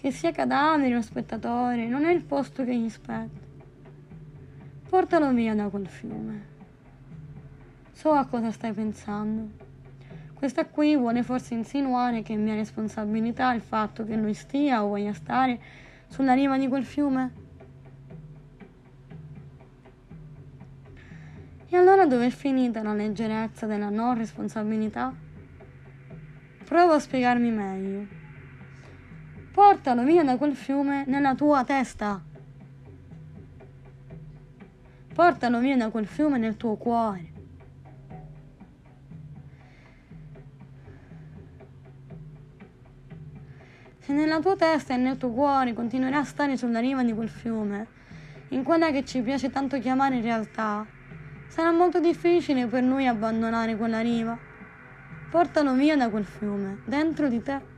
[0.05, 3.39] Che sia cadavere o spettatore, non è il posto che gli spetta.
[4.87, 6.45] Portalo via da quel fiume.
[7.91, 9.49] So a cosa stai pensando.
[10.35, 14.89] Questa qui vuole forse insinuare che è mia responsabilità il fatto che lui stia o
[14.89, 15.59] voglia stare
[16.05, 17.33] sulla riva di quel fiume?
[21.67, 25.11] E allora dove è finita la leggerezza della non responsabilità?
[26.63, 28.24] Provo a spiegarmi meglio.
[29.55, 32.21] Portalo via da quel fiume nella tua testa.
[35.13, 37.31] Portalo via da quel fiume nel tuo cuore.
[43.99, 47.29] Se nella tua testa e nel tuo cuore continuerai a stare sulla riva di quel
[47.29, 47.87] fiume,
[48.49, 50.85] in quella che ci piace tanto chiamare realtà,
[51.47, 54.37] Sarà molto difficile per noi abbandonare quella riva.
[55.29, 57.74] Portalo via da quel fiume, dentro di te.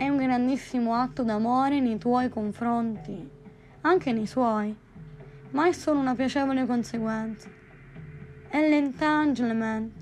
[0.00, 3.30] È un grandissimo atto d'amore nei tuoi confronti,
[3.82, 4.74] anche nei suoi,
[5.50, 7.50] ma è solo una piacevole conseguenza.
[8.48, 9.92] È l'entanglement.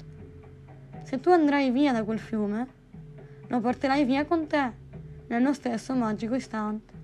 [1.03, 2.69] Se tu andrai via da quel fiume,
[3.49, 4.73] lo porterai via con te,
[5.27, 6.95] nello stesso magico istante.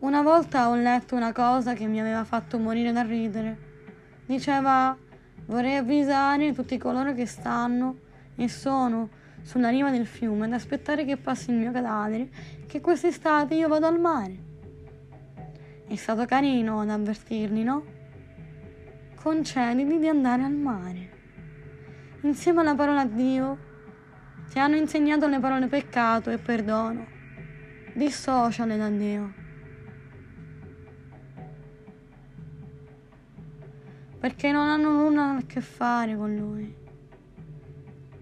[0.00, 3.56] Una volta ho letto una cosa che mi aveva fatto morire da ridere.
[4.26, 4.96] Diceva
[5.46, 7.94] vorrei avvisare tutti coloro che stanno
[8.34, 12.28] e sono sulla riva del fiume ad aspettare che passi il mio cadavere
[12.66, 14.50] che quest'estate io vado al mare.
[15.86, 17.84] È stato carino ad avvertirli, no?
[19.14, 21.10] Concediti di andare al mare.
[22.22, 23.58] insieme alla parola Dio,
[24.48, 27.06] ti hanno insegnato le parole peccato e perdono.
[27.94, 29.32] Dissociale da Dio.
[34.18, 36.81] Perché non hanno nulla a che fare con Lui.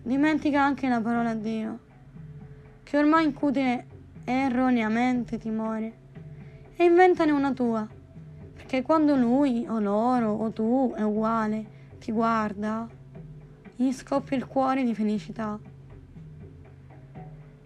[0.03, 1.79] Dimentica anche la parola Dio,
[2.83, 3.87] che ormai incute
[4.25, 5.93] erroneamente timore,
[6.75, 7.87] e inventane una tua,
[8.55, 12.89] perché quando Lui o loro o tu è uguale, ti guarda,
[13.77, 15.59] gli scoppia il cuore di felicità.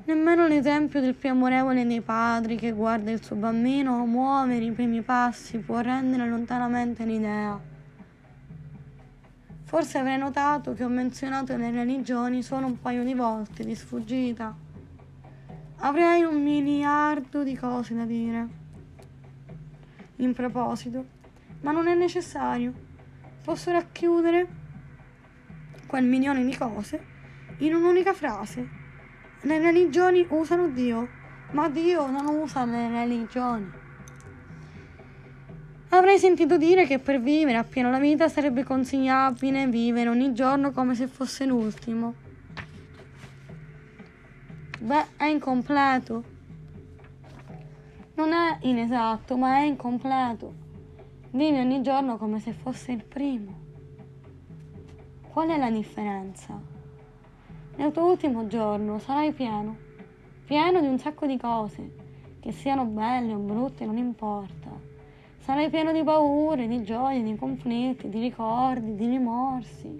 [0.07, 5.03] Nemmeno l'esempio del più amorevole dei padri che guarda il suo bambino muovere i primi
[5.03, 7.73] passi può rendere lontanamente l'idea.
[9.75, 14.55] Forse avrei notato che ho menzionato le religioni solo un paio di volte di sfuggita.
[15.79, 18.49] Avrei un miliardo di cose da dire.
[20.19, 21.05] In proposito,
[21.63, 22.73] ma non è necessario.
[23.43, 24.47] Posso racchiudere
[25.89, 27.05] quel milione di cose
[27.59, 28.69] in un'unica frase
[29.41, 31.09] le religioni usano Dio,
[31.51, 33.83] ma Dio non usa le religioni.
[35.97, 40.97] Avrei sentito dire che per vivere appieno la vita sarebbe consigliabile vivere ogni giorno come
[40.97, 42.15] se fosse l'ultimo.
[44.81, 46.25] Beh, è incompleto.
[48.17, 50.53] Non è inesatto, ma è incompleto.
[51.31, 53.61] Vivi ogni giorno come se fosse il primo.
[55.31, 56.61] Qual è la differenza?
[57.77, 59.77] Nel tuo ultimo giorno sarai pieno,
[60.45, 61.95] pieno di un sacco di cose,
[62.41, 64.94] che siano belle o brutte, non importa.
[65.45, 69.95] Sarai pieno di paure, di gioie, di conflitti, di ricordi, di rimorsi,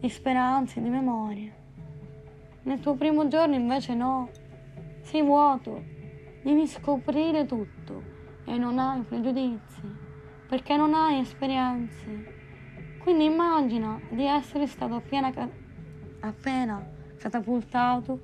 [0.00, 1.52] di speranze, di memorie.
[2.62, 4.30] Nel tuo primo giorno invece no,
[5.02, 5.82] sei vuoto,
[6.42, 8.02] devi scoprire tutto
[8.46, 9.82] e non hai pregiudizi,
[10.48, 12.96] perché non hai esperienze.
[13.02, 15.30] Quindi immagina di essere stato appena
[16.20, 16.82] appena
[17.18, 18.20] catapultato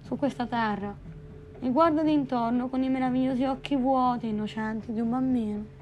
[0.00, 0.96] su questa terra
[1.60, 5.79] e guardati intorno con i meravigliosi occhi vuoti e innocenti di un bambino.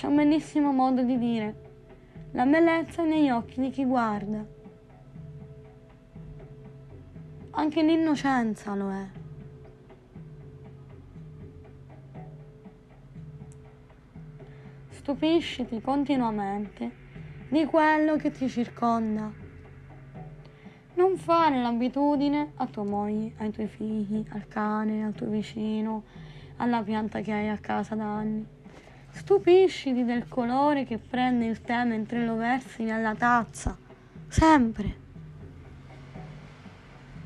[0.00, 1.54] C'è un bellissimo modo di dire,
[2.30, 4.42] la bellezza è negli occhi di chi guarda.
[7.50, 9.06] Anche l'innocenza lo è.
[14.88, 16.90] Stupisciti continuamente
[17.50, 19.30] di quello che ti circonda.
[20.94, 26.04] Non fare l'abitudine a tua moglie, ai tuoi figli, al cane, al tuo vicino,
[26.56, 28.58] alla pianta che hai a casa da anni.
[29.12, 33.76] Stupisciti del colore che prende il tè mentre lo versi nella tazza,
[34.28, 34.96] sempre.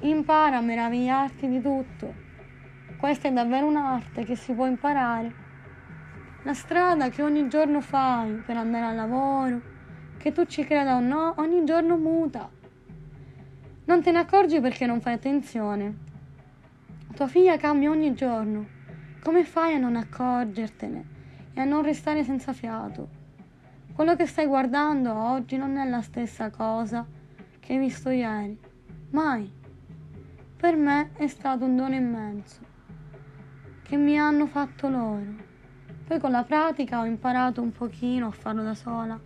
[0.01, 2.13] Impara a meravigliarti di tutto.
[2.99, 5.43] Questa è davvero un'arte che si può imparare.
[6.43, 9.61] La strada che ogni giorno fai per andare al lavoro,
[10.17, 12.51] che tu ci creda o no, ogni giorno muta.
[13.85, 15.95] Non te ne accorgi perché non fai attenzione.
[17.15, 18.67] Tua figlia cambia ogni giorno.
[19.23, 21.13] Come fai a non accorgertene
[21.55, 23.09] e a non restare senza fiato?
[23.95, 27.07] Quello che stai guardando oggi non è la stessa cosa
[27.61, 28.59] che hai visto ieri.
[29.11, 29.51] Mai.
[30.57, 32.61] Per me è stato un dono immenso
[33.83, 35.53] che mi hanno fatto loro.
[36.07, 39.19] Poi con la pratica ho imparato un pochino a farlo da sola.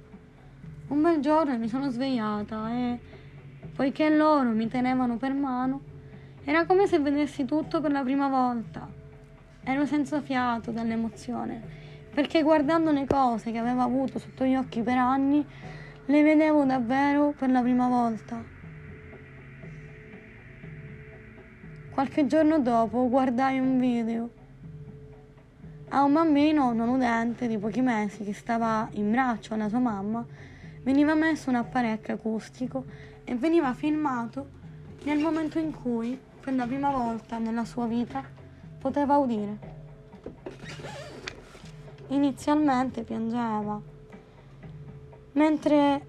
[0.89, 3.01] Un bel giorno mi sono svegliata e,
[3.75, 5.81] poiché loro mi tenevano per mano,
[6.45, 8.89] era come se vedessi tutto per la prima volta.
[9.63, 11.63] Ero senza fiato dall'emozione,
[12.19, 15.47] perché guardando le cose che avevo avuto sotto gli occhi per anni,
[16.07, 18.43] le vedevo davvero per la prima volta.
[21.93, 24.31] Qualche giorno dopo guardai un video
[25.91, 30.27] a un bambino non udente di pochi mesi che stava in braccio alla sua mamma
[30.83, 32.85] veniva messo un apparecchio acustico
[33.23, 34.49] e veniva filmato
[35.05, 38.25] nel momento in cui, per la prima volta nella sua vita,
[38.81, 39.77] poteva udire.
[42.09, 43.79] Inizialmente piangeva,
[45.33, 46.07] mentre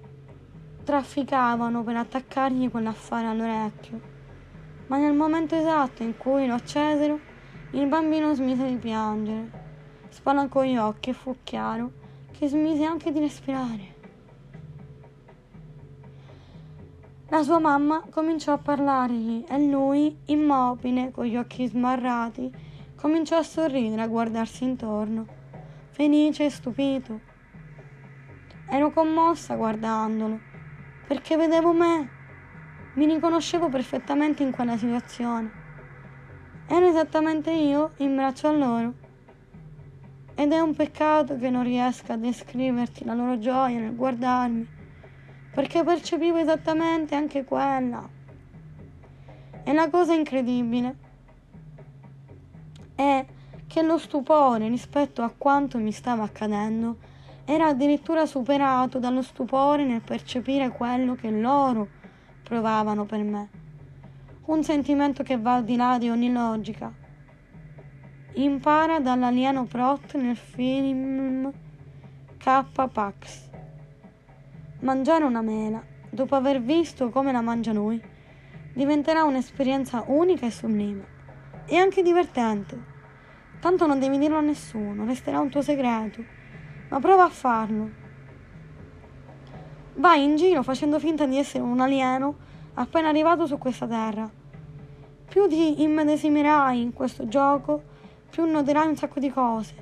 [0.85, 4.01] trafficavano per attaccargli quell'affare all'orecchio,
[4.87, 7.19] ma nel momento esatto in cui lo accesero,
[7.71, 9.51] il bambino smise di piangere,
[10.09, 11.91] spalancò gli occhi e fu chiaro
[12.31, 13.97] che smise anche di respirare.
[17.27, 22.51] La sua mamma cominciò a parlargli e lui, immobile, con gli occhi smarrati,
[22.95, 25.37] cominciò a sorridere, a guardarsi intorno,
[25.99, 27.19] felice e stupito.
[28.69, 30.39] Ero commossa guardandolo,
[31.05, 32.09] perché vedevo me,
[32.93, 35.51] mi riconoscevo perfettamente in quella situazione.
[36.67, 38.93] Ero esattamente io in braccio a loro.
[40.35, 44.65] ed è un peccato che non riesca a descriverti la loro gioia nel guardarmi,
[45.51, 48.07] perché percepivo esattamente anche quella.
[49.65, 50.95] E la cosa incredibile
[52.95, 53.25] è
[53.69, 56.97] che lo stupore rispetto a quanto mi stava accadendo
[57.45, 61.87] era addirittura superato dallo stupore nel percepire quello che loro
[62.41, 63.49] provavano per me.
[64.45, 66.91] Un sentimento che va al di là di ogni logica.
[68.33, 71.51] Impara dall'alieno Prot nel film
[72.37, 73.49] K-Pax.
[74.79, 78.01] Mangiare una mela, dopo aver visto come la mangia lui,
[78.73, 81.05] diventerà un'esperienza unica e sublime
[81.65, 82.97] e anche divertente.
[83.59, 86.23] Tanto non devi dirlo a nessuno, resterà un tuo segreto.
[86.89, 87.89] Ma prova a farlo.
[89.95, 92.35] Vai in giro facendo finta di essere un alieno
[92.75, 94.29] appena arrivato su questa terra.
[95.27, 97.83] Più ti immedesimerai in questo gioco,
[98.29, 99.75] più noterai un sacco di cose.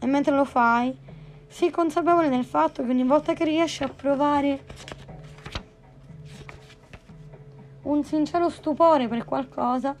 [0.00, 0.94] E mentre lo fai,
[1.46, 4.64] sii consapevole del fatto che ogni volta che riesci a provare
[7.82, 9.96] un sincero stupore per qualcosa,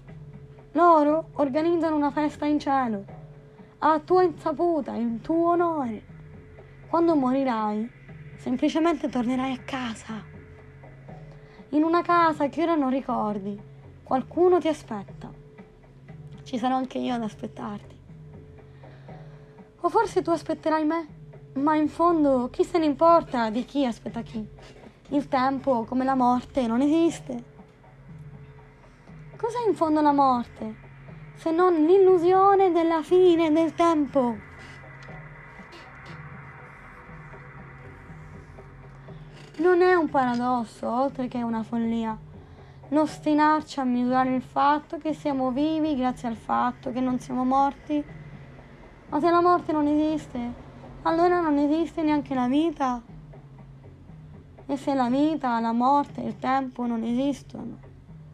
[0.74, 3.04] loro organizzano una festa in cielo,
[3.78, 6.02] a tua insaputa, in tuo onore.
[6.88, 7.88] Quando morirai,
[8.38, 10.22] semplicemente tornerai a casa.
[11.70, 13.60] In una casa che ora non ricordi,
[14.02, 15.30] qualcuno ti aspetta.
[16.42, 17.96] Ci sarò anche io ad aspettarti.
[19.80, 21.06] O forse tu aspetterai me,
[21.54, 24.44] ma in fondo chi se ne importa di chi aspetta chi?
[25.10, 27.52] Il tempo, come la morte, non esiste.
[29.44, 30.74] Cos'è in fondo la morte?
[31.34, 34.38] Se non l'illusione della fine del tempo.
[39.58, 42.16] Non è un paradosso, oltre che una follia,
[42.88, 48.02] l'ostinarci a misurare il fatto che siamo vivi grazie al fatto che non siamo morti?
[49.10, 50.54] Ma se la morte non esiste,
[51.02, 53.02] allora non esiste neanche la vita.
[54.64, 57.76] E se la vita, la morte e il tempo non esistono,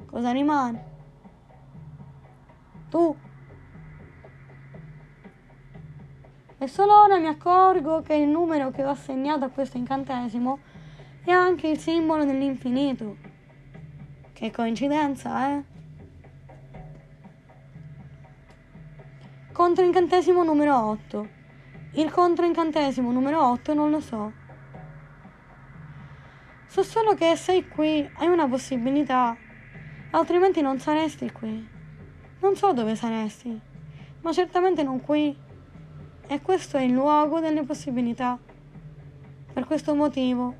[0.06, 0.89] cosa rimane?
[2.90, 3.16] Tu.
[6.58, 10.58] E solo ora mi accorgo che il numero che ho assegnato a questo incantesimo
[11.24, 13.16] è anche il simbolo dell'infinito.
[14.32, 15.64] Che coincidenza, eh?
[19.52, 21.28] Controincantesimo numero 8.
[21.92, 24.32] Il controincantesimo numero 8 non lo so.
[26.66, 29.36] So solo che sei qui, hai una possibilità,
[30.10, 31.78] altrimenti non saresti qui.
[32.40, 33.60] Non so dove saresti,
[34.22, 35.36] ma certamente non qui.
[36.26, 38.38] E questo è il luogo delle possibilità.
[39.52, 40.54] Per questo motivo,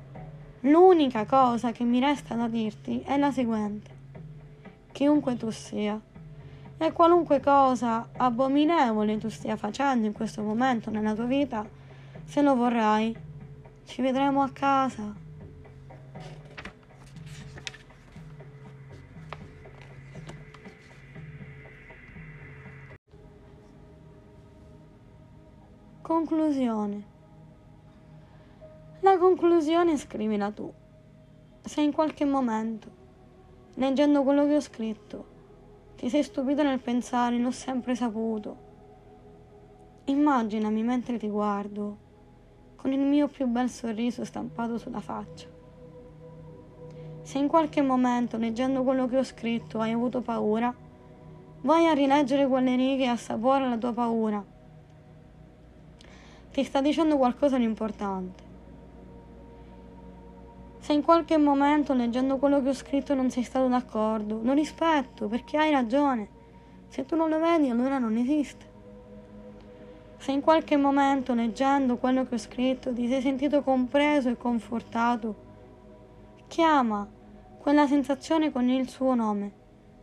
[0.61, 3.99] l'unica cosa che mi resta da dirti è la seguente.
[4.91, 5.99] Chiunque tu sia,
[6.77, 11.67] e qualunque cosa abominevole tu stia facendo in questo momento nella tua vita,
[12.25, 13.15] se lo vorrai,
[13.85, 15.29] ci vedremo a casa.
[26.11, 27.03] Conclusione.
[28.99, 30.69] La conclusione scrivila tu.
[31.61, 32.89] Se in qualche momento,
[33.75, 35.25] leggendo quello che ho scritto,
[35.95, 38.57] ti sei stupito nel pensare l'ho sempre saputo,
[40.05, 41.97] immaginami mentre ti guardo
[42.75, 45.47] con il mio più bel sorriso stampato sulla faccia.
[47.21, 50.75] Se in qualche momento, leggendo quello che ho scritto, hai avuto paura,
[51.61, 54.50] vai a rileggere quelle righe e assapora la tua paura
[56.51, 58.49] ti sta dicendo qualcosa di importante.
[60.79, 65.27] Se in qualche momento leggendo quello che ho scritto non sei stato d'accordo, lo rispetto
[65.27, 66.39] perché hai ragione.
[66.89, 68.69] Se tu non lo vedi allora non esiste.
[70.17, 75.35] Se in qualche momento leggendo quello che ho scritto ti sei sentito compreso e confortato,
[76.47, 77.07] chiama
[77.59, 79.51] quella sensazione con il suo nome,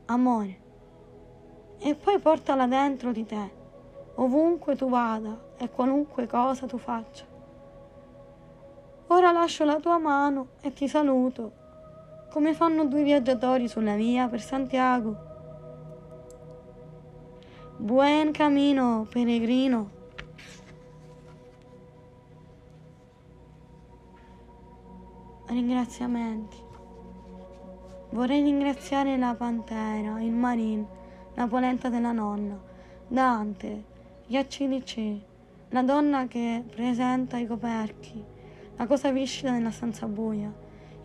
[0.07, 0.61] amore,
[1.79, 3.58] e poi portala dentro di te
[4.21, 7.25] ovunque tu vada e qualunque cosa tu faccia.
[9.09, 11.53] Ora lascio la tua mano e ti saluto,
[12.31, 15.27] come fanno due viaggiatori sulla via per Santiago.
[17.77, 19.97] Buen camino, peregrino.
[25.47, 26.67] Ringraziamenti.
[28.11, 30.85] Vorrei ringraziare la pantera, il marin,
[31.35, 32.59] la polenta della nonna,
[33.07, 33.88] Dante,
[34.31, 35.21] gli ACDC,
[35.71, 38.23] la donna che presenta i coperchi,
[38.77, 40.53] la cosa viscida nella stanza buia,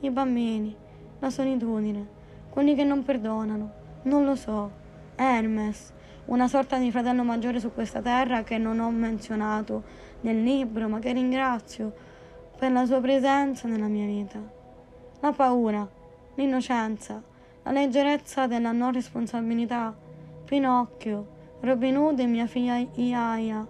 [0.02, 0.76] i bambini,
[1.19, 2.06] la solitudine,
[2.50, 3.72] quelli che non perdonano,
[4.03, 4.69] non lo so,
[5.16, 5.93] Hermes,
[6.26, 9.84] una sorta di fratello maggiore su questa terra che non ho menzionato
[10.19, 11.93] nel libro, ma che ringrazio
[12.58, 14.42] per la sua presenza nella mia vita.
[15.22, 15.90] La paura,
[16.35, 17.24] l'innocenza,
[17.64, 19.95] la leggerezza della non responsabilità,
[20.43, 21.33] Pinocchio,
[21.64, 23.66] Robin Hood e mia figlia Iaia.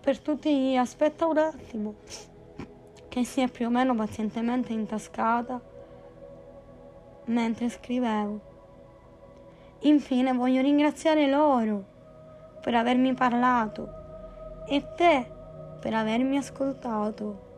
[0.00, 1.94] Per tutti gli aspetta un attimo
[3.06, 5.60] che si è più o meno pazientemente intascata
[7.26, 8.40] mentre scrivevo.
[9.82, 11.84] Infine voglio ringraziare loro
[12.60, 15.30] per avermi parlato e te
[15.80, 17.49] per avermi ascoltato.